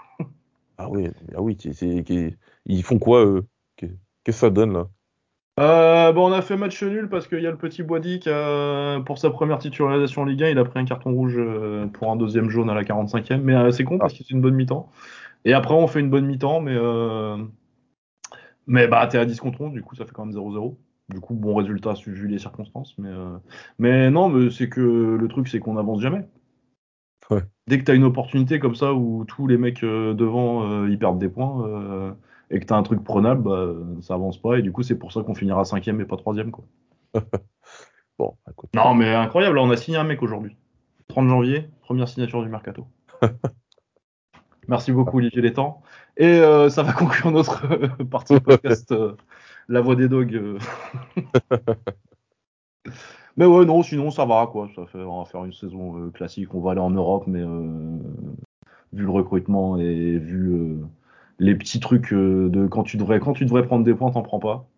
Ah 0.77 0.89
oui, 0.91 1.09
ah 1.37 1.41
oui, 1.43 1.57
ils 2.67 2.83
font 2.83 2.99
quoi 2.99 3.25
eux? 3.25 3.47
Qu'est- 3.77 3.97
Qu'est-ce 4.25 4.39
que 4.39 4.41
ça 4.47 4.51
donne 4.51 4.73
là? 4.73 4.89
Euh, 5.61 6.13
bon, 6.13 6.31
on 6.31 6.33
a 6.33 6.43
fait 6.43 6.57
match 6.57 6.83
nul 6.83 7.09
parce 7.09 7.29
qu'il 7.29 7.41
y 7.41 7.47
a 7.47 7.51
le 7.53 7.57
petit 7.57 7.85
Boisdi 7.85 8.19
qui 8.19 8.29
a, 8.29 9.01
pour 9.07 9.19
sa 9.19 9.31
première 9.31 9.59
titularisation 9.59 10.23
en 10.23 10.25
Ligue 10.25 10.43
1, 10.43 10.49
il 10.49 10.59
a 10.59 10.65
pris 10.65 10.81
un 10.81 10.85
carton 10.85 11.13
rouge 11.13 11.35
euh, 11.39 11.87
pour 11.87 12.11
un 12.11 12.17
deuxième 12.17 12.51
jaune 12.51 12.71
à 12.71 12.75
la 12.75 12.83
45e. 12.83 13.43
Mais 13.43 13.55
euh, 13.55 13.71
c'est 13.71 13.85
con 13.85 14.01
parce 14.01 14.15
que 14.15 14.25
c'est 14.25 14.31
une 14.31 14.41
bonne 14.41 14.55
mi-temps. 14.55 14.91
Et 15.45 15.55
après, 15.55 15.75
on 15.75 15.87
fait 15.89 16.01
une 16.01 16.11
bonne 16.11 16.27
mi-temps, 16.27 16.61
mais, 16.61 16.75
euh, 16.77 17.37
mais 18.67 18.87
bah, 18.89 19.07
t'es 19.07 19.19
à 19.19 19.27
10 19.27 19.41
contre 19.41 19.61
11, 19.61 19.73
du 19.73 19.83
coup, 19.83 19.95
ça 19.95 20.05
fait 20.07 20.13
quand 20.13 20.25
même 20.25 20.35
0-0. 20.35 20.79
Du 21.11 21.21
coup, 21.21 21.35
bon 21.35 21.55
résultat 21.55 21.95
vu 22.07 22.29
les 22.29 22.39
circonstances. 22.39 22.97
Mais, 22.99 23.11
euh, 23.11 23.37
mais 23.79 24.11
non, 24.11 24.29
mais 24.29 24.51
c'est 24.51 24.69
que 24.69 24.81
le 25.21 25.29
truc, 25.29 25.49
c'est 25.49 25.61
qu'on 25.61 25.77
avance 25.77 26.01
jamais. 26.01 26.27
Ouais. 27.31 27.43
Dès 27.67 27.79
que 27.79 27.85
t'as 27.85 27.95
une 27.95 28.05
opportunité 28.05 28.59
comme 28.59 28.75
ça 28.75 28.95
où 28.95 29.25
tous 29.27 29.47
les 29.47 29.57
mecs 29.57 29.83
euh, 29.83 30.15
devant 30.15 30.69
euh, 30.69 30.89
ils 30.91 30.99
perdent 30.99 31.19
des 31.19 31.29
points 31.29 32.15
et 32.51 32.61
que 32.61 32.65
t'as 32.67 32.77
un 32.77 32.83
truc 32.83 33.03
prenable, 33.03 33.43
bah, 33.43 33.75
ça 34.03 34.15
avance 34.15 34.41
pas. 34.41 34.59
Et 34.59 34.63
du 34.63 34.73
coup, 34.73 34.83
c'est 34.83 34.99
pour 34.99 35.13
ça 35.13 35.23
qu'on 35.23 35.35
finira 35.35 35.65
cinquième 35.65 36.01
et 36.01 36.05
pas 36.05 36.17
troisième. 36.17 36.51
Quoi. 36.51 36.65
Bon, 38.17 38.37
écoute. 38.49 38.71
Non, 38.75 38.95
mais 38.95 39.13
incroyable, 39.13 39.59
on 39.59 39.71
a 39.71 39.77
signé 39.77 39.99
un 39.99 40.05
mec 40.05 40.23
aujourd'hui. 40.23 40.57
30 41.09 41.29
janvier, 41.29 41.69
première 41.83 42.09
signature 42.09 42.43
du 42.43 42.49
mercato. 42.49 42.87
Merci 44.69 44.93
beaucoup, 44.93 45.19
Olivier 45.19 45.43
Létang. 45.43 45.83
Et 46.17 46.27
euh, 46.27 46.71
ça 46.71 46.83
va 46.83 46.93
conclure 46.99 47.31
notre 47.31 47.67
partie 48.05 48.39
podcast 48.41 48.93
euh, 48.93 49.17
La 49.69 49.81
Voix 49.81 49.97
des 49.97 50.09
Dogs. 50.09 50.35
euh. 50.35 50.59
mais 53.37 53.47
ouais, 53.47 53.65
non, 53.65 53.83
sinon 53.83 54.11
ça 54.11 54.25
va, 54.25 54.49
quoi. 54.51 54.69
Ça 54.75 54.87
fait, 54.87 54.99
on 54.99 55.21
va 55.21 55.25
faire 55.25 55.45
une 55.45 55.53
saison 55.53 55.99
euh, 55.99 56.11
classique. 56.11 56.55
On 56.55 56.61
va 56.61 56.73
aller 56.73 56.81
en 56.81 56.91
Europe, 56.91 57.25
mais 57.27 57.43
euh, 57.43 57.99
vu 58.93 59.05
le 59.05 59.11
recrutement 59.11 59.79
et 59.79 60.19
vu 60.19 60.77
les 61.39 61.55
petits 61.55 61.81
trucs 61.81 62.13
de 62.13 62.67
quand 62.67 62.85
tu 62.85 62.97
devrais, 62.97 63.21
quand 63.21 63.33
tu 63.33 63.45
devrais 63.45 63.67
prendre 63.67 63.85
des 63.85 63.95
points, 63.95 64.11
t'en 64.11 64.23
prends 64.23 64.39
pas. 64.39 64.69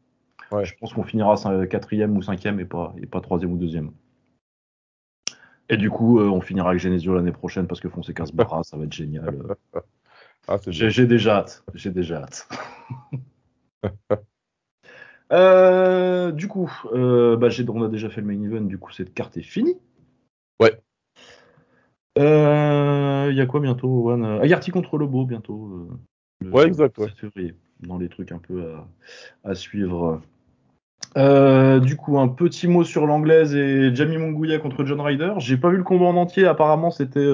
Ouais. 0.52 0.64
Je 0.64 0.74
pense 0.76 0.92
qu'on 0.92 1.02
finira 1.02 1.34
quatrième 1.66 2.16
ou 2.16 2.22
cinquième 2.22 2.60
et 2.60 2.64
pas, 2.64 2.94
et 2.98 3.06
pas 3.06 3.20
troisième 3.20 3.52
ou 3.52 3.58
deuxième. 3.58 3.90
Et 5.68 5.76
du 5.76 5.90
coup, 5.90 6.20
euh, 6.20 6.28
on 6.28 6.40
finira 6.40 6.70
avec 6.70 6.80
Genesio 6.80 7.14
l'année 7.14 7.32
prochaine 7.32 7.66
parce 7.66 7.80
que 7.80 7.88
Fonseca 7.88 8.24
se 8.26 8.32
barra, 8.32 8.62
ça 8.62 8.76
va 8.76 8.84
être 8.84 8.92
génial. 8.92 9.56
Ah, 10.48 10.58
j'ai 10.68 11.08
déjà 11.08 11.38
hâte. 11.38 11.64
J'ai 11.74 11.90
déjà 11.90 12.22
hâte. 12.22 12.48
Euh, 15.32 16.30
du 16.30 16.48
coup, 16.48 16.70
euh, 16.92 17.36
bah, 17.36 17.48
on 17.68 17.82
a 17.82 17.88
déjà 17.88 18.08
fait 18.08 18.20
le 18.20 18.26
main 18.26 18.42
event, 18.42 18.64
du 18.64 18.78
coup 18.78 18.92
cette 18.92 19.12
carte 19.12 19.36
est 19.36 19.42
finie. 19.42 19.76
Ouais. 20.60 20.78
Euh, 22.18 23.28
Il 23.30 23.36
y 23.36 23.40
a 23.40 23.46
quoi 23.46 23.60
bientôt, 23.60 24.10
One 24.10 24.24
Agarty 24.24 24.70
contre 24.70 24.96
Lobo 24.98 25.24
bientôt. 25.24 25.88
le 26.40 26.50
Ouais, 26.50 26.66
exact, 26.66 26.96
ouais. 26.98 27.08
7 27.08 27.18
février, 27.18 27.54
dans 27.80 27.98
les 27.98 28.08
trucs 28.08 28.32
un 28.32 28.38
peu 28.38 28.74
à, 29.44 29.50
à 29.50 29.54
suivre. 29.54 30.22
Du 31.16 31.96
coup, 31.96 32.18
un 32.18 32.28
petit 32.28 32.68
mot 32.68 32.84
sur 32.84 33.06
l'anglaise 33.06 33.54
et 33.56 33.94
Jamie 33.94 34.18
Munguia 34.18 34.58
contre 34.58 34.84
John 34.84 35.00
Ryder. 35.00 35.34
J'ai 35.38 35.56
pas 35.56 35.70
vu 35.70 35.76
le 35.76 35.82
combat 35.82 36.06
en 36.06 36.16
entier. 36.16 36.46
Apparemment, 36.46 36.90
c'était 36.90 37.26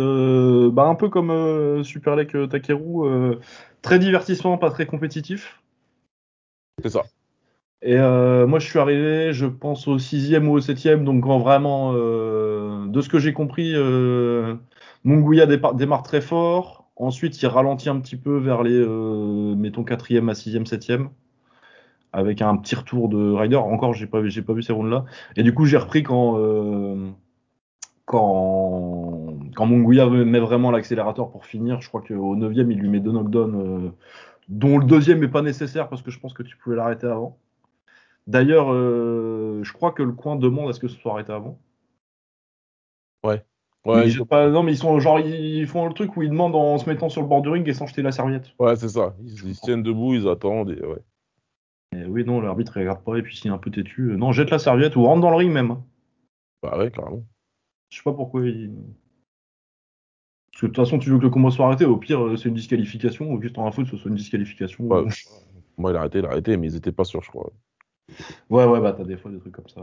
bah, 0.70 0.84
un 0.84 0.94
peu 0.94 1.10
comme 1.10 1.84
Super 1.84 2.16
Lake 2.16 2.48
Takeru, 2.48 3.36
très 3.82 3.98
divertissant, 3.98 4.56
pas 4.56 4.70
très 4.70 4.86
compétitif. 4.86 5.60
C'est 6.82 6.90
ça. 6.90 7.02
Et 7.82 7.96
euh, 7.98 8.46
moi, 8.46 8.60
je 8.60 8.68
suis 8.68 8.78
arrivé, 8.78 9.32
je 9.32 9.46
pense, 9.46 9.88
au 9.88 9.98
sixième 9.98 10.48
ou 10.48 10.52
au 10.52 10.60
septième. 10.60 11.04
Donc, 11.04 11.24
quand 11.24 11.38
vraiment, 11.38 11.92
euh, 11.94 12.86
de 12.86 13.00
ce 13.00 13.08
que 13.08 13.18
j'ai 13.18 13.32
compris, 13.32 13.72
euh, 13.74 14.54
Munguia 15.04 15.46
démarre 15.46 16.02
très 16.04 16.20
fort. 16.20 16.88
Ensuite, 16.96 17.40
il 17.42 17.46
ralentit 17.46 17.88
un 17.88 17.98
petit 17.98 18.16
peu 18.16 18.38
vers 18.38 18.62
les, 18.62 18.72
euh, 18.72 19.56
mettons, 19.56 19.82
quatrième 19.82 20.28
à 20.28 20.34
sixième, 20.34 20.66
septième. 20.66 21.10
Avec 22.12 22.42
un 22.42 22.56
petit 22.56 22.74
retour 22.76 23.08
de 23.08 23.32
Ryder. 23.32 23.56
Encore, 23.56 23.94
j'ai 23.94 24.06
pas, 24.06 24.24
j'ai 24.26 24.42
pas 24.42 24.52
vu 24.52 24.62
ces 24.62 24.72
rounds-là. 24.72 25.04
Et 25.36 25.42
du 25.42 25.54
coup, 25.54 25.64
j'ai 25.64 25.78
repris 25.78 26.02
quand, 26.04 26.38
euh, 26.38 27.10
quand, 28.04 29.34
quand 29.56 29.66
Munguia 29.66 30.06
met 30.08 30.38
vraiment 30.40 30.70
l'accélérateur 30.70 31.30
pour 31.30 31.46
finir. 31.46 31.80
Je 31.80 31.88
crois 31.88 32.02
qu'au 32.02 32.36
neuvième, 32.36 32.70
il 32.70 32.78
lui 32.78 32.88
met 32.90 33.00
deux 33.00 33.12
knockdowns, 33.12 33.54
euh, 33.56 33.90
dont 34.48 34.78
le 34.78 34.84
deuxième 34.84 35.20
n'est 35.20 35.28
pas 35.28 35.42
nécessaire 35.42 35.88
parce 35.88 36.02
que 36.02 36.10
je 36.10 36.20
pense 36.20 36.34
que 36.34 36.42
tu 36.42 36.56
pouvais 36.58 36.76
l'arrêter 36.76 37.06
avant. 37.06 37.38
D'ailleurs, 38.26 38.72
euh, 38.72 39.60
je 39.62 39.72
crois 39.72 39.92
que 39.92 40.02
le 40.02 40.12
coin 40.12 40.36
demande 40.36 40.68
à 40.70 40.72
ce 40.72 40.80
que 40.80 40.88
ce 40.88 40.96
soit 40.96 41.12
arrêté 41.12 41.32
avant? 41.32 41.58
Ouais. 43.24 43.44
Ouais, 43.84 44.08
ils- 44.08 44.24
pas- 44.24 44.48
non, 44.48 44.62
mais 44.62 44.72
ils 44.72 44.78
sont 44.78 45.00
genre 45.00 45.18
ils 45.18 45.66
font 45.66 45.88
le 45.88 45.94
truc 45.94 46.16
où 46.16 46.22
ils 46.22 46.30
demandent 46.30 46.54
en 46.54 46.78
se 46.78 46.88
mettant 46.88 47.08
sur 47.08 47.20
le 47.20 47.26
bord 47.26 47.42
du 47.42 47.48
ring 47.48 47.66
et 47.66 47.74
sans 47.74 47.86
jeter 47.86 48.02
la 48.02 48.12
serviette. 48.12 48.50
ouais, 48.60 48.76
c'est 48.76 48.90
ça. 48.90 49.16
Ils, 49.20 49.48
ils 49.48 49.54
se 49.56 49.60
tiennent 49.60 49.82
debout, 49.82 50.14
ils 50.14 50.28
attendent. 50.28 50.70
Et, 50.70 50.84
ouais. 50.84 51.02
Et 51.96 52.04
oui, 52.04 52.24
non, 52.24 52.40
l'arbitre 52.40 52.78
regarde 52.78 53.02
pas 53.02 53.16
et 53.16 53.22
puis 53.22 53.36
s'il 53.36 53.50
est 53.50 53.54
un 53.54 53.58
peu 53.58 53.70
têtu, 53.72 54.10
euh, 54.12 54.16
non, 54.16 54.30
jette 54.30 54.50
la 54.50 54.60
serviette 54.60 54.94
ou 54.94 55.02
rentre 55.02 55.20
dans 55.20 55.30
le 55.30 55.36
ring 55.36 55.52
même. 55.52 55.76
Bah 56.62 56.78
ouais, 56.78 56.92
carrément. 56.92 57.24
Je 57.90 57.96
sais 57.96 58.02
pas 58.04 58.12
pourquoi 58.12 58.46
il. 58.46 58.72
Parce 60.52 60.60
que 60.60 60.66
de 60.66 60.72
toute 60.72 60.84
façon, 60.84 60.98
tu 60.98 61.10
veux 61.10 61.18
que 61.18 61.24
le 61.24 61.30
combat 61.30 61.50
soit 61.50 61.66
arrêté, 61.66 61.84
au 61.84 61.96
pire, 61.96 62.24
euh, 62.24 62.36
c'est 62.36 62.48
une 62.48 62.54
disqualification, 62.54 63.32
ou 63.32 63.42
juste 63.42 63.58
en 63.58 63.66
info 63.66 63.82
que 63.82 63.88
ce 63.88 63.96
soit 63.96 64.10
une 64.10 64.16
disqualification. 64.16 64.84
Ouais. 64.86 65.04
Moi, 65.76 65.90
il 65.90 65.96
a 65.96 66.00
arrêté, 66.00 66.18
il 66.20 66.26
a 66.26 66.28
arrêté, 66.28 66.56
mais 66.56 66.68
ils 66.68 66.76
étaient 66.76 66.92
pas 66.92 67.04
sûrs, 67.04 67.22
je 67.22 67.30
crois. 67.30 67.50
Ouais, 68.50 68.64
ouais, 68.64 68.80
bah 68.80 68.92
t'as 68.96 69.04
des 69.04 69.16
fois 69.16 69.30
des 69.30 69.38
trucs 69.40 69.54
comme 69.54 69.68
ça. 69.68 69.80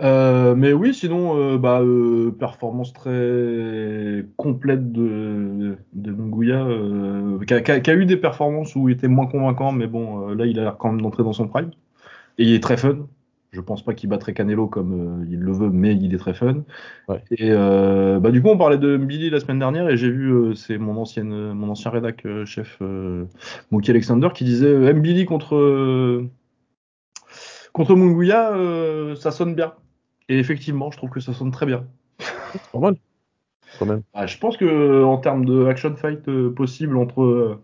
Euh, 0.00 0.54
mais 0.56 0.72
oui, 0.72 0.94
sinon, 0.94 1.36
euh, 1.38 1.58
bah, 1.58 1.80
euh, 1.82 2.32
performance 2.32 2.92
très 2.92 4.24
complète 4.36 4.90
de, 4.90 5.76
de 5.92 6.12
qui, 7.44 7.54
a, 7.54 7.90
a- 7.92 7.94
eu 7.94 8.06
des 8.06 8.16
performances 8.16 8.74
où 8.74 8.88
il 8.88 8.94
était 8.94 9.06
moins 9.08 9.26
convaincant, 9.26 9.70
mais 9.72 9.86
bon, 9.86 10.28
là, 10.34 10.46
il 10.46 10.58
a 10.58 10.62
l'air 10.64 10.78
quand 10.78 10.90
même 10.92 11.02
d'entrer 11.02 11.22
dans 11.22 11.32
son 11.34 11.46
prime. 11.46 11.70
Et 12.38 12.44
il 12.44 12.54
est 12.54 12.62
très 12.62 12.76
fun. 12.78 13.08
Je 13.52 13.60
pense 13.60 13.84
pas 13.84 13.92
qu'il 13.92 14.08
battrait 14.08 14.32
Canelo 14.32 14.66
comme 14.66 15.22
euh, 15.22 15.26
il 15.30 15.38
le 15.38 15.52
veut, 15.52 15.68
mais 15.68 15.94
il 15.94 16.14
est 16.14 16.18
très 16.18 16.32
fun. 16.32 16.64
Ouais. 17.06 17.22
Et 17.30 17.50
euh, 17.50 18.18
bah, 18.18 18.30
du 18.30 18.40
coup, 18.40 18.48
on 18.48 18.56
parlait 18.56 18.78
de 18.78 18.96
Billy 18.96 19.28
la 19.28 19.40
semaine 19.40 19.58
dernière 19.58 19.90
et 19.90 19.96
j'ai 19.98 20.10
vu, 20.10 20.32
euh, 20.32 20.54
c'est 20.54 20.78
mon, 20.78 20.96
ancienne, 20.96 21.52
mon 21.52 21.68
ancien 21.68 21.90
rédac 21.90 22.26
chef 22.46 22.80
Mookie 23.70 23.90
Alexander 23.90 24.30
qui 24.32 24.44
disait 24.44 24.94
Billy 24.94 25.26
contre, 25.26 26.24
contre 27.74 27.94
Munguia, 27.94 28.54
ça 29.16 29.30
sonne 29.30 29.54
bien. 29.54 29.74
Et 30.30 30.38
effectivement, 30.38 30.90
je 30.90 30.96
trouve 30.96 31.10
que 31.10 31.20
ça 31.20 31.34
sonne 31.34 31.50
très 31.50 31.66
bien. 31.66 31.84
C'est 32.18 32.72
pas 32.72 32.78
mal. 32.78 32.96
Quand 33.78 33.86
même. 33.86 34.02
Ah, 34.14 34.26
je 34.26 34.38
pense 34.38 34.56
que 34.56 35.04
en 35.04 35.18
termes 35.18 35.44
de 35.44 35.66
action 35.66 35.94
fight 35.96 36.24
possible 36.54 36.96
entre 36.96 37.58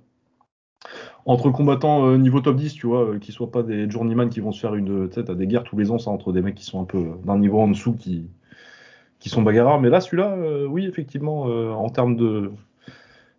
entre 1.29 1.51
combattants 1.51 2.07
euh, 2.07 2.19
niveau 2.19 2.41
top 2.41 2.57
10, 2.57 2.75
tu 2.75 2.89
vois, 2.89 3.05
euh, 3.05 3.19
qui 3.21 3.31
soient 3.31 3.53
pas 3.53 3.63
des 3.63 3.89
journeyman 3.89 4.29
qui 4.29 4.41
vont 4.41 4.51
se 4.51 4.61
faire 4.61 4.75
une, 4.75 5.13
sais, 5.13 5.23
t'as 5.23 5.35
des 5.35 5.47
guerres 5.47 5.63
tous 5.63 5.79
les 5.79 5.93
ans, 5.93 5.99
ça 5.99 6.11
entre 6.11 6.33
des 6.33 6.43
mecs 6.43 6.57
qui 6.57 6.65
sont 6.65 6.81
un 6.81 6.85
peu 6.85 7.13
d'un 7.25 7.39
niveau 7.39 7.61
en 7.61 7.69
dessous, 7.69 7.95
qui 7.95 8.29
qui 9.21 9.29
sont 9.29 9.43
bagarreurs. 9.43 9.81
Mais 9.81 9.91
là, 9.91 10.01
celui-là, 10.01 10.33
euh, 10.33 10.67
oui, 10.67 10.87
effectivement, 10.87 11.49
euh, 11.49 11.71
en 11.71 11.89
termes 11.91 12.17
de 12.17 12.51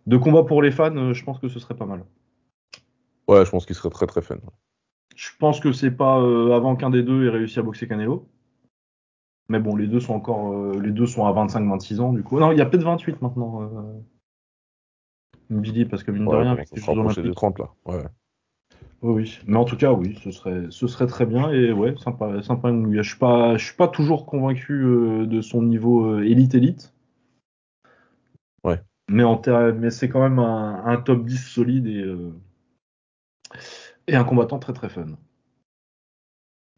de 0.06 0.16
combat 0.16 0.44
pour 0.44 0.62
les 0.62 0.70
fans, 0.70 0.96
euh, 0.96 1.12
je 1.12 1.24
pense 1.24 1.38
que 1.38 1.48
ce 1.48 1.58
serait 1.58 1.76
pas 1.76 1.86
mal. 1.86 2.04
Ouais, 3.28 3.44
je 3.44 3.50
pense 3.50 3.66
qu'il 3.66 3.76
serait 3.76 3.90
très 3.90 4.06
très 4.06 4.22
fun. 4.22 4.38
Je 5.14 5.30
pense 5.38 5.60
que 5.60 5.72
c'est 5.72 5.90
pas 5.90 6.20
euh, 6.20 6.52
avant 6.52 6.76
qu'un 6.76 6.90
des 6.90 7.02
deux 7.02 7.26
ait 7.26 7.30
réussi 7.30 7.58
à 7.58 7.62
boxer 7.62 7.86
Canelo. 7.86 8.26
Mais 9.48 9.58
bon, 9.58 9.74
les 9.76 9.88
deux 9.88 10.00
sont 10.00 10.14
encore, 10.14 10.52
euh, 10.52 10.80
les 10.80 10.92
deux 10.92 11.06
sont 11.06 11.26
à 11.26 11.32
25-26 11.32 12.00
ans 12.00 12.12
du 12.12 12.22
coup. 12.22 12.38
Non, 12.38 12.52
il 12.52 12.58
y 12.58 12.60
a 12.60 12.66
peut-être 12.66 12.84
28 12.84 13.20
maintenant. 13.20 13.68
Billy, 15.50 15.84
parce 15.84 16.02
que 16.04 16.10
mine 16.10 16.28
de 16.28 16.36
Ouais, 16.36 16.42
rien, 16.42 16.54
les 16.54 16.82
Jeux 16.82 16.92
rapprocher 16.92 17.22
des 17.22 17.32
Olympiques. 17.32 17.34
30 17.34 17.58
là. 17.58 17.70
Ouais. 17.86 18.04
Oui, 19.02 19.12
oui. 19.14 19.38
Mais 19.46 19.56
en 19.56 19.64
tout 19.64 19.76
cas, 19.76 19.92
oui, 19.92 20.18
ce 20.22 20.30
serait, 20.30 20.66
ce 20.70 20.86
serait 20.86 21.06
très 21.06 21.26
bien 21.26 21.50
et 21.50 21.72
ouais, 21.72 21.94
sympa, 21.98 22.42
sympa. 22.42 22.70
Je 22.92 23.02
suis 23.02 23.18
pas, 23.18 23.56
je 23.56 23.64
suis 23.64 23.76
pas 23.76 23.88
toujours 23.88 24.26
convaincu 24.26 24.72
euh, 24.72 25.26
de 25.26 25.40
son 25.40 25.62
niveau 25.62 26.04
euh, 26.06 26.24
élite 26.24 26.54
élite. 26.54 26.92
Ouais. 28.64 28.80
Mais 29.08 29.24
en 29.24 29.40
mais 29.74 29.90
c'est 29.90 30.08
quand 30.08 30.22
même 30.22 30.38
un, 30.38 30.84
un 30.84 30.96
top 30.98 31.24
10 31.24 31.38
solide 31.38 31.86
et 31.86 32.02
euh, 32.02 32.32
et 34.06 34.16
un 34.16 34.24
combattant 34.24 34.58
très 34.58 34.72
très 34.72 34.88
fun. 34.88 35.16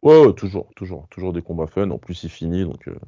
Ouais, 0.01 0.25
ouais, 0.25 0.33
toujours, 0.33 0.73
toujours, 0.75 1.07
toujours 1.09 1.33
des 1.33 1.41
combats 1.41 1.67
fun. 1.67 1.89
En 1.89 1.97
plus, 1.97 2.23
il 2.23 2.29
finit, 2.29 2.63
donc. 2.63 2.87
euh, 2.87 2.99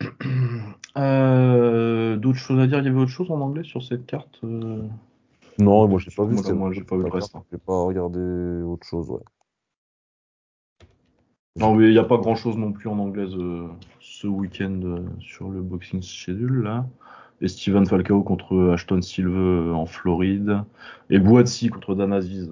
Euh, 0.98 2.16
D'autres 2.16 2.38
choses 2.38 2.58
à 2.60 2.66
dire? 2.66 2.78
Il 2.78 2.86
y 2.86 2.88
avait 2.88 3.00
autre 3.00 3.10
chose 3.10 3.30
en 3.30 3.40
anglais 3.40 3.64
sur 3.64 3.82
cette 3.82 4.06
carte 4.06 4.40
euh, 4.42 4.82
Non, 5.58 5.86
moi 5.86 6.00
j'ai 6.00 6.10
pas 6.10 6.24
vu. 6.24 6.34
Moi, 6.34 6.52
moi, 6.52 6.72
j'ai 6.72 6.82
pas 6.82 6.96
vu 6.96 7.04
le 7.04 7.10
reste, 7.10 7.34
hein. 7.36 7.44
J'ai 7.52 7.58
pas 7.58 7.84
regardé 7.84 8.18
autre 8.62 8.86
chose, 8.86 9.08
ouais. 9.10 9.22
Non, 11.56 11.74
mais 11.74 11.86
il 11.86 11.92
n'y 11.92 11.98
a 11.98 12.04
pas 12.04 12.18
grand 12.18 12.36
chose 12.36 12.56
non 12.56 12.72
plus 12.72 12.88
en 12.88 12.98
anglaise 12.98 13.34
euh, 13.34 13.68
ce 14.00 14.26
week-end 14.26 14.80
euh, 14.84 15.06
sur 15.20 15.48
le 15.48 15.60
boxing 15.60 16.02
schedule 16.02 16.62
là. 16.62 16.86
Et 17.40 17.48
Steven 17.48 17.86
Falcao 17.86 18.22
contre 18.22 18.72
Ashton 18.72 19.00
Silve 19.00 19.72
en 19.72 19.86
Floride. 19.86 20.62
Et 21.08 21.20
Boatsi 21.20 21.68
contre 21.68 21.94
Dan 21.94 22.12
Aziz. 22.12 22.50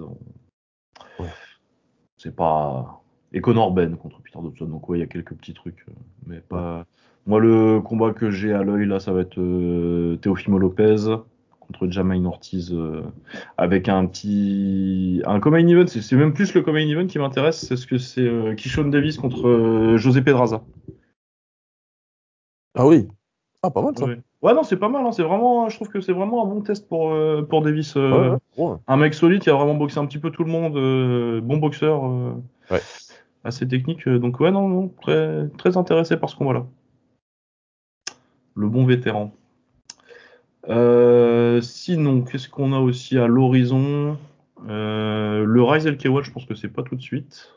Ouais. 1.19 1.27
C'est 2.17 2.33
pas. 2.33 3.01
Et 3.33 3.41
Conor 3.41 3.73
Ben 3.73 3.97
contre 3.97 4.21
Peter 4.21 4.39
Dobson. 4.41 4.65
Donc, 4.65 4.87
ouais, 4.87 4.97
il 4.97 5.01
y 5.01 5.03
a 5.03 5.07
quelques 5.07 5.35
petits 5.35 5.53
trucs. 5.53 5.85
Mais 6.25 6.39
pas. 6.39 6.85
Moi, 7.27 7.41
le 7.41 7.81
combat 7.81 8.13
que 8.13 8.31
j'ai 8.31 8.53
à 8.53 8.63
l'œil 8.63 8.85
là, 8.87 8.99
ça 9.01 9.11
va 9.11 9.21
être 9.21 9.37
euh, 9.37 10.15
Teofimo 10.15 10.57
Lopez 10.57 10.95
contre 11.59 11.91
Jamaine 11.91 12.25
Ortiz 12.25 12.71
euh, 12.73 13.01
avec 13.57 13.89
un 13.89 14.05
petit. 14.05 15.21
Un 15.25 15.41
co-main 15.41 15.67
event. 15.67 15.87
C'est 15.87 16.15
même 16.15 16.33
plus 16.33 16.53
le 16.53 16.61
co-main 16.61 16.87
event 16.87 17.05
qui 17.05 17.19
m'intéresse. 17.19 17.65
C'est 17.67 17.75
ce 17.75 17.85
que 17.85 17.97
c'est 17.97 18.21
euh, 18.21 18.55
Kishon 18.55 18.85
Davis 18.85 19.17
contre 19.17 19.47
euh, 19.47 19.97
José 19.97 20.21
Pedraza. 20.21 20.63
Ah 22.75 22.87
oui. 22.87 23.09
Ah, 23.61 23.71
pas 23.71 23.81
mal 23.81 23.97
ça. 23.97 24.05
Ouais. 24.05 24.21
Ouais, 24.41 24.53
non, 24.53 24.63
c'est 24.63 24.77
pas 24.77 24.87
mal. 24.87 25.05
hein. 25.05 25.11
C'est 25.11 25.23
vraiment, 25.23 25.67
je 25.67 25.75
trouve 25.75 25.89
que 25.89 25.99
c'est 25.99 26.13
vraiment 26.13 26.45
un 26.45 26.47
bon 26.47 26.61
test 26.61 26.87
pour, 26.87 27.13
pour 27.49 27.61
Davis. 27.61 27.95
Ouais, 27.95 28.09
ouais, 28.09 28.37
ouais. 28.57 28.75
Un 28.87 28.95
mec 28.95 29.13
solide 29.13 29.41
qui 29.41 29.49
a 29.49 29.55
vraiment 29.55 29.73
boxé 29.73 29.99
un 29.99 30.05
petit 30.05 30.19
peu 30.19 30.29
tout 30.29 30.45
le 30.45 30.51
monde. 30.51 31.41
bon 31.41 31.57
boxeur. 31.57 32.03
Ouais. 32.71 32.79
Assez 33.43 33.67
technique. 33.67 34.07
donc, 34.07 34.39
ouais, 34.39 34.51
non, 34.51 34.69
non. 34.69 34.93
Très, 35.01 35.49
très 35.57 35.75
intéressé 35.75 36.15
par 36.15 36.29
ce 36.29 36.35
combat-là. 36.37 36.65
Le 38.57 38.67
bon 38.67 38.85
vétéran. 38.85 39.33
Euh, 40.67 41.61
sinon, 41.61 42.23
qu'est-ce 42.23 42.49
qu'on 42.49 42.73
a 42.73 42.79
aussi 42.79 43.17
à 43.17 43.27
l'horizon? 43.27 44.17
Euh, 44.67 45.45
Le 45.45 45.63
Rise 45.63 45.85
et 45.85 45.91
le 45.91 45.97
K1, 45.97 46.23
je 46.23 46.31
pense 46.31 46.45
que 46.45 46.55
c'est 46.55 46.67
pas 46.67 46.83
tout 46.83 46.95
de 46.95 47.01
suite. 47.01 47.53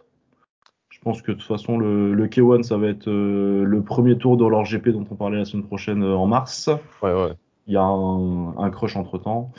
Je 0.91 0.99
pense 1.01 1.23
que 1.23 1.33
de 1.33 1.39
toute 1.39 1.47
façon, 1.47 1.79
le, 1.79 2.13
le 2.13 2.27
K1, 2.27 2.63
ça 2.63 2.77
va 2.77 2.89
être 2.89 3.09
euh, 3.09 3.65
le 3.65 3.83
premier 3.83 4.19
tour 4.19 4.37
de 4.37 4.47
leur 4.47 4.65
GP 4.65 4.91
dont 4.91 5.07
on 5.11 5.15
parlait 5.15 5.39
la 5.39 5.47
semaine 5.47 5.67
prochaine 5.67 6.05
en 6.05 6.27
mars. 6.27 6.69
Ouais, 7.03 7.15
ouais. 7.15 7.33
Il 7.67 7.73
y 7.73 7.77
a 7.79 7.83
un, 7.83 8.59
un 8.59 8.71
crush 8.71 8.97
entre 8.97 9.17
temps. 9.17 9.53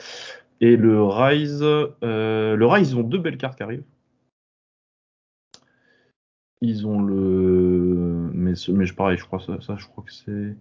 Et 0.60 0.77
le 0.77 1.04
Rise, 1.04 1.63
le 1.63 2.65
Rise, 2.65 2.91
ils 2.91 2.97
ont 2.97 3.04
deux 3.04 3.17
belles 3.17 3.38
cartes 3.38 3.58
qui 3.58 3.63
arrivent. 3.63 3.84
Ils 6.62 6.86
ont 6.86 7.02
le, 7.02 8.30
mais, 8.34 8.54
pareil, 8.95 9.17
je 9.17 9.26
crois 9.26 9.39
ça, 9.39 9.60
ça, 9.62 9.76
je 9.78 9.88
crois 9.88 10.04
que 10.04 10.13
c'est, 10.13 10.56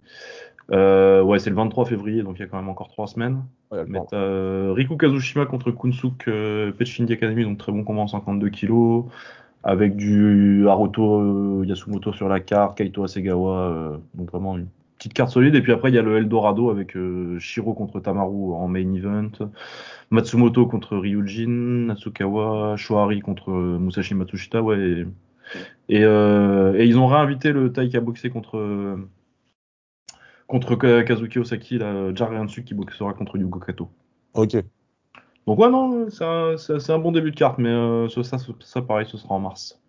euh, 0.71 1.21
ouais, 1.21 1.39
c'est 1.39 1.49
le 1.49 1.55
23 1.55 1.85
février, 1.85 2.23
donc 2.23 2.37
il 2.37 2.41
y 2.41 2.43
a 2.43 2.47
quand 2.47 2.57
même 2.57 2.69
encore 2.69 2.89
trois 2.89 3.07
semaines. 3.07 3.43
Ouais, 3.71 3.79
elle 3.79 3.87
Mais 3.87 3.99
parle. 3.99 4.07
t'as 4.09 4.17
euh, 4.17 4.73
Riku 4.73 4.97
Kazushima 4.97 5.45
contre 5.45 5.71
Kunsuke 5.71 6.27
euh, 6.27 6.71
Pechindi 6.71 7.13
Academy, 7.13 7.43
donc 7.43 7.57
très 7.57 7.71
bon 7.71 7.83
combat 7.83 8.01
en 8.01 8.07
52 8.07 8.49
kilos, 8.49 9.05
avec 9.63 9.95
du 9.95 10.67
Haruto 10.67 11.21
euh, 11.21 11.65
Yasumoto 11.65 12.13
sur 12.13 12.29
la 12.29 12.39
carte, 12.39 12.77
Kaito 12.77 13.03
Asegawa, 13.03 13.99
donc 14.15 14.31
vraiment 14.31 14.57
une 14.57 14.67
petite 14.97 15.13
carte 15.13 15.29
solide. 15.31 15.55
Et 15.55 15.61
puis 15.61 15.71
après, 15.71 15.89
il 15.91 15.95
y 15.95 15.99
a 15.99 16.01
le 16.01 16.17
Eldorado 16.17 16.69
avec 16.69 16.97
Shiro 17.39 17.73
contre 17.73 17.99
Tamaru 17.99 18.53
en 18.53 18.67
main 18.67 18.93
event, 18.93 19.31
Matsumoto 20.09 20.65
contre 20.65 20.97
Ryujin, 20.97 21.85
Natsukawa, 21.87 22.75
Shohari 22.77 23.19
contre 23.19 23.51
Musashi 23.51 24.15
Matsushita, 24.15 24.61
ouais. 24.63 24.79
Et, 24.79 25.05
et, 25.89 26.03
euh, 26.03 26.73
et 26.79 26.85
ils 26.85 26.97
ont 26.97 27.07
réinvité 27.07 27.51
le 27.51 27.71
Taika 27.71 27.99
boxé 28.01 28.29
contre 28.29 28.57
euh, 28.57 28.97
contre 30.47 30.75
Ka- 30.75 31.03
Kazuki 31.03 31.39
Osaki, 31.39 31.77
là, 31.77 32.13
Jariansu 32.13 32.63
qui 32.63 32.73
boxera 32.73 33.13
contre 33.13 33.37
Yugo 33.37 33.59
Kato. 33.59 33.89
Ok. 34.33 34.57
Donc 35.47 35.59
ouais, 35.59 35.69
non, 35.69 36.09
c'est 36.09 36.23
un, 36.23 36.55
un 36.95 36.99
bon 36.99 37.11
début 37.11 37.31
de 37.31 37.35
carte, 37.35 37.57
mais 37.57 37.69
euh, 37.69 38.07
ça, 38.09 38.23
ça, 38.23 38.37
ça, 38.59 38.81
pareil, 38.81 39.07
ce 39.07 39.17
sera 39.17 39.35
en 39.35 39.39
mars. 39.39 39.81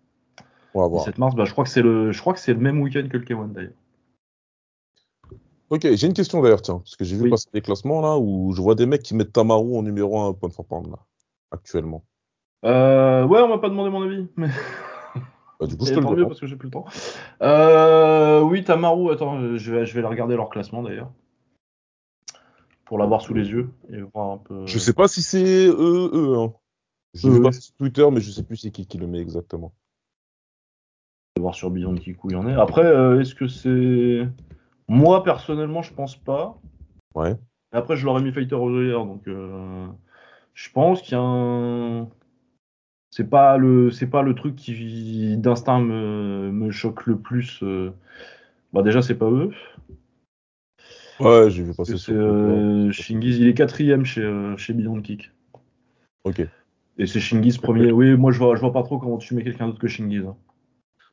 On 0.73 0.81
va 0.81 0.87
voir. 0.87 1.05
17 1.05 1.17
mars, 1.19 1.35
bah, 1.35 1.45
je 1.45 1.51
crois 1.51 1.63
que 1.63 1.69
c'est 1.69 1.81
le, 1.81 2.11
je 2.11 2.19
crois 2.19 2.33
que 2.33 2.39
c'est 2.39 2.53
le 2.53 2.59
même 2.59 2.81
week-end 2.81 3.07
que 3.09 3.17
le 3.17 3.23
K1 3.23 3.51
d'ailleurs. 3.53 3.71
Ok, 5.69 5.87
j'ai 5.93 6.07
une 6.07 6.13
question 6.13 6.41
d'ailleurs, 6.41 6.61
tiens, 6.61 6.79
parce 6.79 6.95
que 6.95 7.03
j'ai 7.03 7.15
vu 7.15 7.23
Oui. 7.23 7.29
passer 7.29 7.49
des 7.53 7.61
classements 7.61 8.01
là 8.01 8.17
où 8.17 8.53
je 8.53 8.61
vois 8.61 8.75
des 8.75 8.85
mecs 8.85 9.01
qui 9.03 9.15
mettent 9.15 9.33
Tamaru 9.33 9.77
en 9.77 9.83
numéro 9.83 10.19
1 10.19 10.33
pound 10.33 10.53
for 10.53 10.65
pound 10.65 10.87
là, 10.87 10.99
actuellement. 11.51 12.03
Euh, 12.65 13.25
ouais, 13.25 13.41
on 13.41 13.47
m'a 13.47 13.57
pas 13.57 13.69
demandé 13.69 13.89
mon 13.89 14.03
avis, 14.03 14.27
mais 14.35 14.47
Bah, 15.63 15.67
du 15.67 15.77
coup, 15.77 15.85
je 15.85 15.93
le 15.93 16.01
mieux 16.01 16.27
parce 16.27 16.41
que 16.41 16.45
j'ai 16.45 16.57
plus 16.57 16.67
le 16.67 16.71
temps. 16.71 16.85
Euh, 17.41 18.41
oui, 18.41 18.65
Tamaru, 18.65 19.13
attends, 19.13 19.39
je 19.55 19.71
vais, 19.71 19.85
je 19.85 19.93
vais 19.93 19.99
aller 19.99 20.09
regarder 20.09 20.35
leur 20.35 20.49
classement 20.49 20.83
d'ailleurs. 20.83 21.09
Pour 22.83 22.97
l'avoir 22.97 23.21
sous 23.21 23.33
les 23.33 23.49
yeux 23.49 23.69
et 23.89 24.01
voir 24.01 24.31
un 24.31 24.37
peu. 24.39 24.65
Je 24.65 24.77
sais 24.77 24.91
pas 24.91 25.07
si 25.07 25.21
c'est 25.21 25.67
eux, 25.67 26.11
eux, 26.13 26.37
hein. 26.37 26.53
Eux, 27.23 27.29
vu 27.29 27.37
oui. 27.37 27.41
passer 27.41 27.61
sur 27.61 27.75
Twitter, 27.75 28.05
mais 28.11 28.19
je 28.19 28.29
sais 28.29 28.43
plus 28.43 28.57
c'est 28.57 28.71
qui 28.71 28.85
qui 28.85 28.97
le 28.97 29.07
met 29.07 29.19
exactement. 29.19 29.73
voir 31.39 31.55
sur 31.55 31.71
Beyond 31.71 31.95
Kick 31.95 32.21
où 32.25 32.29
il 32.29 32.33
y 32.33 32.35
en 32.35 32.45
est. 32.45 32.53
Après, 32.53 32.83
euh, 32.83 33.21
est-ce 33.21 33.33
que 33.33 33.47
c'est. 33.47 34.27
Moi, 34.89 35.23
personnellement, 35.23 35.81
je 35.81 35.93
pense 35.93 36.17
pas. 36.17 36.59
Ouais. 37.15 37.37
Après, 37.71 37.95
je 37.95 38.05
l'aurais 38.05 38.21
mis 38.21 38.33
Fighter 38.33 38.55
of 38.55 38.69
the 38.69 38.85
Year, 38.85 39.05
donc 39.05 39.25
euh, 39.29 39.87
je 40.53 40.69
pense 40.71 41.01
qu'il 41.01 41.13
y 41.13 41.15
a 41.15 41.23
un. 41.23 42.09
C'est 43.15 43.29
pas 43.29 43.57
le, 43.57 43.91
c'est 43.91 44.07
pas 44.07 44.23
le 44.23 44.33
truc 44.33 44.55
qui 44.55 45.37
d'instinct 45.37 45.79
me, 45.79 46.51
me 46.51 46.71
choque 46.71 47.05
le 47.05 47.15
plus. 47.15 47.59
euh. 47.61 47.91
Bah 48.73 48.81
déjà, 48.81 49.03
c'est 49.03 49.13
pas 49.19 49.29
eux. 49.29 49.51
Ouais, 51.19 51.51
j'ai 51.51 51.61
vu 51.63 51.75
passer 51.75 51.93
Twitter. 51.93 52.11
euh, 52.15 52.91
Shingiz, 52.91 53.37
il 53.37 53.47
est 53.47 53.53
quatrième 53.53 54.03
chez 54.03 54.21
euh, 54.21 54.57
chez 54.57 54.73
Beyond 54.73 54.99
Kick. 55.03 55.31
Ok. 56.23 56.39
Et 56.97 57.05
c'est 57.05 57.19
Shingiz 57.19 57.59
premier. 57.59 57.91
Oui, 57.91 58.17
moi 58.17 58.31
je 58.31 58.39
vois, 58.39 58.55
je 58.55 58.61
vois 58.61 58.73
pas 58.73 58.81
trop 58.81 58.97
comment 58.97 59.19
tu 59.19 59.35
mets 59.35 59.43
quelqu'un 59.43 59.67
d'autre 59.67 59.79
que 59.79 59.87
Shingiz. 59.87 60.25
hein. 60.25 60.35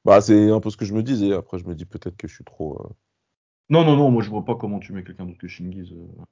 Bah, 0.06 0.20
c'est 0.22 0.50
un 0.50 0.60
peu 0.60 0.70
ce 0.70 0.78
que 0.78 0.86
je 0.86 0.94
me 0.94 1.02
disais. 1.02 1.34
Après, 1.34 1.58
je 1.58 1.66
me 1.66 1.74
dis 1.74 1.84
peut-être 1.84 2.16
que 2.16 2.26
je 2.28 2.34
suis 2.34 2.44
trop. 2.44 2.80
euh, 2.80 2.88
Non, 3.68 3.84
non, 3.84 3.96
non, 3.96 4.10
moi 4.10 4.22
je 4.22 4.30
vois 4.30 4.44
pas 4.44 4.54
comment 4.54 4.78
tu 4.78 4.92
mets 4.94 5.04
quelqu'un 5.04 5.26
d'autre 5.26 5.38
que 5.38 5.48
Shingiz. 5.48 5.92
euh. 5.92 6.24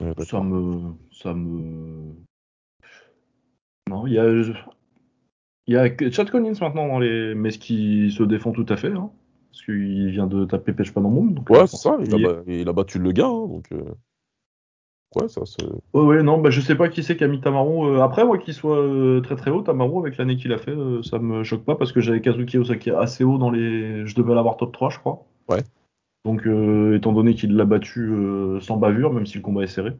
ouais, 0.00 0.14
Ça 0.18 0.40
d'accord. 0.40 0.44
me, 0.44 0.92
ça 1.12 1.32
me. 1.32 2.14
Non, 3.90 4.06
il 4.06 4.14
y 4.14 4.18
a, 4.18 4.26
il 5.66 5.74
y 5.74 5.76
a 5.76 6.10
Chad 6.10 6.30
Collins 6.30 6.54
maintenant 6.60 6.88
dans 6.88 6.98
les, 6.98 7.34
mais 7.34 7.50
ce 7.50 7.58
qui 7.58 8.10
se 8.10 8.22
défend 8.22 8.52
tout 8.52 8.66
à 8.68 8.76
fait, 8.76 8.92
hein, 8.92 9.10
parce 9.50 9.62
qu'il 9.64 10.08
vient 10.10 10.26
de 10.26 10.44
taper 10.46 10.72
Pêche 10.72 10.92
pas 10.92 11.00
dans 11.00 11.10
le 11.10 11.14
monde. 11.14 11.34
Donc, 11.34 11.50
Ouais, 11.50 11.60
euh, 11.60 11.66
c'est 11.66 11.76
ça. 11.76 11.96
Il 12.00 12.14
a, 12.14 12.16
il 12.16 12.20
est- 12.20 12.26
ba- 12.26 12.42
il 12.46 12.68
a 12.68 12.72
battu 12.72 12.98
le 12.98 13.12
gars, 13.12 13.26
hein, 13.26 13.46
donc. 13.46 13.66
euh, 13.72 13.84
ouais, 15.16 15.28
ça, 15.28 15.42
c'est. 15.44 15.64
Ouais, 15.92 16.02
ouais, 16.02 16.22
non, 16.22 16.38
bah, 16.40 16.48
je 16.50 16.60
sais 16.62 16.74
pas 16.74 16.88
qui 16.88 17.02
c'est 17.02 17.16
qui 17.16 17.24
a 17.24 17.28
mis 17.28 17.40
Tamaru. 17.40 17.86
euh, 17.96 18.02
après, 18.02 18.24
moi, 18.24 18.38
qu'il 18.38 18.54
soit 18.54 18.78
euh, 18.78 19.20
très 19.20 19.36
très 19.36 19.50
haut, 19.50 19.60
Tamaru, 19.62 20.00
avec 20.00 20.16
l'année 20.16 20.36
qu'il 20.36 20.52
a 20.52 20.58
fait, 20.58 20.72
euh, 20.72 21.02
ça 21.02 21.18
me 21.18 21.44
choque 21.44 21.64
pas 21.64 21.74
parce 21.76 21.92
que 21.92 22.00
j'avais 22.00 22.20
Kazuki 22.22 22.56
Osaki 22.58 22.90
assez 22.90 23.22
haut 23.22 23.36
dans 23.38 23.50
les. 23.50 24.06
Je 24.06 24.14
devais 24.14 24.34
l'avoir 24.34 24.56
top 24.56 24.72
3, 24.72 24.88
je 24.90 24.98
crois. 24.98 25.24
Ouais. 25.50 25.62
Donc, 26.24 26.46
euh, 26.46 26.96
étant 26.96 27.12
donné 27.12 27.34
qu'il 27.34 27.54
l'a 27.54 27.66
battu 27.66 28.10
sans 28.62 28.78
bavure, 28.78 29.12
même 29.12 29.26
si 29.26 29.36
le 29.36 29.42
combat 29.42 29.62
est 29.62 29.66
serré, 29.66 29.92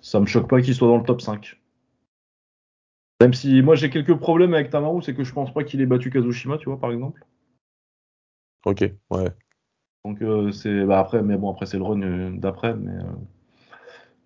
ça 0.00 0.18
me 0.18 0.24
choque 0.24 0.48
pas 0.48 0.62
qu'il 0.62 0.74
soit 0.74 0.88
dans 0.88 0.96
le 0.96 1.04
top 1.04 1.20
5. 1.20 1.60
Même 3.20 3.32
si 3.34 3.62
moi 3.62 3.74
j'ai 3.74 3.90
quelques 3.90 4.16
problèmes 4.16 4.54
avec 4.54 4.70
Tamaru, 4.70 5.02
c'est 5.02 5.14
que 5.14 5.24
je 5.24 5.32
pense 5.32 5.52
pas 5.52 5.64
qu'il 5.64 5.80
ait 5.80 5.86
battu 5.86 6.10
Kazushima, 6.10 6.58
tu 6.58 6.66
vois, 6.68 6.78
par 6.80 6.92
exemple. 6.92 7.24
Ok, 8.64 8.84
ouais. 9.10 9.30
Donc 10.04 10.22
euh, 10.22 10.52
c'est 10.52 10.84
bah 10.86 11.00
après 11.00 11.22
mais 11.22 11.36
bon 11.36 11.50
après 11.52 11.66
c'est 11.66 11.78
le 11.78 11.84
run 11.84 12.02
euh, 12.02 12.30
d'après 12.32 12.74
mais 12.74 12.92
euh, 12.92 13.12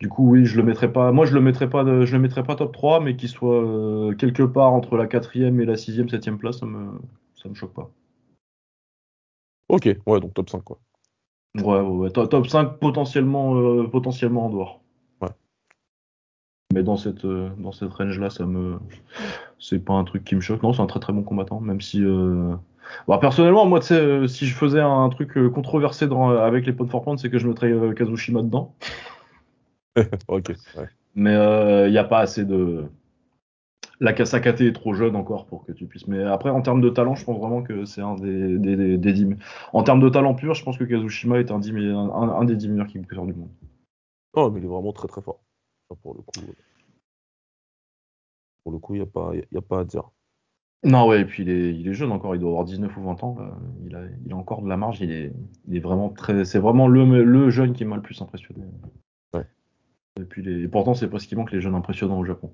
du 0.00 0.08
coup 0.08 0.28
oui 0.30 0.44
je 0.44 0.56
le 0.56 0.62
mettrai 0.62 0.92
pas 0.92 1.12
moi 1.12 1.26
je 1.26 1.34
le 1.34 1.40
mettrai 1.40 1.68
pas 1.68 1.84
de- 1.84 2.04
je 2.04 2.12
le 2.16 2.22
mettrai 2.22 2.42
pas 2.42 2.56
top 2.56 2.72
3 2.72 3.00
mais 3.00 3.16
qu'il 3.16 3.28
soit 3.28 3.62
euh, 3.64 4.14
quelque 4.14 4.42
part 4.42 4.72
entre 4.72 4.96
la 4.96 5.06
quatrième 5.06 5.60
et 5.60 5.64
la 5.64 5.76
sixième 5.76 6.08
septième 6.08 6.38
place 6.38 6.58
ça 6.60 6.66
me 6.66 6.92
ça 7.34 7.48
me 7.48 7.54
choque 7.54 7.74
pas 7.74 7.90
Ok, 9.68 9.88
ouais, 10.06 10.20
donc 10.20 10.34
top 10.34 10.50
5, 10.50 10.62
quoi. 10.62 10.78
ouais 11.56 11.62
ouais, 11.64 11.80
ouais. 11.80 12.10
To- 12.10 12.26
top 12.26 12.46
5 12.46 12.78
potentiellement 12.78 13.86
potentiellement 13.88 14.46
en 14.46 14.50
dehors. 14.50 14.81
Mais 16.72 16.82
dans 16.82 16.96
cette 16.96 17.24
euh, 17.24 17.50
dans 17.58 17.72
cette 17.72 17.92
range 17.92 18.18
là 18.18 18.30
ça 18.30 18.46
me 18.46 18.78
c'est 19.58 19.78
pas 19.78 19.94
un 19.94 20.04
truc 20.04 20.24
qui 20.24 20.34
me 20.34 20.40
choque 20.40 20.62
non 20.62 20.72
c'est 20.72 20.82
un 20.82 20.86
très 20.86 21.00
très 21.00 21.12
bon 21.12 21.22
combattant 21.22 21.60
même 21.60 21.80
si 21.80 22.02
euh, 22.04 22.54
Bon, 23.06 23.16
personnellement, 23.18 23.64
moi, 23.64 23.80
euh, 23.92 24.26
si 24.26 24.44
je 24.44 24.54
faisais 24.54 24.80
un 24.80 25.08
truc 25.08 25.32
controversé 25.54 26.08
dans, 26.08 26.28
avec 26.30 26.66
les 26.66 26.72
points 26.74 26.88
for 26.88 27.02
pound, 27.02 27.18
c'est 27.18 27.30
que 27.30 27.38
je 27.38 27.48
mettrais 27.48 27.70
euh, 27.70 27.94
Kazushima 27.94 28.42
dedans. 28.42 28.74
ok, 30.28 30.52
ouais. 30.76 30.88
Mais 31.14 31.32
il 31.86 31.90
n'y 31.90 31.98
a 31.98 32.04
pas 32.04 32.18
assez 32.18 32.44
de. 32.44 32.84
La 34.00 34.12
Kasakate 34.12 34.60
est 34.62 34.72
trop 34.72 34.94
jeune 34.94 35.14
encore 35.14 35.46
pour 35.46 35.64
que 35.64 35.72
tu 35.72 35.86
puisses. 35.86 36.08
Mais 36.08 36.22
après, 36.24 36.50
en 36.50 36.60
termes 36.60 36.80
de 36.80 36.90
talent, 36.90 37.14
je 37.14 37.24
pense 37.24 37.38
vraiment 37.38 37.62
que 37.62 37.84
c'est 37.84 38.00
un 38.00 38.16
des, 38.16 38.58
des, 38.58 38.76
des, 38.76 38.98
des 38.98 39.12
10 39.12 39.36
En 39.72 39.84
termes 39.84 40.00
de 40.00 40.08
talent 40.08 40.34
pur, 40.34 40.54
je 40.54 40.64
pense 40.64 40.76
que 40.76 40.84
Kazushima 40.84 41.38
est 41.38 41.50
un, 41.50 41.60
10 41.60 41.72
me- 41.72 41.94
un, 41.94 42.10
un- 42.10 42.40
un 42.40 42.44
des 42.44 42.56
10 42.56 42.68
meilleurs 42.68 42.88
kickboxers 42.88 43.24
du 43.26 43.34
monde. 43.34 43.50
Non, 44.36 44.50
mais 44.50 44.60
il 44.60 44.64
est 44.64 44.68
vraiment 44.68 44.92
très 44.92 45.08
très 45.08 45.22
fort. 45.22 45.40
Pour 46.02 46.14
le 46.14 46.22
coup. 46.22 46.40
Pour 48.62 48.72
le 48.72 48.78
coup, 48.78 48.94
il 48.94 48.98
n'y 48.98 49.02
a, 49.02 49.06
pas- 49.06 49.32
y 49.34 49.56
a 49.56 49.62
pas 49.62 49.80
à 49.80 49.84
dire. 49.84 50.10
Non, 50.84 51.06
ouais, 51.06 51.20
et 51.20 51.24
puis 51.24 51.44
il 51.44 51.50
est, 51.50 51.74
il 51.74 51.86
est 51.88 51.94
jeune 51.94 52.10
encore, 52.10 52.34
il 52.34 52.40
doit 52.40 52.50
avoir 52.50 52.64
19 52.64 52.96
ou 52.96 53.02
20 53.02 53.22
ans. 53.22 53.36
là. 53.38 53.56
Il, 53.86 53.94
a, 53.94 54.02
il 54.26 54.32
a 54.32 54.36
encore 54.36 54.62
de 54.62 54.68
la 54.68 54.76
marge, 54.76 55.00
il 55.00 55.12
est, 55.12 55.32
il 55.68 55.76
est 55.76 55.80
vraiment 55.80 56.08
très. 56.08 56.44
C'est 56.44 56.58
vraiment 56.58 56.88
le, 56.88 57.22
le 57.22 57.50
jeune 57.50 57.72
qui 57.72 57.84
m'a 57.84 57.96
le 57.96 58.02
plus 58.02 58.20
impressionné. 58.20 58.64
Ouais. 59.32 59.46
Et, 60.20 60.24
puis 60.24 60.42
les, 60.42 60.62
et 60.64 60.68
pourtant, 60.68 60.94
c'est 60.94 61.08
pas 61.08 61.20
ce 61.20 61.28
qui 61.28 61.36
manque 61.36 61.52
les 61.52 61.60
jeunes 61.60 61.76
impressionnants 61.76 62.18
au 62.18 62.24
Japon. 62.24 62.52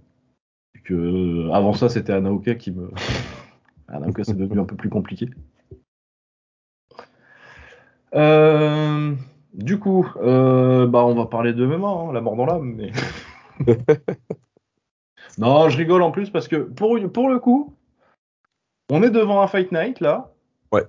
Que, 0.85 0.95
euh, 0.95 1.53
avant 1.53 1.73
ça, 1.73 1.89
c'était 1.89 2.13
Anaoka 2.13 2.55
qui 2.55 2.71
me. 2.71 2.91
Anaoka, 3.89 4.25
c'est 4.25 4.37
devenu 4.37 4.61
un 4.61 4.65
peu 4.65 4.77
plus 4.77 4.91
compliqué. 4.91 5.31
Euh, 8.15 9.15
du 9.55 9.79
coup, 9.79 10.07
euh, 10.17 10.87
bah, 10.87 11.05
on 11.05 11.15
va 11.15 11.27
parler 11.27 11.53
de 11.53 11.65
MMA, 11.67 11.89
hein, 11.89 12.13
la 12.13 12.21
mort 12.21 12.37
dans 12.37 12.47
l'âme. 12.47 12.75
Mais... 12.77 12.91
non, 15.39 15.69
je 15.69 15.77
rigole 15.77 16.03
en 16.03 16.11
plus 16.11 16.31
parce 16.31 16.49
que 16.49 16.57
pour, 16.57 16.99
pour 17.13 17.29
le 17.29 17.39
coup, 17.39 17.75
on 18.91 19.03
est 19.03 19.11
devant 19.11 19.43
un 19.43 19.47
Fight 19.47 19.73
Night 19.73 20.01
là. 20.01 20.33
Ouais. 20.73 20.87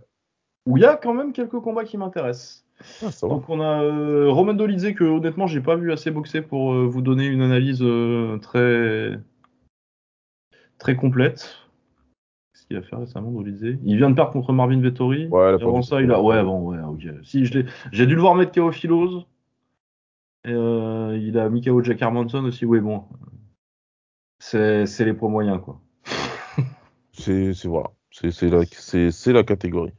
Où 0.66 0.78
il 0.78 0.84
y 0.84 0.86
a 0.86 0.96
quand 0.96 1.14
même 1.14 1.34
quelques 1.34 1.60
combats 1.60 1.84
qui 1.84 1.98
m'intéressent. 1.98 2.66
Ah. 3.04 3.10
Donc 3.24 3.50
on 3.50 3.60
a 3.60 3.84
euh, 3.84 4.30
Roman 4.30 4.54
Dolidze 4.54 4.94
que 4.94 5.04
honnêtement 5.04 5.48
j'ai 5.48 5.60
pas 5.60 5.76
vu 5.76 5.92
assez 5.92 6.12
boxer 6.12 6.42
pour 6.42 6.74
euh, 6.74 6.86
vous 6.86 7.02
donner 7.02 7.26
une 7.26 7.42
analyse 7.42 7.82
euh, 7.82 8.38
très 8.38 9.20
très 10.78 10.96
complète. 10.96 11.58
Qu'est-ce 12.54 12.68
qu'il 12.68 12.78
a 12.78 12.82
fait 12.82 12.96
récemment 12.96 13.32
Dolidze 13.32 13.78
Il 13.84 13.98
vient 13.98 14.10
de 14.10 14.16
perdre 14.16 14.32
contre 14.32 14.54
Marvin 14.54 14.80
Vettori. 14.80 15.28
Ouais, 15.28 15.52
Et 15.52 15.62
avant 15.62 15.82
ça 15.82 16.02
il 16.02 16.12
a 16.12 16.22
ouais 16.22 16.42
bon 16.42 16.72
ouais 16.72 16.80
ok. 16.80 17.16
Si 17.24 17.46
j'ai 17.46 18.06
dû 18.06 18.16
le 18.16 18.22
voir 18.22 18.36
mettre 18.36 18.54
KO 18.54 18.72
Philos. 18.72 19.26
Euh, 20.48 21.18
il 21.22 21.38
a 21.38 21.50
mis 21.50 21.62
KO 21.62 21.84
Jack 21.84 22.02
Hermanson 22.02 22.44
aussi. 22.46 22.66
Oui 22.66 22.80
bon. 22.80 23.04
C'est 24.40 24.86
les 25.00 25.14
points 25.14 25.30
moyens 25.30 25.60
quoi. 25.62 25.82
C'est 27.12 27.54
voilà. 27.66 27.92
C'est 28.12 29.32
la, 29.32 29.44
catégorie. 29.44 29.94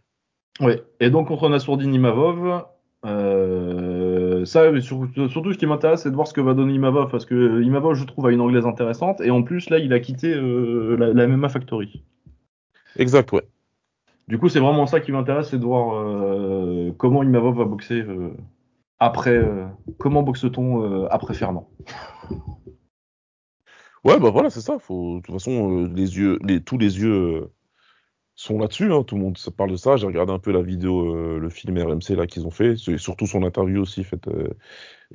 Ouais. 0.60 0.82
Et 0.98 1.10
donc 1.10 1.28
contre 1.28 1.48
Nassourdine 1.48 1.94
Imavov, 1.94 2.64
euh, 3.06 4.44
ça, 4.44 4.78
sur- 4.80 5.08
surtout 5.30 5.52
ce 5.52 5.58
qui 5.58 5.66
m'intéresse, 5.66 6.02
c'est 6.02 6.10
de 6.10 6.14
voir 6.14 6.26
ce 6.26 6.34
que 6.34 6.40
va 6.40 6.54
donner 6.54 6.74
Imavov, 6.74 7.10
parce 7.10 7.24
que 7.24 7.62
Imavov, 7.62 7.94
je 7.94 8.04
trouve, 8.04 8.26
a 8.26 8.32
une 8.32 8.40
anglaise 8.40 8.66
intéressante, 8.66 9.20
et 9.20 9.30
en 9.30 9.42
plus, 9.42 9.70
là, 9.70 9.78
il 9.78 9.92
a 9.92 10.00
quitté 10.00 10.34
euh, 10.34 10.96
la, 10.96 11.12
la 11.12 11.26
MMA 11.26 11.48
Factory. 11.48 12.02
Exact, 12.96 13.32
ouais. 13.32 13.44
Du 14.28 14.38
coup, 14.38 14.48
c'est 14.48 14.60
vraiment 14.60 14.86
ça 14.86 15.00
qui 15.00 15.12
m'intéresse, 15.12 15.48
c'est 15.50 15.58
de 15.58 15.64
voir 15.64 16.04
comment 16.98 17.22
Imavov 17.22 17.56
va 17.56 17.64
boxer 17.64 18.04
après. 19.00 19.30
euh, 19.32 19.66
comment 19.98 20.22
boxe-t-on 20.22 20.82
euh, 20.84 21.08
après 21.10 21.34
Fernand? 21.34 21.68
Ouais, 24.04 24.18
bah 24.18 24.30
voilà, 24.30 24.50
c'est 24.50 24.60
ça. 24.60 24.78
Faut, 24.78 25.16
de 25.18 25.22
toute 25.22 25.34
façon, 25.34 25.84
euh, 25.84 25.88
les 25.88 26.16
yeux, 26.16 26.38
les, 26.44 26.62
tous 26.62 26.78
les 26.78 26.98
yeux 26.98 27.52
sont 28.36 28.58
là-dessus. 28.58 28.92
hein. 28.92 29.04
Tout 29.04 29.16
le 29.16 29.22
monde 29.22 29.38
se 29.38 29.50
parle 29.50 29.72
de 29.72 29.76
ça. 29.76 29.96
J'ai 29.96 30.06
regardé 30.06 30.32
un 30.32 30.38
peu 30.40 30.52
la 30.52 30.62
vidéo, 30.62 31.38
le 31.38 31.50
film 31.50 31.78
RMC 31.78 32.16
là 32.16 32.26
qu'ils 32.26 32.46
ont 32.46 32.50
fait, 32.52 32.76
surtout 32.98 33.26
son 33.26 33.44
interview 33.44 33.82
aussi 33.82 34.04
faite. 34.04 34.28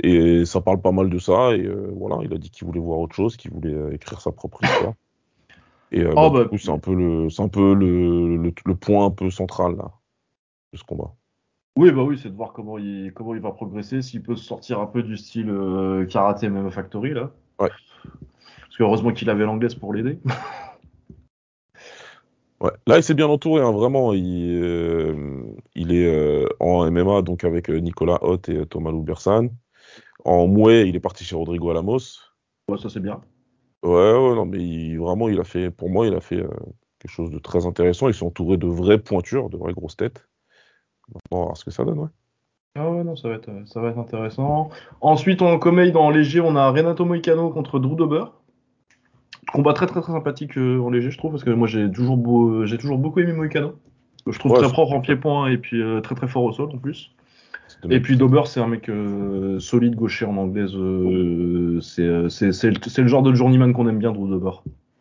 et 0.04 0.46
ça 0.46 0.62
parle 0.62 0.82
pas 0.82 0.92
mal 0.92 1.10
de 1.10 1.20
ça. 1.20 1.56
Et 1.56 1.68
voilà, 1.94 2.20
il 2.24 2.34
a 2.34 2.38
dit 2.38 2.52
qu'il 2.52 2.68
voulait 2.68 2.80
voir 2.80 3.00
autre 3.00 3.16
chose, 3.16 3.38
qu'il 3.38 3.52
voulait 3.52 3.96
écrire 3.96 4.22
sa 4.22 4.32
propre 4.32 4.64
histoire. 4.64 4.96
Et 5.92 6.04
Oh, 6.16 6.30
bah, 6.32 6.46
bah, 6.46 6.50
c'est 6.58 6.70
un 6.72 6.80
peu 6.80 6.94
le, 6.96 7.30
c'est 7.30 7.44
un 7.44 7.50
peu 7.50 7.74
le, 7.76 8.38
le, 8.38 8.54
le 8.66 8.76
point 8.76 9.06
un 9.06 9.12
peu 9.12 9.30
central 9.32 9.76
là 9.78 9.92
de 10.74 10.78
ce 10.80 10.84
combat. 10.84 11.16
Oui, 11.78 11.92
bah 11.92 12.04
oui, 12.04 12.18
c'est 12.18 12.30
de 12.30 12.36
voir 12.36 12.54
comment 12.54 12.78
il, 12.78 13.12
comment 13.14 13.36
il 13.36 13.42
va 13.42 13.52
progresser, 13.52 14.02
s'il 14.02 14.24
peut 14.24 14.36
se 14.36 14.46
sortir 14.46 14.80
un 14.80 14.86
peu 14.86 15.04
du 15.04 15.18
style 15.18 15.50
euh, 15.50 16.06
karaté 16.06 16.48
MMA 16.50 16.72
Factory, 16.72 17.14
là. 17.14 17.32
Ouais. 17.60 17.70
Parce 18.62 18.78
que 18.78 18.84
heureusement 18.84 19.12
qu'il 19.12 19.30
avait 19.30 19.44
l'anglaise 19.44 19.76
pour 19.76 19.94
l'aider. 19.94 20.20
Ouais. 22.62 22.72
Là, 22.88 22.98
il 22.98 23.04
s'est 23.04 23.14
bien 23.14 23.28
entouré, 23.28 23.62
hein, 23.62 23.72
vraiment. 23.72 24.14
Il, 24.14 24.62
euh, 24.64 25.44
il 25.76 25.92
est 25.94 26.08
euh, 26.08 26.48
en 26.62 26.90
MMA, 26.90 27.22
donc 27.22 27.44
avec 27.44 27.68
Nicolas 27.68 28.18
Hoth 28.22 28.48
et 28.48 28.66
Thomas 28.66 28.92
Loubersan. 28.92 29.50
En 30.24 30.48
Mouet, 30.48 30.88
il 30.88 30.96
est 30.96 31.02
parti 31.02 31.26
chez 31.26 31.36
Rodrigo 31.36 31.70
Alamos. 31.70 32.00
Ouais, 32.70 32.78
ça 32.78 32.90
c'est 32.90 33.02
bien. 33.02 33.20
Ouais, 33.84 33.92
ouais, 33.92 34.36
non, 34.36 34.46
mais 34.46 34.60
il- 34.60 34.98
vraiment, 34.98 35.28
il 35.28 35.40
a 35.40 35.44
fait, 35.44 35.70
pour 35.70 35.90
moi, 35.90 36.08
il 36.08 36.16
a 36.16 36.22
fait 36.22 36.44
quelque 36.98 37.12
chose 37.12 37.30
de 37.30 37.40
très 37.40 37.66
intéressant. 37.66 38.08
Il 38.08 38.14
s'est 38.14 38.26
entouré 38.26 38.56
de 38.56 38.68
vraies 38.68 39.00
pointures, 39.00 39.50
de 39.50 39.58
vraies 39.58 39.74
grosses 39.74 39.98
têtes. 39.98 40.26
On 41.14 41.38
va 41.38 41.44
voir 41.44 41.58
ce 41.58 41.66
que 41.66 41.72
ça 41.72 41.84
donne, 41.86 42.00
ouais. 42.00 42.10
Ah 42.78 42.90
ouais, 42.90 43.04
non, 43.04 43.16
ça 43.16 43.30
va 43.30 43.36
être, 43.36 43.50
ça 43.66 43.80
va 43.80 43.90
être 43.90 43.98
intéressant. 44.00 44.70
Ensuite, 45.00 45.42
en 45.42 45.58
comeille, 45.60 45.92
dans 45.92 46.10
léger, 46.10 46.42
on 46.42 46.56
a 46.56 46.70
Renato 46.70 47.06
Moicano 47.06 47.50
contre 47.50 47.80
Drew 47.80 47.96
Dober. 47.96 48.26
Combat 49.54 49.74
très 49.74 49.86
très 49.86 50.02
très 50.02 50.12
sympathique 50.12 50.58
euh, 50.58 50.80
en 50.82 50.90
léger, 50.90 51.12
je 51.12 51.18
trouve, 51.18 51.32
parce 51.32 51.44
que 51.44 51.52
moi 51.52 51.68
j'ai 51.68 51.90
toujours, 51.90 52.18
beau, 52.18 52.66
j'ai 52.66 52.78
toujours 52.78 52.98
beaucoup 52.98 53.20
aimé 53.20 53.32
Moicano. 53.32 53.76
Je 54.28 54.38
trouve 54.40 54.54
Ouais, 54.54 54.60
très 54.60 54.72
propre 54.72 54.92
en 54.94 55.02
pied-point 55.02 55.48
et 55.50 55.58
puis 55.58 55.82
euh, 55.82 56.02
très 56.02 56.16
très 56.16 56.28
fort 56.28 56.44
au 56.44 56.52
sol 56.52 56.70
en 56.74 56.78
plus. 56.78 57.12
Et 57.90 58.00
puis 58.00 58.18
Dober, 58.18 58.42
c'est 58.46 58.60
un 58.60 58.68
mec 58.68 58.90
euh, 58.90 59.60
solide 59.60 59.96
gaucher 59.96 60.26
en 60.26 60.36
anglaise. 60.38 60.76
euh, 60.76 61.80
c'est, 61.82 62.02
euh, 62.02 62.30
c'est, 62.30 62.52
c'est, 62.52 62.72
le, 62.72 62.78
c'est 62.88 63.02
le 63.04 63.08
genre 63.08 63.22
de 63.24 63.34
journeyman 63.34 63.72
qu'on 63.74 63.88
aime 63.88 64.00
bien, 64.00 64.12
Drew 64.12 64.28
Dober. 64.28 64.52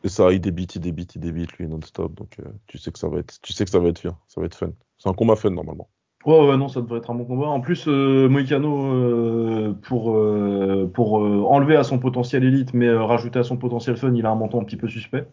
C'est 0.03 0.11
ça, 0.11 0.31
il 0.33 0.41
débite, 0.41 0.77
il 0.77 0.81
débite, 0.81 1.15
il 1.15 1.21
débite, 1.21 1.53
lui, 1.55 1.67
non-stop. 1.67 2.15
Donc, 2.15 2.37
euh, 2.41 2.45
tu 2.67 2.77
sais 2.79 2.93
que 2.93 2.99
ça 2.99 3.09
va 3.09 3.19
être, 3.19 3.41
tu 3.41 3.53
sais 3.55 3.65
que 3.65 3.71
ça 3.71 3.79
va 3.81 3.89
être 3.89 4.03
bien, 4.03 4.17
ça 4.29 4.41
va 4.41 4.47
être 4.47 4.55
fun. 4.55 4.71
C'est 4.99 5.09
un 5.09 5.15
combat 5.15 5.37
fun, 5.37 5.51
normalement. 5.51 5.89
Ouais, 6.27 6.49
ouais, 6.49 6.57
non, 6.57 6.69
ça 6.69 6.81
devrait 6.81 6.99
être 6.99 7.11
un 7.11 7.15
bon 7.15 7.27
combat. 7.27 7.49
En 7.49 7.61
plus, 7.61 7.87
euh, 7.87 8.29
Moicano, 8.29 8.87
euh, 8.87 9.75
pour, 9.83 10.17
euh, 10.17 10.91
pour 10.93 11.23
euh, 11.23 11.43
enlever 11.43 11.77
à 11.77 11.85
son 11.85 11.99
potentiel 11.99 12.45
élite, 12.45 12.73
mais 12.73 12.91
rajouter 12.91 13.39
à 13.39 13.43
son 13.43 13.59
potentiel 13.59 13.97
fun, 13.97 14.15
il 14.15 14.25
a 14.25 14.31
un 14.31 14.35
menton 14.35 14.61
un 14.61 14.65
petit 14.65 14.79
peu 14.79 14.89
suspect. 14.89 15.27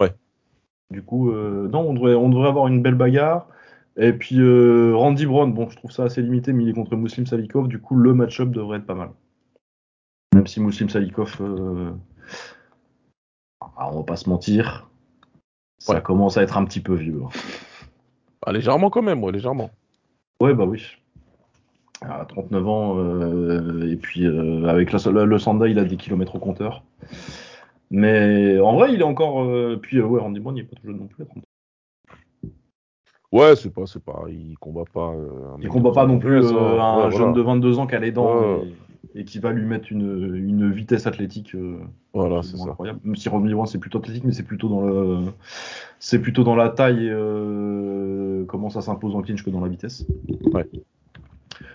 Ouais. 0.00 0.12
Du 0.90 1.02
coup, 1.02 1.30
euh, 1.30 1.68
non, 1.68 1.82
on 1.88 1.94
devrait, 1.94 2.14
on 2.14 2.28
devrait 2.30 2.48
avoir 2.48 2.66
une 2.66 2.82
belle 2.82 2.96
bagarre. 2.96 3.46
Et 3.96 4.12
puis, 4.12 4.40
euh, 4.40 4.92
Randy 4.96 5.24
Brown, 5.24 5.52
bon, 5.52 5.70
je 5.70 5.76
trouve 5.76 5.92
ça 5.92 6.02
assez 6.02 6.20
limité, 6.20 6.52
mais 6.52 6.64
il 6.64 6.70
est 6.70 6.74
contre 6.74 6.96
Muslim 6.96 7.26
Salikov. 7.26 7.68
Du 7.68 7.80
coup, 7.80 7.94
le 7.94 8.12
match-up 8.12 8.50
devrait 8.50 8.78
être 8.78 8.86
pas 8.86 8.96
mal. 8.96 9.10
Même 10.34 10.48
si 10.48 10.60
Muslim 10.60 10.88
Salikov, 10.88 11.40
ah, 13.76 13.88
on 13.92 13.98
va 13.98 14.02
pas 14.02 14.16
se 14.16 14.28
mentir, 14.28 14.88
ça 15.78 16.00
commence 16.00 16.38
à 16.38 16.42
être 16.42 16.58
un 16.58 16.64
petit 16.64 16.80
peu 16.80 16.94
vieux. 16.94 17.22
Ah, 18.46 18.52
légèrement 18.52 18.90
quand 18.90 19.02
même, 19.02 19.22
ouais, 19.24 19.32
légèrement. 19.32 19.70
Ouais, 20.40 20.54
bah 20.54 20.64
oui. 20.64 20.82
À 22.02 22.24
39 22.26 22.68
ans, 22.68 22.98
euh, 22.98 23.90
et 23.90 23.96
puis 23.96 24.26
euh, 24.26 24.66
avec 24.66 24.92
le, 24.92 25.10
le, 25.12 25.24
le 25.24 25.38
Sanda, 25.38 25.66
il 25.68 25.78
a 25.78 25.84
des 25.84 25.96
kilomètres 25.96 26.34
au 26.36 26.38
compteur. 26.38 26.82
Mais 27.90 28.58
en 28.60 28.74
vrai, 28.74 28.92
il 28.92 29.00
est 29.00 29.04
encore. 29.04 29.44
euh, 29.44 29.78
puis 29.80 30.00
ouais, 30.00 30.20
Randy 30.20 30.40
Brown, 30.40 30.56
il 30.56 30.60
est 30.60 30.64
pas 30.64 30.76
tout 30.76 30.86
jeune 30.86 30.98
non 30.98 31.06
plus. 31.06 31.22
à 31.22 31.26
30 31.26 31.38
ans. 31.38 32.48
Ouais, 33.32 33.56
c'est 33.56 33.72
pas, 33.72 33.86
c'est 33.86 34.02
pas, 34.04 34.24
il 34.28 34.56
combat 34.58 34.84
pas. 34.92 35.12
Il 35.60 35.68
combat 35.68 35.92
pas 35.92 36.06
non 36.06 36.18
plus 36.18 36.38
un 36.38 36.40
Ouais, 37.06 37.10
jeune 37.10 37.18
voilà. 37.20 37.32
de 37.32 37.40
22 37.42 37.78
ans 37.78 37.86
qui 37.86 37.94
a 37.94 38.00
les 38.00 38.12
dents. 38.12 38.40
Ouais. 38.40 38.66
et- 38.68 38.74
et 39.14 39.24
qui 39.24 39.38
va 39.38 39.52
lui 39.52 39.64
mettre 39.64 39.92
une, 39.92 40.34
une 40.36 40.70
vitesse 40.70 41.06
athlétique. 41.06 41.54
euh, 41.54 41.78
Voilà, 42.12 42.42
c'est 42.42 42.60
incroyable. 42.60 43.00
Même 43.04 43.16
si 43.16 43.28
Rob 43.28 43.44
One 43.44 43.66
c'est 43.66 43.78
plutôt 43.78 43.98
athlétique, 43.98 44.24
mais 44.24 44.32
c'est 44.32 44.42
plutôt 44.42 44.68
dans 44.68 44.82
le, 44.82 45.18
c'est 45.98 46.20
plutôt 46.20 46.44
dans 46.44 46.56
la 46.56 46.68
taille 46.68 47.06
et 47.06 47.10
euh, 47.10 48.44
comment 48.46 48.70
ça 48.70 48.80
s'impose 48.80 49.14
en 49.14 49.22
clinch 49.22 49.42
que 49.44 49.50
dans 49.50 49.60
la 49.60 49.68
vitesse. 49.68 50.06
Ouais. 50.52 50.68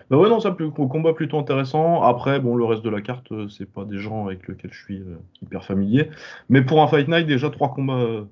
Bah 0.09 0.17
ouais, 0.17 0.27
non, 0.27 0.39
ça, 0.39 0.55
combat 0.73 1.13
plutôt 1.13 1.38
intéressant. 1.38 2.01
Après, 2.01 2.39
bon, 2.39 2.55
le 2.55 2.65
reste 2.65 2.84
de 2.84 2.89
la 2.89 3.01
carte, 3.01 3.32
euh, 3.32 3.47
c'est 3.47 3.71
pas 3.71 3.86
des 3.86 3.99
gens 3.99 4.25
avec 4.25 4.47
lesquels 4.47 4.73
je 4.73 4.84
suis 4.84 4.99
euh, 5.01 5.17
hyper 5.41 5.63
familier. 5.63 6.09
Mais 6.49 6.63
pour 6.63 6.82
un 6.82 6.88
Fight 6.88 7.07
Night, 7.07 7.27
déjà, 7.27 7.49
trois 7.51 7.73
combats, 7.73 8.25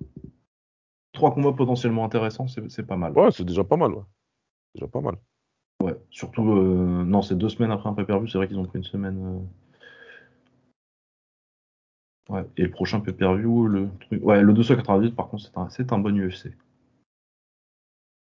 trois 1.13 1.33
combats 1.33 1.53
potentiellement 1.53 2.03
intéressants, 2.03 2.47
c'est 2.47 2.69
c'est 2.71 2.85
pas 2.85 2.97
mal. 2.97 3.13
Ouais, 3.13 3.29
c'est 3.31 3.45
déjà 3.45 3.63
pas 3.63 3.77
mal. 3.77 3.91
Ouais. 3.91 4.03
Déjà 4.73 4.87
pas 4.87 5.01
mal. 5.01 5.17
Ouais, 5.82 5.95
surtout, 6.09 6.49
euh, 6.51 7.03
non, 7.03 7.21
c'est 7.21 7.36
deux 7.38 7.49
semaines 7.49 7.71
après 7.71 7.89
un 7.89 7.93
pay-per-view, 7.93 8.28
c'est 8.28 8.38
vrai 8.38 8.47
qu'ils 8.47 8.57
ont 8.57 8.65
pris 8.65 8.80
une 8.80 8.84
semaine. 8.84 9.17
euh. 12.30 12.34
Ouais, 12.34 12.45
et 12.57 12.63
le 12.63 12.71
prochain 12.71 12.99
pay-per-view, 12.99 13.67
le 13.67 13.89
truc. 14.01 14.23
Ouais, 14.23 14.41
le 14.41 14.53
298, 14.53 15.15
par 15.15 15.30
contre, 15.30 15.43
c'est 15.43 15.57
un, 15.57 15.69
c'est 15.69 15.93
un 15.93 15.99
bon 15.99 16.13
UFC. 16.17 16.51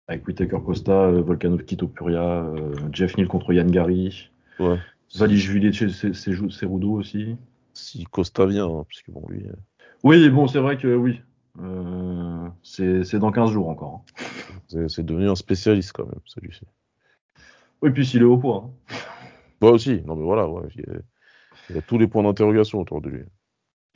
Avec 0.08 0.28
Whitaker 0.28 0.60
Costa, 0.64 0.92
euh, 0.92 1.22
Volkanovski 1.22 1.78
Topuria, 1.78 2.22
euh, 2.44 2.76
Jeff 2.92 3.18
Neal 3.18 3.28
contre 3.28 3.54
Yann 3.54 3.72
Gary, 3.72 4.30
Ouais. 4.60 4.78
Valishvili 5.16 5.74
chez 5.74 5.90
Cerudo 5.90 6.92
aussi. 6.92 7.36
Si 7.74 8.04
Costa 8.06 8.46
vient, 8.46 8.68
hein, 8.68 8.86
parce 8.88 9.02
que 9.02 9.12
bon, 9.12 9.26
lui, 9.30 9.48
euh, 9.48 9.54
Oui, 10.04 10.30
bon, 10.30 10.48
c'est 10.48 10.60
vrai 10.60 10.78
que 10.78 10.94
oui. 10.96 11.22
Euh, 11.60 12.48
c'est 12.64 13.04
c'est 13.06 13.18
dans 13.18 13.32
15 13.32 13.50
jours 13.52 13.70
encore. 13.70 14.04
hein. 14.20 14.24
c'est 14.68 14.90
c'est 14.90 15.04
devenu 15.04 15.30
un 15.30 15.36
spécialiste 15.36 15.94
quand 15.94 16.06
même, 16.06 16.20
celui-ci. 16.26 16.66
Oui, 17.86 17.92
puis 17.92 18.04
s'il 18.06 18.22
est 18.22 18.26
au 18.26 18.38
poids. 18.38 18.66
hein. 18.66 18.96
Moi 19.62 19.72
aussi, 19.72 20.02
non 20.06 20.16
mais 20.16 20.24
voilà, 20.24 20.48
ouais, 20.50 20.64
il, 20.76 20.82
y 20.82 20.90
a, 20.90 20.98
il 21.70 21.76
y 21.76 21.80
a 21.80 21.82
tous 21.84 22.00
les 22.00 22.08
points 22.08 22.24
d'interrogation 22.24 22.80
autour 22.82 23.00
de 23.00 23.10
lui. 23.10 23.24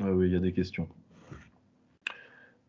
Ah 0.02 0.12
oui, 0.12 0.28
il 0.28 0.34
y 0.34 0.36
a 0.36 0.40
des 0.40 0.54
questions. 0.54 0.88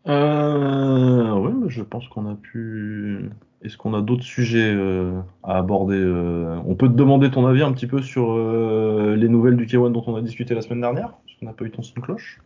Euh, 0.09 1.33
ouais, 1.35 1.53
je 1.69 1.83
pense 1.83 2.09
qu'on 2.09 2.27
a 2.27 2.35
pu. 2.35 3.29
Est-ce 3.63 3.77
qu'on 3.77 3.93
a 3.93 4.01
d'autres 4.01 4.23
sujets 4.25 4.73
euh, 4.75 5.21
à 5.43 5.59
aborder 5.59 5.99
euh, 5.99 6.59
On 6.67 6.75
peut 6.75 6.89
te 6.89 6.95
demander 6.95 7.31
ton 7.31 7.47
avis 7.47 7.63
un 7.63 7.73
petit 7.73 7.87
peu 7.87 8.01
sur 8.01 8.33
euh, 8.33 9.15
les 9.15 9.29
nouvelles 9.29 9.57
du 9.57 9.67
K1 9.67 9.93
dont 9.93 10.03
on 10.07 10.17
a 10.17 10.23
discuté 10.23 10.55
la 10.55 10.63
semaine 10.63 10.81
dernière, 10.81 11.11
parce 11.27 11.39
qu'on 11.39 11.45
n'a 11.47 11.53
pas 11.53 11.67
eu 11.67 11.71
ton 11.71 11.83
son 11.83 11.95
de 11.97 12.01
cloche. 12.01 12.41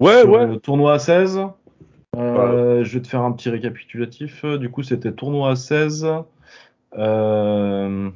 Ouais, 0.00 0.22
Sur 0.22 0.32
ouais. 0.32 0.46
le 0.48 0.56
tournoi 0.58 0.94
à 0.94 0.98
16. 0.98 1.40
euh, 2.16 2.82
Je 2.82 2.94
vais 2.98 3.02
te 3.02 3.06
faire 3.06 3.20
un 3.22 3.30
petit 3.30 3.48
récapitulatif. 3.48 4.44
Du 4.44 4.68
coup, 4.68 4.82
c'était 4.82 5.12
tournoi 5.12 5.50
à 5.50 5.56
16. 5.56 6.04
Euh, 6.96 8.10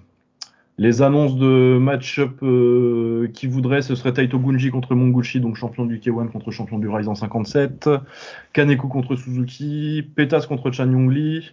les 0.80 1.02
annonces 1.02 1.36
de 1.36 1.76
match-up 1.80 2.38
euh, 2.42 3.28
qui 3.34 3.46
voudraient, 3.48 3.82
ce 3.82 3.94
serait 3.96 4.12
Taito 4.12 4.38
Gunji 4.38 4.70
contre 4.70 4.94
Monguchi, 4.94 5.40
donc 5.40 5.56
champion 5.56 5.84
du 5.86 5.98
K1 5.98 6.30
contre 6.30 6.50
champion 6.52 6.78
du 6.78 6.88
Ryzen 6.88 7.16
57. 7.16 7.90
Kaneko 8.52 8.88
contre 8.88 9.16
Suzuki. 9.16 10.02
Petas 10.14 10.46
contre 10.46 10.70
Chan 10.70 10.90
Yong 10.90 11.10
Lee. 11.10 11.50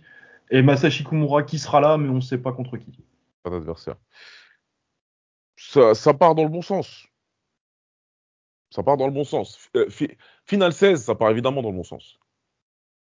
Et 0.52 0.62
Masashi 0.62 1.04
Kumura 1.04 1.42
qui 1.42 1.58
sera 1.58 1.82
là, 1.82 1.98
mais 1.98 2.08
on 2.10 2.16
ne 2.16 2.22
sait 2.22 2.38
pas 2.38 2.52
contre 2.52 2.78
qui. 2.78 3.04
Pas 3.42 3.50
d'adversaire. 3.50 3.96
Ça, 5.58 5.96
ça 5.96 6.14
part 6.14 6.36
dans 6.36 6.44
le 6.44 6.50
bon 6.50 6.62
sens. 6.62 7.08
Ça 8.70 8.84
part 8.84 8.98
dans 8.98 9.08
le 9.08 9.14
bon 9.14 9.24
sens. 9.24 9.70
Euh, 9.76 9.90
fi- 9.90 10.12
Final 10.46 10.72
16, 10.74 11.04
ça 11.04 11.16
part 11.16 11.32
évidemment 11.32 11.64
dans 11.64 11.72
le 11.72 11.78
bon 11.78 11.84
sens. 11.84 12.20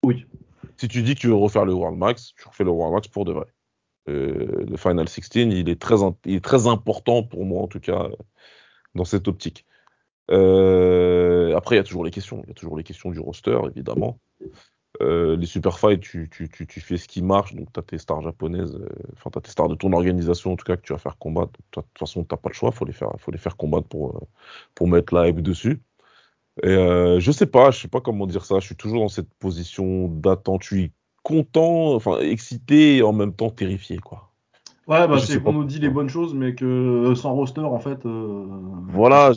Oui. 0.05 0.27
Si 0.77 0.87
tu 0.87 1.03
dis 1.03 1.15
que 1.17 1.21
tu 1.21 1.27
veux 1.29 1.35
refaire 1.35 1.65
le 1.65 1.73
World 1.73 1.99
Max, 1.99 2.33
tu 2.37 2.47
refais 2.47 2.63
le 2.65 2.71
World 2.71 2.95
Max 2.95 3.09
pour 3.09 3.25
de 3.25 3.33
vrai. 3.33 3.47
Euh, 4.09 4.65
le 4.69 4.77
Final 4.77 5.09
16, 5.09 5.29
il 5.35 5.69
est, 5.69 5.81
très, 5.81 6.67
important 6.67 7.23
pour 7.23 7.45
moi, 7.45 7.63
en 7.63 7.69
tout 7.69 7.81
cas, 7.81 8.05
euh, 8.05 8.17
dans 8.95 9.05
cette 9.05 9.29
optique. 9.29 9.67
Euh, 10.31 11.55
après, 11.57 11.77
il 11.77 11.79
y 11.79 11.81
a 11.81 11.85
toujours 11.85 12.05
les 12.05 12.11
questions. 12.11 12.43
Il 12.45 12.49
y 12.49 12.51
a 12.53 12.55
toujours 12.55 12.77
les 12.77 12.85
questions 12.85 13.11
du 13.11 13.21
roster, 13.21 13.59
évidemment. 13.71 14.19
Les 15.01 15.47
super 15.47 15.81
fights, 15.81 16.01
tu, 16.01 16.31
tu, 16.31 16.81
fais 16.81 16.97
ce 16.97 17.09
qui 17.09 17.23
marche. 17.23 17.55
Donc, 17.55 17.73
tu 17.73 17.81
as 17.81 17.83
tes 17.83 17.99
stars 17.99 18.23
japonaises, 18.23 18.79
enfin, 19.15 19.31
tu 19.31 19.39
as 19.39 19.41
tes 19.41 19.51
stars 19.51 19.69
de 19.69 19.75
ton 19.75 19.93
organisation, 19.93 20.53
en 20.53 20.57
tout 20.57 20.65
cas, 20.65 20.77
que 20.77 20.83
tu 20.83 20.93
vas 20.93 20.99
faire 20.99 21.19
combattre. 21.19 21.53
De 21.53 21.83
toute 21.83 21.99
façon, 21.99 22.23
tu 22.23 22.29
pas 22.29 22.39
le 22.45 22.53
choix. 22.53 22.71
Il 22.71 22.77
faut, 22.77 22.85
les 23.33 23.39
faire- 23.39 23.57
combattre 23.57 23.89
pour, 23.89 24.87
mettre 24.87 25.15
la 25.15 25.29
hype 25.29 25.41
dessus. 25.41 25.83
Et 26.63 26.69
euh, 26.69 27.19
je 27.19 27.33
sais 27.33 27.47
pas, 27.47 27.71
je 27.71 27.81
sais 27.81 27.89
pas 27.89 28.01
comment 28.01 28.27
dire 28.27 28.45
ça. 28.45 28.61
Je 28.61 28.67
suis 28.67 28.77
toujours 28.77 29.01
dans 29.01 29.09
cette 29.09 29.33
position 29.35 30.09
d'attente. 30.09 30.71
Content, 31.23 31.95
enfin 31.95 32.19
excité 32.21 32.97
et 32.99 33.03
en 33.03 33.13
même 33.13 33.35
temps 33.35 33.51
terrifié, 33.51 33.99
quoi. 33.99 34.33
Ouais, 34.89 35.07
bah 35.07 35.19
c'est 35.21 35.41
qu'on 35.41 35.53
nous 35.53 35.65
dit 35.65 35.79
les 35.79 35.89
bonnes 35.89 36.09
choses, 36.09 36.35
mais 36.35 36.55
que 36.57 36.65
euh, 36.65 37.15
sans 37.15 37.33
roster, 37.35 37.61
en 37.61 37.79
fait. 37.79 38.05
euh, 38.05 38.47
Voilà, 38.89 39.31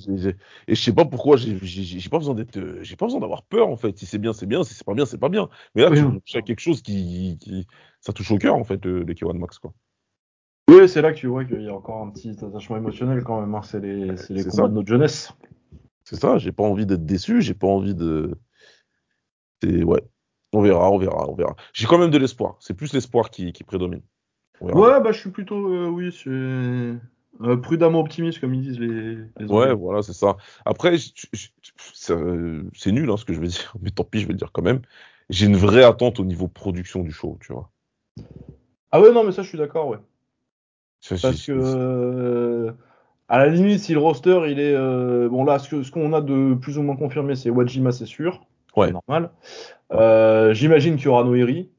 et 0.68 0.76
je 0.76 0.82
sais 0.82 0.92
pas 0.94 1.06
pourquoi, 1.06 1.38
j'ai 1.38 2.10
pas 2.10 2.18
besoin 2.18 2.34
d'être, 2.34 2.58
euh, 2.58 2.80
j'ai 2.82 2.96
pas 2.96 3.06
besoin 3.06 3.20
d'avoir 3.22 3.44
peur 3.44 3.68
en 3.70 3.78
fait. 3.78 3.98
Si 3.98 4.06
c'est 4.06 4.18
bien, 4.18 4.34
c'est 4.34 4.48
bien. 4.48 4.64
Si 4.64 4.74
c'est 4.74 4.84
pas 4.86 4.94
bien, 4.96 5.06
c'est 5.06 5.20
pas 5.20 5.30
bien. 5.30 5.48
Mais 5.76 5.84
là, 5.84 5.92
Oui, 5.92 6.00
tu 6.26 6.42
quelque 6.44 6.60
chose 6.60 6.82
qui, 6.82 7.38
qui, 7.40 7.68
ça 8.02 8.12
touche 8.12 8.32
au 8.32 8.38
cœur 8.38 8.56
en 8.56 8.64
fait, 8.64 8.84
le, 8.86 9.04
le 9.04 9.14
K1 9.14 9.38
Max 9.38 9.60
quoi. 9.60 9.74
Oui, 10.70 10.90
c'est 10.90 11.02
là 11.02 11.12
que 11.14 11.18
tu 11.18 11.28
vois 11.28 11.46
qu'il 11.46 11.62
y 11.62 11.70
a 11.70 11.74
encore 11.76 12.02
un 12.02 12.10
petit 12.12 12.30
attachement 12.44 12.78
émotionnel 12.78 13.24
quand 13.24 13.40
même. 13.42 13.54
hein. 13.56 13.62
C'est 13.64 13.80
les, 13.80 14.18
c'est 14.18 14.34
les 14.34 14.44
C'est 14.44 14.50
combats 14.50 14.64
ça. 14.64 14.68
de 14.68 14.74
notre 14.74 14.88
jeunesse. 14.88 15.32
C'est 16.04 16.16
ça. 16.20 16.38
J'ai 16.38 16.52
pas 16.52 16.64
envie 16.64 16.86
d'être 16.86 17.06
déçu. 17.06 17.42
J'ai 17.42 17.54
pas 17.54 17.68
envie 17.68 17.96
de. 17.96 18.38
C'est 19.62 19.84
ouais. 19.84 20.02
On 20.56 20.62
verra, 20.62 20.90
on 20.90 20.98
verra, 20.98 21.30
on 21.30 21.36
verra. 21.36 21.56
J'ai 21.74 21.86
quand 21.86 21.98
même 21.98 22.12
de 22.12 22.18
l'espoir. 22.18 22.56
C'est 22.62 22.74
plus 22.74 22.94
l'espoir 22.94 23.30
qui, 23.30 23.52
qui 23.52 23.64
prédomine. 23.66 24.02
Ouais, 24.62 25.02
bah 25.02 25.12
je 25.12 25.20
suis 25.20 25.32
plutôt, 25.32 25.68
euh, 25.74 25.88
oui, 25.88 26.12
c'est 26.14 26.30
euh, 26.30 27.58
prudemment 27.62 28.00
optimiste 28.00 28.40
comme 28.40 28.54
ils 28.54 28.62
disent 28.62 28.80
les, 28.80 29.16
les 29.38 29.46
Ouais, 29.50 29.74
voilà, 29.74 30.02
c'est 30.02 30.14
ça. 30.14 30.38
Après, 30.64 30.98
ça- 30.98 32.16
c'est 32.74 32.92
nul 32.94 33.10
hein, 33.12 33.18
ce 33.18 33.26
que 33.26 33.34
je 33.34 33.40
vais 33.42 33.48
dire, 33.48 33.74
mais 33.82 33.92
tant 33.92 34.06
pis, 34.06 34.22
je 34.22 34.28
vais 34.28 34.34
le 34.34 34.38
dire 34.40 34.52
quand 34.54 34.62
même. 34.62 34.82
J'ai 35.30 35.46
une 35.48 35.58
vraie 35.58 35.84
attente 35.84 36.20
au 36.22 36.26
niveau 36.26 36.48
production 36.48 37.04
du 37.04 37.12
show, 37.12 37.38
tu 37.42 37.52
vois. 37.52 37.70
Ah 38.92 39.00
ouais, 39.02 39.12
non, 39.12 39.24
mais 39.24 39.32
ça 39.32 39.44
je 39.44 39.50
suis 39.50 39.58
d'accord, 39.58 39.88
ouais. 39.90 40.00
Ça, 41.02 41.16
Parce 41.22 41.46
que 41.46 41.52
euh, 41.52 42.72
à 43.28 43.40
la 43.40 43.48
limite, 43.48 43.80
si 43.80 43.94
le 43.94 44.00
roster 44.00 44.40
il 44.48 44.60
est 44.60 44.74
euh, 44.76 45.30
bon 45.30 45.44
là, 45.46 45.60
ce 45.60 45.90
qu'on 45.92 46.14
a 46.14 46.22
de 46.22 46.56
plus 46.56 46.78
ou 46.78 46.84
moins 46.84 46.96
confirmé, 46.96 47.36
c'est 47.36 47.50
Wajima, 47.50 47.92
c'est 47.92 48.06
sûr, 48.06 48.46
Ouais. 48.76 48.88
c'est 48.88 48.94
normal. 48.94 49.32
Euh, 49.94 50.54
J'imagine 50.54 50.96
qu'il 50.96 51.06
y 51.06 51.08
aura 51.08 51.24
Noiri. 51.24 51.70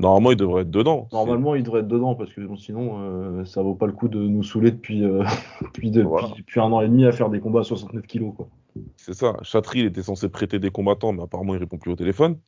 Normalement, 0.00 0.30
il 0.30 0.36
devrait 0.36 0.62
être 0.62 0.70
dedans. 0.70 1.08
Normalement, 1.12 1.54
il 1.56 1.62
devrait 1.64 1.80
être 1.80 1.88
dedans 1.88 2.14
parce 2.14 2.32
que 2.32 2.40
bon, 2.42 2.56
sinon, 2.56 3.00
euh, 3.00 3.44
ça 3.44 3.62
vaut 3.62 3.74
pas 3.74 3.86
le 3.86 3.92
coup 3.92 4.06
de 4.08 4.18
nous 4.20 4.44
saouler 4.44 4.70
depuis, 4.70 5.04
euh, 5.04 5.24
depuis, 5.62 5.90
depuis, 5.90 6.06
Voilà. 6.08 6.28
depuis 6.36 6.60
un 6.60 6.70
an 6.72 6.80
et 6.80 6.86
demi 6.88 7.04
à 7.04 7.10
faire 7.12 7.30
des 7.30 7.40
combats 7.40 7.60
à 7.60 7.64
69 7.64 8.06
kilos, 8.06 8.32
quoi. 8.36 8.48
C'est 8.74 8.82
c'est 8.96 9.14
ça. 9.14 9.36
Chatry, 9.42 9.80
il 9.80 9.86
était 9.86 10.02
censé 10.02 10.28
prêter 10.28 10.60
des 10.60 10.70
combattants, 10.70 11.12
mais 11.12 11.22
apparemment, 11.24 11.54
il 11.54 11.58
répond 11.58 11.78
plus 11.78 11.90
au 11.90 11.96
téléphone. 11.96 12.38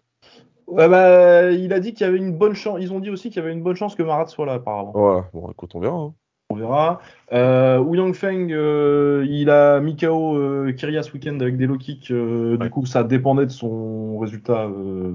Ouais, 0.68 0.89
bah, 0.89 1.51
il 1.51 1.72
a 1.72 1.81
dit 1.81 1.93
qu'il 1.93 2.07
y 2.07 2.09
avait 2.09 2.18
une 2.18 2.37
bonne 2.37 2.55
chance. 2.55 2.78
Ils 2.81 2.93
ont 2.93 3.01
dit 3.01 3.11
aussi 3.11 3.31
qu'il 3.31 3.43
y 3.43 3.45
avait 3.45 3.53
une 3.53 3.62
bonne 3.64 3.74
chance 3.74 3.97
que 3.97 4.05
Marat 4.05 4.26
soit 4.26 4.47
là, 4.47 4.53
apparemment. 4.53 4.93
Voilà. 4.95 5.24
Bon, 5.33 5.51
écoute, 5.51 5.72
on 5.74 5.81
verra. 5.81 5.97
hein. 5.97 6.14
On 6.53 6.57
verra. 6.57 7.01
Euh, 7.33 7.79
Wu 7.79 7.97
Yangfeng, 7.97 8.49
euh, 8.51 9.25
il 9.29 9.51
a 9.51 9.79
mis 9.81 9.97
KO 9.97 10.37
euh, 10.37 10.73
Kyria 10.73 11.05
ce 11.05 11.13
week-end 11.13 11.39
avec 11.41 11.57
des 11.57 11.67
low 11.67 11.79
kicks. 11.79 12.11
euh, 12.11 12.57
Du 12.57 12.71
coup, 12.71 12.87
ça 12.87 13.05
dépendait 13.05 13.47
de 13.47 13.53
son 13.53 14.19
résultat 14.19 14.65
euh, 14.65 15.13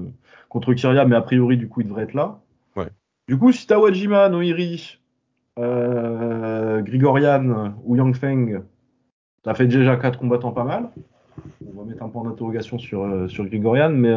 contre 0.48 0.72
Kyria, 0.72 1.04
mais 1.04 1.14
a 1.14 1.20
priori, 1.20 1.58
du 1.58 1.68
coup, 1.68 1.82
il 1.82 1.88
devrait 1.88 2.04
être 2.04 2.14
là. 2.14 2.38
Ouais. 2.74 2.88
Du 3.28 3.38
coup, 3.38 3.52
si 3.52 3.66
t'as 3.66 3.78
Wajima, 3.78 4.30
Noiri, 4.30 4.98
Grigorian 5.58 7.74
ou 7.84 7.96
Yangfeng, 7.96 8.62
t'as 9.42 9.54
fait 9.54 9.66
déjà 9.66 9.96
4 9.96 10.18
combattants 10.18 10.52
pas 10.52 10.64
mal. 10.64 10.88
On 11.66 11.78
va 11.78 11.84
mettre 11.86 12.02
un 12.02 12.08
point 12.08 12.24
d'interrogation 12.24 12.78
sur, 12.78 13.28
sur 13.28 13.44
Grigorian, 13.44 13.90
mais 13.90 14.14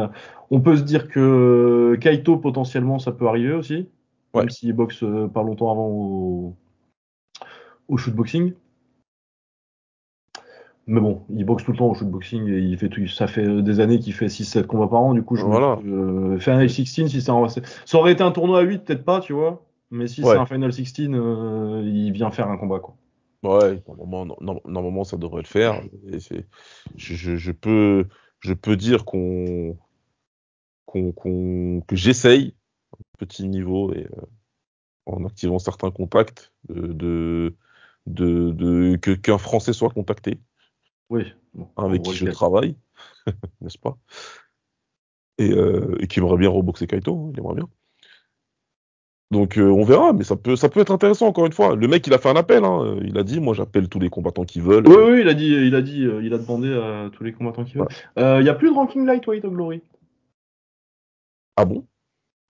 on 0.50 0.60
peut 0.60 0.76
se 0.76 0.82
dire 0.82 1.08
que 1.08 1.98
Kaito, 2.00 2.38
potentiellement, 2.38 2.98
ça 2.98 3.12
peut 3.12 3.28
arriver 3.28 3.52
aussi. 3.52 3.88
Ouais. 4.32 4.42
Même 4.42 4.50
s'il 4.50 4.72
boxe 4.72 5.04
pas 5.34 5.42
longtemps 5.42 5.70
avant 5.70 5.88
au, 5.88 6.54
au 7.90 7.96
shootboxing. 7.96 8.54
Mais 10.86 11.00
bon, 11.00 11.22
il 11.28 11.44
boxe 11.44 11.64
tout 11.64 11.72
le 11.72 11.78
temps 11.78 11.90
au 11.90 11.94
shootboxing 11.94 12.48
et 12.48 12.58
il 12.58 12.76
fait 12.78 12.88
tout, 12.88 13.06
ça 13.06 13.26
fait 13.26 13.62
des 13.62 13.80
années 13.80 13.98
qu'il 13.98 14.12
fait 14.12 14.28
6-7 14.28 14.66
combats 14.66 14.88
par 14.88 15.00
an. 15.02 15.14
Du 15.14 15.22
coup, 15.22 15.36
je 15.36 15.44
Voilà. 15.44 15.78
me 15.82 16.34
euh, 16.34 16.38
Final 16.40 16.68
16, 16.68 17.08
si 17.08 17.20
c'est 17.20 17.30
un- 17.30 17.48
ça 17.48 17.98
aurait 17.98 18.12
été 18.12 18.22
un 18.22 18.32
tournoi 18.32 18.60
à 18.60 18.62
8, 18.62 18.84
peut-être 18.84 19.04
pas, 19.04 19.20
tu 19.20 19.32
vois. 19.32 19.64
Mais 19.90 20.06
si 20.08 20.22
Ouais. 20.22 20.32
c'est 20.32 20.38
un 20.38 20.46
Final 20.46 20.72
16, 20.72 20.92
euh, 21.10 21.82
il 21.84 22.12
vient 22.12 22.30
faire 22.30 22.48
un 22.48 22.56
combat, 22.56 22.80
quoi. 22.80 22.96
Ouais, 23.42 23.82
normalement, 24.66 25.04
ça 25.04 25.16
devrait 25.16 25.42
le 25.42 25.46
faire. 25.46 25.80
Et 26.12 26.18
je, 26.96 27.14
je- 27.14 27.36
je 27.36 27.52
peux, 27.52 28.06
je 28.40 28.52
peux 28.52 28.76
dire 28.76 29.04
qu'on, 29.04 29.76
qu'on, 30.86 31.12
qu'on- 31.12 31.82
que 31.86 31.94
j'essaye, 31.96 32.54
petit 33.18 33.48
niveau, 33.48 33.92
et 33.92 34.06
euh, 34.06 34.22
en 35.06 35.24
activant 35.24 35.58
certains 35.58 35.90
contacts, 35.90 36.52
de, 36.68 36.92
de, 36.92 37.56
de, 38.12 38.50
de- 38.50 38.96
que, 38.96 39.12
qu'un 39.12 39.38
Français 39.38 39.72
soit 39.72 39.90
contacté, 39.90 40.38
Oui. 41.08 41.32
Hein, 41.58 41.66
avec 41.76 42.02
qui 42.02 42.14
je 42.14 42.26
travaille, 42.26 42.76
n'est-ce 43.60 43.78
pas? 43.78 43.96
Et, 45.38 45.52
euh, 45.52 45.96
et 46.00 46.06
qui 46.06 46.18
aimerait 46.20 46.36
bien 46.36 46.50
reboxer 46.50 46.86
Kaito, 46.86 47.16
hein, 47.16 47.30
il 47.32 47.38
aimerait 47.40 47.54
bien. 47.54 47.68
Donc 49.30 49.58
euh, 49.58 49.70
on 49.70 49.84
verra, 49.84 50.12
mais 50.12 50.24
ça 50.24 50.36
peut, 50.36 50.56
ça 50.56 50.68
peut 50.68 50.80
être 50.80 50.90
intéressant 50.90 51.28
encore 51.28 51.46
une 51.46 51.52
fois. 51.52 51.76
Le 51.76 51.86
mec, 51.86 52.06
il 52.06 52.12
a 52.14 52.18
fait 52.18 52.28
un 52.28 52.36
appel. 52.36 52.64
Hein. 52.64 52.98
Il 53.02 53.16
a 53.16 53.22
dit, 53.22 53.38
moi, 53.38 53.54
j'appelle 53.54 53.88
tous 53.88 54.00
les 54.00 54.10
combattants 54.10 54.44
qui 54.44 54.58
veulent. 54.60 54.86
Oui, 54.88 54.96
oui, 54.96 55.20
il 55.20 55.28
a 55.28 55.34
dit, 55.34 55.46
il 55.46 55.74
a 55.76 55.82
dit, 55.82 56.04
euh, 56.04 56.20
il 56.24 56.34
a 56.34 56.38
demandé 56.38 56.72
à 56.74 57.10
tous 57.12 57.22
les 57.22 57.32
combattants 57.32 57.64
qui 57.64 57.74
veulent. 57.78 57.86
Il 58.16 58.44
y 58.44 58.48
a 58.48 58.54
plus 58.54 58.70
de 58.70 58.74
ranking 58.74 59.06
lightweight 59.06 59.44
au 59.44 59.50
Glory. 59.50 59.82
Ah 61.56 61.64
bon? 61.64 61.86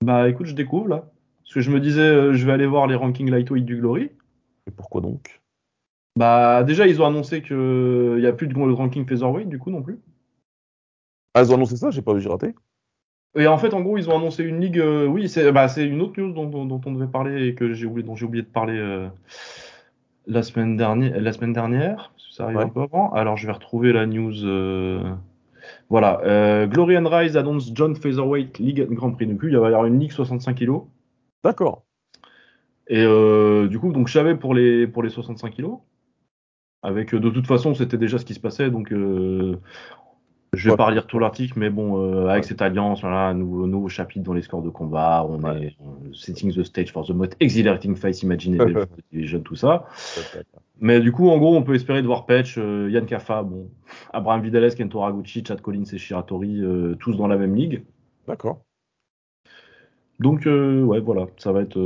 Bah 0.03 0.29
écoute, 0.29 0.47
je 0.47 0.55
découvre 0.55 0.89
là. 0.89 1.11
Parce 1.43 1.55
que 1.55 1.61
je 1.61 1.71
me 1.71 1.81
disais, 1.81 2.01
euh, 2.01 2.33
je 2.33 2.47
vais 2.47 2.53
aller 2.53 2.67
voir 2.67 2.87
les 2.87 2.95
rankings 2.95 3.29
lightweight 3.29 3.65
du 3.65 3.77
Glory. 3.77 4.11
Et 4.67 4.71
pourquoi 4.71 5.01
donc? 5.01 5.40
Bah 6.17 6.65
déjà, 6.65 6.87
ils 6.87 7.01
ont 7.01 7.07
annoncé 7.07 7.43
qu'il 7.43 8.17
n'y 8.19 8.27
a 8.27 8.33
plus 8.33 8.47
de 8.49 8.73
ranking 8.73 9.07
featherweight 9.07 9.49
du 9.49 9.59
coup 9.59 9.71
non 9.71 9.83
plus. 9.83 9.99
Ah, 11.35 11.43
ils 11.43 11.51
ont 11.53 11.55
annoncé 11.55 11.77
ça 11.77 11.91
J'ai 11.91 12.03
pas 12.03 12.13
vu, 12.15 12.21
j'ai 12.21 12.29
raté. 12.29 12.55
Et 13.37 13.47
en 13.47 13.59
fait, 13.59 13.73
en 13.75 13.81
gros, 13.81 13.97
ils 13.97 14.11
ont 14.11 14.17
annoncé 14.17 14.43
une 14.43 14.61
ligue. 14.61 14.81
euh, 14.81 15.07
oui, 15.07 15.29
c'est 15.29 15.53
bah, 15.53 15.69
c'est 15.69 15.87
une 15.87 16.01
autre 16.01 16.21
news 16.21 16.33
dont, 16.33 16.47
dont- 16.47 16.65
dont 16.67 16.81
on 16.85 16.93
devait 16.93 17.07
parler 17.07 17.47
et 17.47 17.55
que 17.55 17.73
j'ai 17.73 17.87
oublié, 17.87 18.05
dont 18.07 18.17
j'ai 18.17 18.27
oublié 18.27 18.43
de 18.43 18.49
parler 18.49 18.77
euh, 18.77 19.09
la 20.27 20.43
semaine 20.43 20.77
dernière. 20.77 21.21
La 21.21 21.33
semaine 21.33 21.53
dernière, 21.53 22.11
parce 22.17 22.29
que 22.29 22.35
ça 22.35 22.45
arrive 22.45 22.57
Ouais. 22.59 22.65
un 22.65 22.69
peu 22.69 22.81
avant. 22.83 23.13
Alors, 23.13 23.37
je 23.37 23.47
vais 23.47 23.53
retrouver 23.53 23.93
la 23.93 24.07
news. 24.07 24.45
euh, 24.45 25.01
Voilà, 25.91 26.67
Glory 26.67 26.99
and 26.99 27.07
Rise 27.09 27.37
annonce 27.37 27.71
John 27.73 27.95
Featherweight 27.95 28.59
League 28.59 28.85
and 28.91 28.95
Grand 28.95 29.13
Prix. 29.13 29.27
Donc, 29.29 29.39
il 29.45 29.57
va 29.57 29.65
y 29.71 29.73
avoir 29.73 29.87
une 29.87 30.01
ligue 30.01 30.11
65 30.13 30.57
kg. 30.57 30.81
D'accord. 31.45 31.85
Et 32.89 33.05
euh, 33.05 33.69
du 33.69 33.79
coup, 33.79 33.93
donc 33.93 34.09
je 34.09 34.13
savais 34.13 34.35
pour 34.35 34.53
les 34.55 34.89
pour 34.89 35.05
les 35.05 35.11
65 35.11 35.51
kilos. 35.53 35.79
Avec 36.83 37.15
euh, 37.15 37.21
de 37.21 37.29
toute 37.31 37.47
façon, 37.47 37.75
c'était 37.75 37.99
déjà 37.99 38.19
ce 38.19 38.25
qui 38.25 38.35
se 38.35 38.41
passait, 38.41 38.71
donc 38.71 38.93
euh, 38.93 39.57
je 40.55 40.65
vais 40.65 40.71
Ouais. 40.71 40.77
pas 40.77 40.87
relire 40.87 41.07
tout 41.07 41.19
l'article, 41.19 41.59
mais 41.59 41.69
bon, 41.71 42.03
euh, 42.03 42.29
avec 42.29 42.45
Ouais. 42.45 42.49
cette 42.49 42.63
alliance, 42.63 43.03
voilà, 43.03 43.35
nouveau, 43.35 43.67
nouveau 43.67 43.89
chapitre 43.89 44.25
dans 44.25 44.33
les 44.33 44.43
scores 44.43 44.63
de 44.63 44.71
combat, 44.71 45.27
on 45.29 45.43
Ouais. 45.43 45.67
est 45.67 45.77
euh, 45.81 46.13
setting 46.15 46.53
the 46.55 46.63
stage 46.65 46.91
for 46.91 47.07
the 47.07 47.11
most 47.11 47.37
exhilarating 47.39 47.95
fight 47.97 48.23
imaginable 48.23 48.73
for 48.73 48.97
the 48.97 49.03
division, 49.13 49.41
tout 49.41 49.57
ça. 49.57 49.87
Mais 50.81 51.01
du 51.01 51.13
coup, 51.13 51.29
en 51.29 51.37
gros, 51.37 51.55
on 51.55 51.63
peut 51.63 51.75
espérer 51.75 52.01
de 52.01 52.07
voir 52.07 52.25
Patch, 52.25 52.57
euh, 52.57 52.89
Yann 52.91 53.05
Kafa, 53.05 53.43
bon, 53.43 53.69
Abraham 54.15 54.41
Vidales, 54.41 54.75
Kento 54.75 55.03
Haraguchi, 55.03 55.45
Chad 55.47 55.61
Collins 55.61 55.85
et 55.93 55.99
Shiratori, 55.99 56.63
euh, 56.63 56.95
tous 56.95 57.15
dans 57.15 57.27
la 57.27 57.37
même 57.37 57.55
ligue. 57.55 57.85
D'accord. 58.27 58.63
Donc, 60.19 60.47
ouais, 60.47 61.01
voilà, 61.01 61.27
ça 61.39 61.53
va 61.53 61.63
être, 61.63 61.79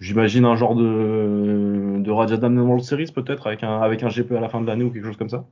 j'imagine, 0.00 0.44
un 0.44 0.56
genre 0.56 0.74
de, 0.76 1.98
de 2.00 2.10
Rajadam 2.10 2.58
World 2.58 2.84
Series, 2.84 3.12
peut-être, 3.14 3.46
avec 3.46 3.62
un, 3.64 3.80
avec 3.80 4.02
un 4.02 4.08
GP 4.08 4.36
à 4.36 4.40
la 4.40 4.48
fin 4.48 4.60
de 4.60 4.66
l'année 4.66 4.84
ou 4.84 4.90
quelque 4.90 5.06
chose 5.06 5.16
comme 5.16 5.28
ça? 5.30 5.46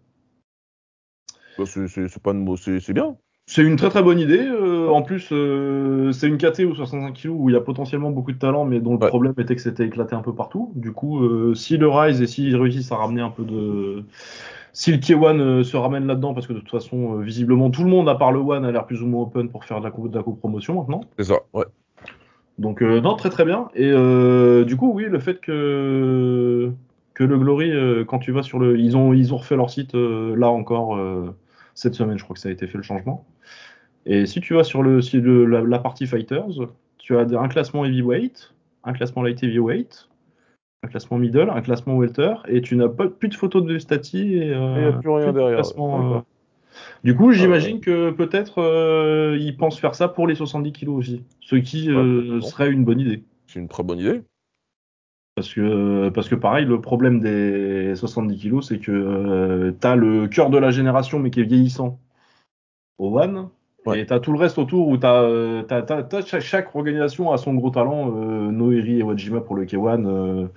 Bah, 1.58 1.64
c'est- 1.66 1.88
c'est 1.88 2.08
c'est 2.08 2.22
pas 2.22 2.32
c'est 2.56 2.80
c'est 2.80 2.92
bien. 2.92 3.16
C'est 3.48 3.62
une 3.62 3.76
très 3.76 3.90
très 3.90 4.02
bonne 4.02 4.18
idée. 4.18 4.40
euh, 4.40 4.88
en 4.88 5.02
plus, 5.02 5.28
euh, 5.32 6.10
c'est 6.12 6.26
une 6.28 6.36
KT 6.36 6.64
ou 6.64 6.74
65 6.74 7.12
kg 7.14 7.28
où 7.30 7.48
il 7.48 7.52
y 7.52 7.56
a 7.56 7.60
potentiellement 7.60 8.10
beaucoup 8.10 8.32
de 8.32 8.38
talent, 8.38 8.64
mais 8.64 8.80
dont 8.80 8.92
le 8.94 8.98
Ouais. 8.98 9.08
problème 9.08 9.34
était 9.38 9.54
que 9.54 9.62
c'était 9.62 9.86
éclaté 9.86 10.16
un 10.16 10.22
peu 10.22 10.34
partout. 10.34 10.72
Du 10.74 10.92
coup, 10.92 11.22
euh, 11.24 11.54
si 11.54 11.76
le 11.76 11.88
Rise 11.88 12.20
et 12.22 12.26
s'ils 12.26 12.56
réussissent 12.56 12.90
à 12.92 12.96
ramener 12.96 13.20
un 13.22 13.30
peu 13.30 13.44
de. 13.44 14.04
Si 14.72 14.92
le 14.92 14.98
K1 14.98 15.38
euh, 15.40 15.64
se 15.64 15.76
ramène 15.76 16.06
là-dedans, 16.06 16.34
parce 16.34 16.46
que 16.48 16.52
de 16.52 16.58
toute 16.60 16.70
façon, 16.70 17.16
visiblement, 17.20 17.70
tout 17.70 17.84
le 17.84 17.90
monde, 17.90 18.08
à 18.08 18.16
part 18.16 18.32
le 18.32 18.40
One, 18.40 18.64
a 18.64 18.72
l'air 18.72 18.86
plus 18.86 19.02
ou 19.02 19.06
moins 19.06 19.22
open 19.22 19.48
pour 19.50 19.64
faire 19.64 19.78
de 19.80 19.84
la, 19.84 19.90
co- 19.92 20.08
de 20.08 20.16
la 20.16 20.22
copromotion 20.24 20.74
maintenant. 20.80 21.02
C'est 21.18 21.24
ça, 21.24 21.40
ouais. 21.52 21.66
Donc 22.58 22.82
euh, 22.82 23.00
non, 23.00 23.16
très 23.16 23.30
très 23.30 23.44
bien. 23.44 23.68
Et 23.74 23.90
euh, 23.90 24.64
du 24.64 24.76
coup, 24.76 24.92
oui, 24.92 25.04
le 25.04 25.18
fait 25.20 25.40
que 25.40 26.72
que 27.14 27.24
le 27.24 27.38
Glory, 27.38 27.70
euh, 27.70 28.04
quand 28.04 28.18
tu 28.18 28.32
vas 28.32 28.42
sur 28.42 28.58
le, 28.58 28.78
ils 28.78 28.96
ont 28.96 29.12
ils 29.12 29.34
ont 29.34 29.38
refait 29.38 29.56
leur 29.56 29.70
site 29.70 29.94
euh, 29.94 30.34
là 30.36 30.48
encore 30.50 30.96
euh, 30.96 31.34
cette 31.74 31.94
semaine, 31.94 32.18
je 32.18 32.24
crois 32.24 32.34
que 32.34 32.40
ça 32.40 32.48
a 32.48 32.52
été 32.52 32.66
fait 32.66 32.78
le 32.78 32.82
changement. 32.84 33.26
Et 34.06 34.26
si 34.26 34.40
tu 34.40 34.54
vas 34.54 34.64
sur 34.64 34.82
le, 34.82 35.02
si 35.02 35.20
le- 35.20 35.46
la, 35.46 35.62
la 35.62 35.78
partie 35.78 36.06
fighters, 36.06 36.48
tu 36.98 37.16
as 37.16 37.22
un 37.22 37.48
classement 37.48 37.84
heavyweight, 37.84 38.54
un 38.84 38.92
classement 38.92 39.22
light 39.22 39.42
heavyweight, 39.42 40.08
un 40.82 40.88
classement 40.88 41.18
middle, 41.18 41.50
un 41.50 41.62
classement 41.62 41.96
welter, 41.96 42.34
et 42.48 42.62
tu 42.62 42.76
n'as 42.76 42.88
pas 42.88 43.08
plus 43.08 43.28
de 43.28 43.34
photos 43.34 43.64
de 43.64 43.78
Stati 43.78 44.34
et 44.34 44.54
euh, 44.54 44.78
Et 44.78 44.84
y 44.84 44.86
a 44.86 44.92
plus 44.92 45.10
rien 45.10 45.32
derrière. 45.32 45.56
classement. 45.56 46.24
Du 47.04 47.14
coup, 47.14 47.32
j'imagine 47.32 47.80
que 47.80 48.10
peut-être 48.10 48.60
euh, 48.60 49.36
ils 49.40 49.56
pensent 49.56 49.78
faire 49.78 49.94
ça 49.94 50.08
pour 50.08 50.26
les 50.26 50.34
70 50.34 50.72
kilos 50.72 50.96
aussi, 50.96 51.24
ce 51.40 51.56
qui 51.56 51.90
euh, 51.90 52.36
Ouais, 52.36 52.42
serait 52.42 52.70
une 52.70 52.84
bonne 52.84 53.00
idée. 53.00 53.22
C'est 53.46 53.60
une 53.60 53.68
très 53.68 53.82
bonne 53.82 53.98
idée. 53.98 54.22
Parce 55.34 55.52
que, 55.52 56.08
parce 56.08 56.28
que 56.30 56.34
pareil, 56.34 56.64
le 56.64 56.80
problème 56.80 57.20
des 57.20 57.94
70 57.94 58.38
kilos, 58.38 58.68
c'est 58.68 58.78
que 58.78 58.90
euh, 58.90 59.70
t'as 59.78 59.94
le 59.94 60.28
cœur 60.28 60.48
de 60.48 60.56
la 60.56 60.70
génération, 60.70 61.18
mais 61.18 61.30
qui 61.30 61.40
est 61.40 61.44
vieillissant 61.44 62.00
au 62.98 63.18
One. 63.18 63.50
Ouais. 63.84 64.00
Et 64.00 64.06
t'as 64.06 64.18
tout 64.18 64.32
le 64.32 64.38
reste 64.38 64.58
autour 64.58 64.88
où 64.88 64.96
t'as, 64.96 65.22
euh, 65.22 65.62
t'as, 65.62 65.82
t'as- 65.82 66.02
t'as- 66.02 66.24
chaque, 66.24 66.40
chaque 66.40 66.74
organisation 66.74 67.32
a 67.32 67.36
son 67.36 67.54
gros 67.54 67.70
talent. 67.70 68.12
Euh, 68.16 68.50
Noiri 68.50 68.98
et 68.98 69.02
Wajima 69.02 69.40
pour 69.42 69.54
le 69.54 69.64
K1, 69.64 70.06
euh, 70.06 70.48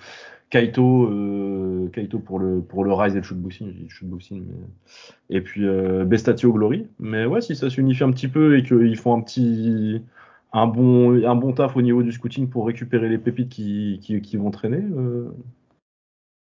Kaito, 0.50 1.06
euh, 1.06 1.90
Kaito 1.90 2.20
pour 2.20 2.40
le, 2.40 2.62
pour 2.62 2.84
le 2.84 2.92
Rise 2.94 3.14
et 3.14 3.20
le 3.20 3.24
shootboxing, 3.24 3.88
shootboxing, 3.88 4.46
mais... 4.48 5.36
et 5.38 5.42
puis 5.42 5.68
euh, 5.68 6.06
Bestatio 6.06 6.52
Glory. 6.52 6.88
Mais 7.00 7.26
ouais, 7.26 7.42
si 7.42 7.56
ça 7.56 7.70
s'unifie 7.70 8.04
un 8.04 8.12
petit 8.12 8.28
peu 8.28 8.58
et 8.58 8.64
qu'ils 8.64 8.98
font 8.98 9.16
un 9.16 9.22
petit, 9.22 10.02
un 10.52 10.66
bon, 10.66 11.24
un 11.24 11.36
bon 11.36 11.54
taf 11.54 11.76
au 11.78 11.82
niveau 11.82 12.02
du 12.02 12.12
scouting 12.12 12.50
pour 12.50 12.66
récupérer 12.66 13.10
les 13.10 13.20
pépites 13.20 13.50
qui, 13.50 14.00
qui, 14.02 14.22
qui 14.22 14.38
vont 14.38 14.50
traîner, 14.50 14.82
euh, 14.82 15.30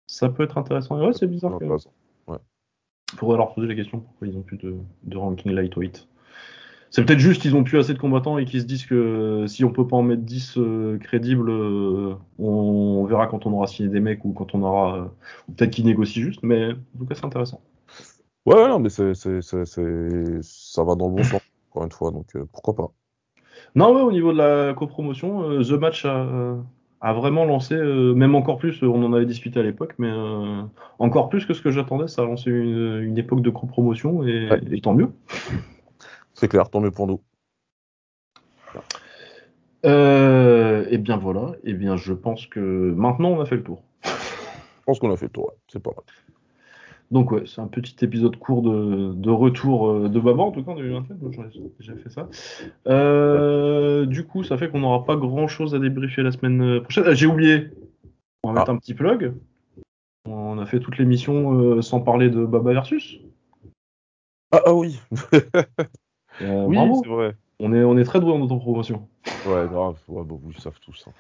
ça 0.08 0.30
peut 0.30 0.44
être 0.44 0.58
intéressant. 0.58 1.02
Et 1.02 1.06
ouais, 1.06 1.14
c'est 1.14 1.28
bizarre. 1.28 1.62
Ouais, 1.62 1.68
que- 1.68 3.16
faudrait 3.16 3.38
leur 3.38 3.54
poser 3.54 3.68
la 3.68 3.76
question 3.76 4.00
pourquoi 4.00 4.28
ils 4.28 4.38
ont 4.38 4.42
plus 4.42 4.58
de, 4.58 4.76
de 5.04 5.18
ranking 5.18 5.52
lightweight. 5.52 6.08
C'est 6.90 7.06
peut-être 7.06 7.20
juste 7.20 7.42
qu'ils 7.42 7.56
ont 7.56 7.64
plus 7.64 7.78
assez 7.78 7.94
de 7.94 8.00
combattants 8.00 8.38
et 8.38 8.46
qu'ils 8.46 8.62
se 8.62 8.66
disent 8.66 8.86
que 8.86 8.96
euh, 8.96 9.48
si 9.48 9.66
on 9.66 9.72
peut 9.72 9.86
pas 9.86 9.98
en 9.98 10.04
mettre 10.04 10.22
10 10.24 10.58
euh, 10.58 10.98
crédibles, 11.00 11.50
euh, 11.50 12.14
on, 12.40 12.48
on 12.48 13.06
verra 13.06 13.28
quand 13.28 13.46
on 13.46 13.52
aura 13.54 13.68
signé 13.68 13.90
des 13.90 14.00
mecs 14.00 14.24
ou 14.26 14.32
quand 14.32 14.56
on 14.56 14.64
aura. 14.64 14.96
euh, 14.98 15.06
peut-être 15.56 15.72
qu'ils 15.72 15.86
négocient 15.86 16.24
juste, 16.24 16.44
mais 16.44 16.72
en 16.72 17.00
tout 17.00 17.06
cas 17.06 17.16
c'est 17.16 17.26
intéressant. 17.26 17.62
Ouais, 18.46 18.68
non, 18.70 18.80
mais 18.80 18.90
c'est, 18.90 19.14
c'est, 19.14 19.42
c'est, 19.42 19.66
ça 20.42 20.84
va 20.86 20.96
dans 20.96 21.08
le 21.10 21.16
bon 21.16 21.24
sens, 21.24 21.42
encore 21.70 21.84
une 21.84 21.92
fois, 21.92 22.12
donc 22.12 22.28
pourquoi 22.54 22.74
pas. 22.76 22.92
Non, 23.76 23.94
ouais, 23.94 24.02
au 24.02 24.12
niveau 24.14 24.32
de 24.32 24.38
la 24.38 24.74
copromotion, 24.74 25.62
The 25.62 25.72
Match 25.72 26.06
a, 26.06 26.56
a 27.02 27.14
vraiment 27.14 27.44
lancé, 27.44 27.76
même 27.76 28.36
encore 28.36 28.58
plus, 28.58 28.82
on 28.84 29.04
en 29.04 29.12
avait 29.12 29.26
discuté 29.26 29.60
à 29.60 29.64
l'époque, 29.64 29.96
mais 30.00 30.10
encore 31.00 31.28
plus 31.28 31.46
que 31.46 31.54
ce 31.54 31.62
que 31.62 31.72
j'attendais, 31.72 32.08
ça 32.08 32.22
a 32.22 32.26
lancé 32.26 32.50
une, 32.50 33.02
une 33.04 33.18
époque 33.18 33.42
de 33.42 33.50
copromotion 33.50 34.24
et, 34.24 34.50
Ouais. 34.50 34.62
et 34.72 34.80
tant 34.80 34.94
mieux. 34.94 35.10
C'est 36.38 36.48
clair, 36.48 36.70
tant 36.70 36.82
mieux 36.82 36.92
pour 36.92 37.08
nous. 37.08 37.20
Euh, 39.86 40.86
et 40.90 40.98
bien 41.00 41.18
voilà, 41.18 41.54
et 41.64 41.74
bien 41.74 41.98
je 41.98 42.14
pense 42.14 42.46
que 42.48 42.60
maintenant 42.96 43.30
on 43.30 43.40
a 43.42 43.46
fait 43.46 43.56
le 43.56 43.64
tour. 43.64 43.84
Je 44.04 44.10
pense 44.86 45.00
qu'on 45.00 45.12
a 45.12 45.18
fait 45.18 45.26
le 45.26 45.32
tour, 45.32 45.46
ouais. 45.48 45.56
c'est 45.68 45.82
pas 45.82 45.92
mal. 45.92 46.04
Donc 47.10 47.32
ouais, 47.32 47.44
c'est 47.46 47.62
un 47.62 47.68
petit 47.68 47.96
épisode 48.04 48.36
court 48.38 48.62
de, 48.62 49.14
de 49.14 49.30
retour 49.32 49.90
euh, 49.90 50.10
de 50.10 50.20
Baba, 50.20 50.44
en 50.44 50.52
tout 50.52 50.64
cas 50.64 50.72
en 50.72 50.76
2027, 50.76 51.22
moi, 51.22 51.32
j'aurais 51.34 51.50
déjà 51.80 51.96
fait 51.96 52.10
ça. 52.10 52.28
Euh, 52.88 54.06
du 54.06 54.26
coup, 54.26 54.44
ça 54.44 54.58
fait 54.58 54.70
qu'on 54.70 54.80
n'aura 54.82 55.06
pas 55.06 55.16
grand 55.16 55.48
chose 55.48 55.74
à 55.74 55.80
débriefer 55.80 56.22
la 56.22 56.32
semaine 56.32 56.62
euh, 56.62 56.82
prochaine. 56.82 57.06
Ah, 57.08 57.14
J'ai 57.14 57.26
oublié, 57.28 57.70
on 58.44 58.50
va 58.50 58.60
mettre 58.60 58.72
Ah. 58.72 58.74
un 58.74 58.78
petit 58.78 58.94
plug. 58.94 59.34
On 60.26 60.60
a 60.60 60.66
fait 60.66 60.80
toute 60.82 60.98
l'émission 60.98 61.54
euh, 61.60 61.82
sans 61.82 62.02
parler 62.02 62.30
de 62.30 62.46
Baba 62.46 62.74
versus. 62.74 63.20
Ah, 64.52 64.62
ah 64.66 64.74
oui, 64.74 65.00
Euh, 66.42 66.64
oui, 66.66 66.76
bravo. 66.76 67.02
c'est 67.04 67.10
vrai. 67.10 67.36
On 67.60 67.74
est, 67.74 67.84
on 67.84 67.98
est 67.98 68.04
très 68.04 68.20
doué 68.20 68.32
en 68.34 68.42
autopromotion. 68.42 69.08
Ouais, 69.48 69.66
grave, 69.68 69.98
ouais, 70.08 70.24
bah, 70.24 70.36
vous 70.40 70.50
le 70.54 70.60
savez 70.60 70.76
tous. 70.82 71.06
hein. 71.08 71.12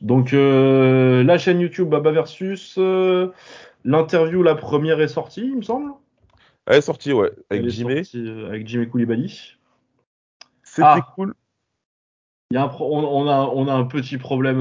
Donc 0.00 0.32
euh, 0.32 1.22
la 1.22 1.38
chaîne 1.38 1.60
YouTube 1.60 1.88
Baba 1.88 2.10
versus, 2.10 2.74
euh, 2.78 3.28
l'interview 3.84 4.42
la 4.42 4.54
première 4.56 5.00
est 5.00 5.08
sortie, 5.08 5.42
il 5.46 5.56
me 5.56 5.62
semble. 5.62 5.92
Elle 6.66 6.76
est 6.78 6.80
sortie, 6.80 7.12
ouais, 7.12 7.30
avec 7.50 7.68
Jimmy. 7.68 8.02
avec 8.46 8.66
Jimmy 8.66 8.88
Koulibaly. 8.88 9.56
C'était 10.64 10.82
Ah. 10.84 11.12
cool. 11.14 11.34
Il 12.50 12.54
y 12.54 12.56
a 12.58 12.64
un 12.64 12.68
pro- 12.68 12.94
on, 12.94 13.04
on 13.04 13.28
a, 13.28 13.40
on 13.54 13.68
a 13.68 13.72
un 13.72 13.84
petit 13.84 14.18
problème 14.18 14.58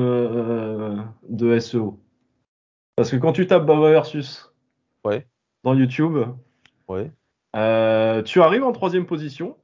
de 1.30 1.59
SEO. 1.59 1.99
Parce 2.95 3.09
que 3.09 3.18
quand 3.18 3.34
tu 3.34 3.47
tapes 3.47 3.66
Baba 3.66 3.89
versus 3.89 4.51
Ouais, 5.03 5.26
dans 5.64 5.74
YouTube, 5.74 6.18
ouais. 6.88 7.11
euh, 7.55 8.22
tu 8.22 8.41
arrives 8.41 8.64
en 8.64 8.72
troisième 8.72 9.05
position 9.05 9.57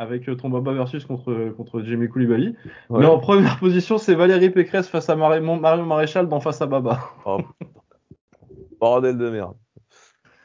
avec 0.00 0.28
euh, 0.30 0.34
ton 0.34 0.48
Baba 0.48 0.72
versus 0.72 1.04
contre, 1.04 1.50
contre 1.56 1.82
Jimmy 1.82 2.08
Koulibaly. 2.08 2.56
ouais. 2.88 3.00
Mais 3.00 3.06
en 3.06 3.18
première 3.18 3.58
position, 3.58 3.98
c'est 3.98 4.14
Valérie 4.14 4.48
Pécresse 4.50 4.88
face 4.88 5.10
à 5.10 5.14
Mar- 5.14 5.40
Marion 5.40 5.84
Maréchal 5.84 6.26
dans 6.26 6.40
Face 6.40 6.62
à 6.62 6.66
Baba. 6.66 7.00
Oh. 7.26 7.38
Bordel 8.80 9.18
de 9.18 9.30
merde. 9.30 9.56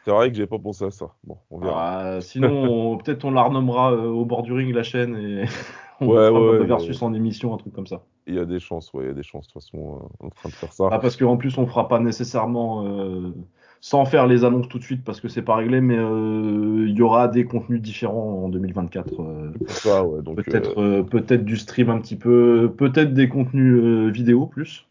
C'est 0.03 0.12
vrai 0.12 0.30
que 0.30 0.36
j'ai 0.38 0.45
pas 0.45 0.60
pensé 0.60 0.84
à 0.86 0.91
ça. 0.91 1.08
Bon, 1.24 1.38
on 1.49 1.60
verra. 1.60 2.16
Ah, 2.18 2.22
sinon, 2.22 2.49
on- 2.93 2.97
peut-être 2.97 3.24
on 3.26 3.32
la 3.32 3.43
renommera 3.43 3.93
euh, 3.93 4.08
au 4.08 4.26
bord 4.26 4.43
du 4.43 4.51
ring 4.53 4.74
la 4.76 4.84
chaîne 4.84 5.16
et 5.16 5.45
on 6.01 6.08
Ouais, 6.08 6.28
fera 6.28 6.41
ouais, 6.41 6.66
versus 6.66 7.01
ouais. 7.01 7.08
en 7.08 7.14
émission, 7.14 7.53
un 7.53 7.58
truc 7.58 7.74
comme 7.74 7.88
ça. 7.88 8.03
Il 8.28 8.36
y 8.36 8.39
a 8.39 8.45
des 8.45 8.60
chances, 8.60 8.91
ouais, 8.93 9.06
il 9.06 9.08
y 9.08 9.12
a 9.12 9.14
des 9.14 9.24
chances. 9.24 9.47
De 9.47 9.53
toute 9.53 9.62
façon, 9.64 10.01
euh, 10.22 10.26
en 10.26 10.30
train 10.32 10.49
de 10.49 10.53
faire 10.53 10.74
ça. 10.74 10.89
Ah, 10.91 10.99
parce 10.99 11.16
qu'en 11.16 11.38
plus, 11.38 11.58
on 11.58 11.66
fera 11.66 11.88
pas 11.88 11.99
nécessairement 11.99 12.86
euh, 12.86 13.34
sans 13.86 14.03
faire 14.05 14.25
les 14.25 14.43
annonces 14.43 14.67
tout 14.67 14.79
de 14.79 14.83
suite 14.83 15.03
parce 15.03 15.21
que 15.21 15.27
c'est 15.27 15.43
pas 15.43 15.55
réglé, 15.57 15.79
mais 15.79 15.95
euh, 15.95 16.88
il 16.88 16.95
y 16.95 17.03
aura 17.03 17.27
des 17.27 17.45
contenus 17.45 17.79
différents 17.79 18.45
en 18.45 18.49
2024. 18.49 19.21
euh, 19.21 19.51
ouais, 19.86 20.43
peut-être 20.43 20.81
euh, 20.81 21.03
peut-être 21.03 21.45
du 21.45 21.55
stream 21.55 21.91
un 21.91 21.99
petit 21.99 22.15
peu, 22.15 22.73
peut-être 22.75 23.13
des 23.13 23.29
contenus 23.29 24.11
vidéo 24.11 24.47
plus. 24.47 24.88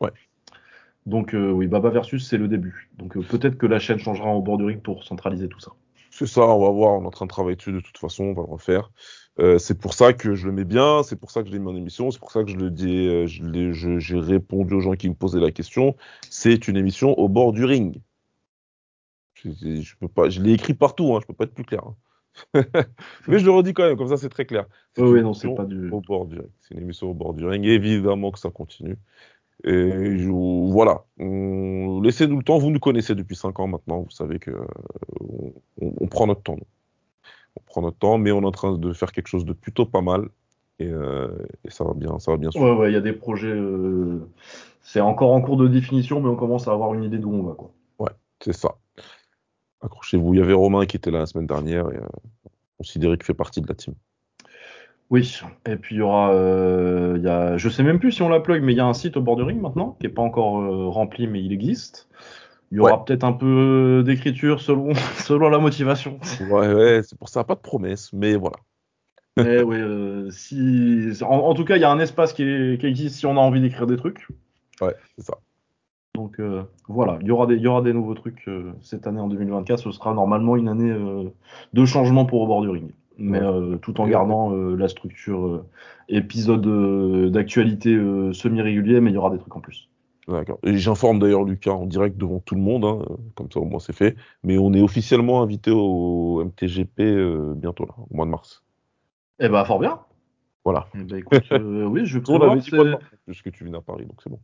Ouais. 0.00 0.08
Donc 1.04 1.34
euh, 1.34 1.50
oui, 1.50 1.66
Baba 1.66 1.90
versus 1.90 2.26
c'est 2.26 2.38
le 2.38 2.48
début. 2.48 2.88
Donc 2.96 3.18
euh, 3.18 3.20
peut-être 3.20 3.58
que 3.58 3.66
la 3.66 3.78
chaîne 3.78 3.98
changera 3.98 4.30
au 4.34 4.40
bord 4.40 4.56
du 4.56 4.64
ring 4.64 4.80
pour 4.80 5.04
centraliser 5.04 5.46
tout 5.46 5.60
ça. 5.60 5.72
c'est 6.10 6.26
ça, 6.26 6.40
on 6.40 6.64
va 6.64 6.70
voir. 6.70 6.98
On 6.98 7.02
est 7.02 7.06
en 7.08 7.10
train 7.10 7.26
de 7.26 7.30
travailler 7.30 7.56
dessus 7.56 7.72
de 7.72 7.80
toute 7.80 7.98
façon, 7.98 8.24
on 8.24 8.32
va 8.32 8.40
le 8.40 8.52
refaire. 8.52 8.90
Euh, 9.38 9.58
c'est 9.58 9.78
pour 9.78 9.92
ça 9.92 10.14
que 10.14 10.34
je 10.34 10.46
le 10.46 10.52
mets 10.52 10.64
bien, 10.64 11.02
c'est 11.02 11.20
pour 11.20 11.30
ça 11.30 11.42
que 11.42 11.48
je 11.48 11.52
l'ai 11.52 11.58
mis 11.58 11.68
en 11.68 11.76
émission, 11.76 12.10
c'est 12.10 12.18
pour 12.18 12.32
ça 12.32 12.42
que 12.42 12.50
je 12.50 12.56
le 12.56 12.70
dis, 12.70 13.26
j'ai 13.26 14.18
répondu 14.18 14.72
aux 14.72 14.80
gens 14.80 14.94
qui 14.94 15.10
me 15.10 15.14
posaient 15.14 15.40
la 15.40 15.50
question. 15.50 15.94
C'est 16.30 16.68
une 16.68 16.78
émission 16.78 17.18
au 17.18 17.28
bord 17.28 17.52
du 17.52 17.66
ring. 17.66 18.00
Je, 19.44 19.80
je 19.80 19.96
peux 19.96 20.08
pas, 20.08 20.28
je 20.28 20.40
l'ai 20.42 20.52
écrit 20.52 20.74
partout, 20.74 21.14
hein, 21.14 21.18
je 21.22 21.26
peux 21.26 21.32
pas 21.34 21.44
être 21.44 21.54
plus 21.54 21.64
clair. 21.64 21.82
hein. 21.86 21.94
Mais 23.28 23.38
je 23.38 23.44
le 23.44 23.50
redis 23.50 23.74
quand 23.74 23.82
même, 23.86 23.96
comme 23.96 24.08
ça 24.08 24.16
c'est 24.16 24.28
très 24.28 24.44
clair. 24.46 24.66
C'est 24.94 25.02
Oui, 25.02 25.22
non, 25.22 25.34
c'est 25.34 25.54
pas 25.54 25.64
du. 25.64 25.90
au 25.90 26.00
bord 26.00 26.26
du 26.26 26.38
ring. 26.38 26.50
C'est 26.60 26.74
une 26.74 26.82
émission 26.82 27.10
au 27.10 27.14
bord 27.14 27.34
du 27.34 27.44
ring. 27.46 27.64
Évidemment 27.64 28.30
que 28.30 28.38
ça 28.38 28.50
continue. 28.50 28.96
Et 29.64 30.18
je- 30.18 30.30
voilà. 30.72 31.04
On- 31.18 32.00
Laissez-nous 32.00 32.38
le 32.38 32.42
temps. 32.44 32.58
Vous 32.58 32.70
nous 32.70 32.78
connaissez 32.80 33.14
depuis 33.14 33.36
5 33.36 33.58
ans 33.60 33.66
maintenant. 33.66 34.00
Vous 34.02 34.10
savez 34.10 34.38
que 34.38 34.50
euh, 34.52 34.64
on, 35.20 35.52
on 36.00 36.06
prend 36.06 36.26
notre 36.26 36.42
temps. 36.42 36.56
nous. 36.56 36.66
On 37.56 37.62
prend 37.66 37.82
notre 37.82 37.98
temps, 37.98 38.16
mais 38.16 38.30
on 38.32 38.42
est 38.42 38.46
en 38.46 38.52
train 38.52 38.78
de 38.78 38.92
faire 38.92 39.12
quelque 39.12 39.26
chose 39.28 39.44
de 39.44 39.52
plutôt 39.52 39.84
pas 39.86 40.00
mal. 40.00 40.28
Et, 40.78 40.86
euh, 40.86 41.28
et 41.64 41.70
ça 41.70 41.84
va 41.84 41.92
bien, 41.94 42.18
ça 42.20 42.30
va 42.30 42.36
bien 42.38 42.50
suivre. 42.50 42.64
Ouais, 42.72 42.76
ouais, 42.78 42.90
il 42.90 42.94
y 42.94 42.96
a 42.96 43.00
des 43.02 43.12
projets. 43.12 43.48
euh, 43.52 44.20
C'est 44.82 45.00
encore 45.00 45.32
en 45.32 45.42
cours 45.42 45.56
de 45.58 45.68
définition, 45.68 46.20
mais 46.22 46.28
on 46.28 46.36
commence 46.36 46.68
à 46.68 46.72
avoir 46.72 46.94
une 46.94 47.02
idée 47.04 47.18
d'où 47.18 47.32
on 47.32 47.42
va, 47.42 47.54
quoi. 47.54 47.70
C'est 48.42 48.54
ça. 48.54 48.76
Accrochez-vous. 49.82 50.34
Il 50.34 50.40
y 50.40 50.42
avait 50.42 50.52
Romain 50.52 50.86
qui 50.86 50.96
était 50.96 51.10
là 51.10 51.20
la 51.20 51.26
semaine 51.26 51.46
dernière 51.46 51.90
et 51.90 51.96
euh, 51.96 52.06
considéré 52.78 53.16
qu'il 53.16 53.24
fait 53.24 53.34
partie 53.34 53.60
de 53.60 53.68
la 53.68 53.74
team. 53.74 53.94
Oui, 55.10 55.40
et 55.66 55.76
puis 55.76 55.96
il 55.96 55.98
y 55.98 56.02
aura, 56.02 56.32
euh, 56.32 57.14
il 57.16 57.24
y 57.24 57.28
a, 57.28 57.56
je 57.56 57.68
sais 57.68 57.82
même 57.82 57.98
plus 57.98 58.12
si 58.12 58.22
on 58.22 58.28
la 58.28 58.38
plug, 58.38 58.62
mais 58.62 58.72
il 58.72 58.76
y 58.76 58.80
a 58.80 58.86
un 58.86 58.94
site 58.94 59.16
au 59.16 59.20
bord 59.20 59.34
du 59.36 59.42
ring 59.42 59.60
maintenant, 59.60 59.96
qui 59.98 60.06
est 60.06 60.10
pas 60.10 60.22
encore 60.22 60.60
euh, 60.60 60.86
rempli, 60.88 61.26
mais 61.26 61.42
il 61.42 61.52
existe. 61.52 62.08
Il 62.70 62.76
y 62.76 62.80
aura 62.80 63.04
peut-être 63.04 63.24
un 63.24 63.32
peu 63.32 64.04
d'écriture 64.06 64.60
selon, 64.60 64.94
selon 65.18 65.48
la 65.48 65.58
motivation. 65.58 66.20
Ouais, 66.48 66.72
ouais, 66.72 67.00
c'est 67.02 67.18
pour 67.18 67.28
ça, 67.28 67.42
pas 67.42 67.56
de 67.56 67.60
promesses, 67.60 68.12
mais 68.12 68.36
voilà. 68.36 68.56
Mais 69.36 69.62
ouais, 69.62 69.78
euh, 69.78 70.30
si, 70.30 71.10
en, 71.22 71.26
en 71.26 71.54
tout 71.54 71.64
cas, 71.64 71.76
il 71.76 71.80
y 71.80 71.84
a 71.84 71.90
un 71.90 71.98
espace 71.98 72.32
qui, 72.32 72.42
est- 72.42 72.78
qui 72.80 72.86
existe 72.86 73.16
si 73.16 73.26
on 73.26 73.32
a 73.36 73.40
envie 73.40 73.60
d'écrire 73.60 73.86
des 73.86 73.96
trucs. 73.96 74.28
Ouais, 74.80 74.94
c'est 75.16 75.24
ça. 75.24 75.38
Donc 76.20 76.38
euh, 76.38 76.62
voilà, 76.86 77.18
il 77.22 77.26
y 77.28 77.30
aura 77.30 77.46
des, 77.46 77.54
il 77.54 77.62
y 77.62 77.66
aura 77.66 77.80
des 77.80 77.94
nouveaux 77.94 78.12
trucs 78.12 78.46
euh, 78.46 78.72
cette 78.82 79.06
année 79.06 79.20
en 79.20 79.28
2024. 79.28 79.78
Ce 79.78 79.90
sera 79.90 80.12
normalement 80.12 80.54
une 80.54 80.68
année 80.68 80.90
euh, 80.90 81.30
de 81.72 81.84
changement 81.86 82.26
pour 82.26 82.42
au 82.42 82.46
bord 82.46 82.60
du 82.60 82.68
ring, 82.68 82.90
mais 83.16 83.40
Ouais. 83.40 83.78
tout 83.80 83.98
en 84.02 84.06
gardant 84.06 84.50
la 84.50 84.86
structure 84.88 85.64
épisode 86.10 87.32
d'actualité 87.32 87.96
semi-régulier, 88.34 89.00
mais 89.00 89.10
il 89.10 89.14
y 89.14 89.16
aura 89.16 89.30
des 89.30 89.38
trucs 89.38 89.56
en 89.56 89.60
plus. 89.60 89.88
D'accord. 90.28 90.58
Et 90.62 90.76
j'informe 90.76 91.18
d'ailleurs 91.20 91.44
Lucas 91.44 91.72
en 91.72 91.86
direct 91.86 92.18
devant 92.18 92.40
tout 92.40 92.54
le 92.54 92.60
monde, 92.60 92.84
hein, 92.84 92.98
comme 93.34 93.50
ça 93.50 93.60
au 93.60 93.64
moins 93.64 93.80
c'est 93.80 93.94
fait. 93.94 94.14
Mais 94.44 94.58
on 94.58 94.74
est 94.74 94.82
officiellement 94.82 95.42
invité 95.42 95.70
au 95.70 96.44
MTGP 96.44 97.00
bientôt, 97.56 97.86
là, 97.86 97.94
au 98.10 98.14
mois 98.14 98.26
de 98.26 98.30
mars. 98.30 98.62
Eh 99.38 99.48
ben 99.48 99.64
fort 99.64 99.78
bien. 99.78 100.00
Voilà. 100.66 100.86
Eh 100.94 101.02
ben 101.02 101.16
écoute, 101.16 101.50
oui, 101.50 102.04
je 102.04 102.18
mars, 102.38 103.00
puisque 103.26 103.50
tu 103.52 103.64
viens 103.64 103.78
à 103.78 103.80
Paris, 103.80 104.04
donc 104.04 104.20
c'est 104.22 104.30
bon. 104.30 104.38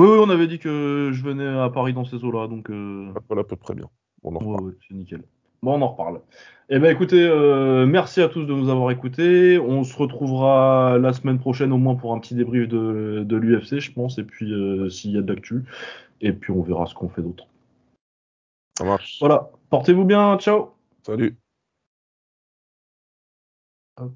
Oui, 0.00 0.06
oui, 0.08 0.18
on 0.18 0.30
avait 0.30 0.46
dit 0.46 0.58
que 0.58 1.10
je 1.12 1.22
venais 1.22 1.46
à 1.46 1.68
Paris 1.68 1.92
dans 1.92 2.06
ces 2.06 2.24
eaux-là, 2.24 2.48
donc 2.48 2.70
euh, 2.70 3.12
Voilà, 3.28 3.42
à 3.42 3.44
peu 3.44 3.56
près 3.56 3.74
bien. 3.74 3.90
On 4.22 4.34
en 4.34 4.38
ouais, 4.38 4.46
reparle. 4.46 4.64
ouais, 4.68 4.74
c'est 4.88 4.94
nickel. 4.94 5.22
Bon, 5.62 5.74
on 5.74 5.82
en 5.82 5.88
reparle. 5.88 6.22
Eh 6.70 6.78
ben 6.78 6.90
écoutez, 6.90 7.22
euh, 7.22 7.84
merci 7.84 8.22
à 8.22 8.30
tous 8.30 8.46
de 8.46 8.54
nous 8.54 8.70
avoir 8.70 8.90
écoutés. 8.92 9.58
On 9.58 9.84
se 9.84 9.94
retrouvera 9.94 10.96
la 10.96 11.12
semaine 11.12 11.38
prochaine 11.38 11.70
au 11.70 11.76
moins 11.76 11.96
pour 11.96 12.14
un 12.14 12.18
petit 12.18 12.34
débrief 12.34 12.66
de, 12.66 13.24
de 13.26 13.36
l'UFC, 13.36 13.78
je 13.78 13.92
pense, 13.92 14.16
et 14.16 14.24
puis 14.24 14.54
euh, 14.54 14.88
s'il 14.88 15.10
y 15.10 15.18
a 15.18 15.20
de 15.20 15.30
l'actu, 15.30 15.64
et 16.22 16.32
puis 16.32 16.50
on 16.50 16.62
verra 16.62 16.86
ce 16.86 16.94
qu'on 16.94 17.10
fait 17.10 17.20
d'autre. 17.20 17.46
Ça 18.78 18.84
marche. 18.84 19.18
Voilà, 19.20 19.50
portez-vous 19.68 20.06
bien, 20.06 20.38
ciao. 20.38 20.70
Salut. 21.02 21.36
Hop. 23.98 24.12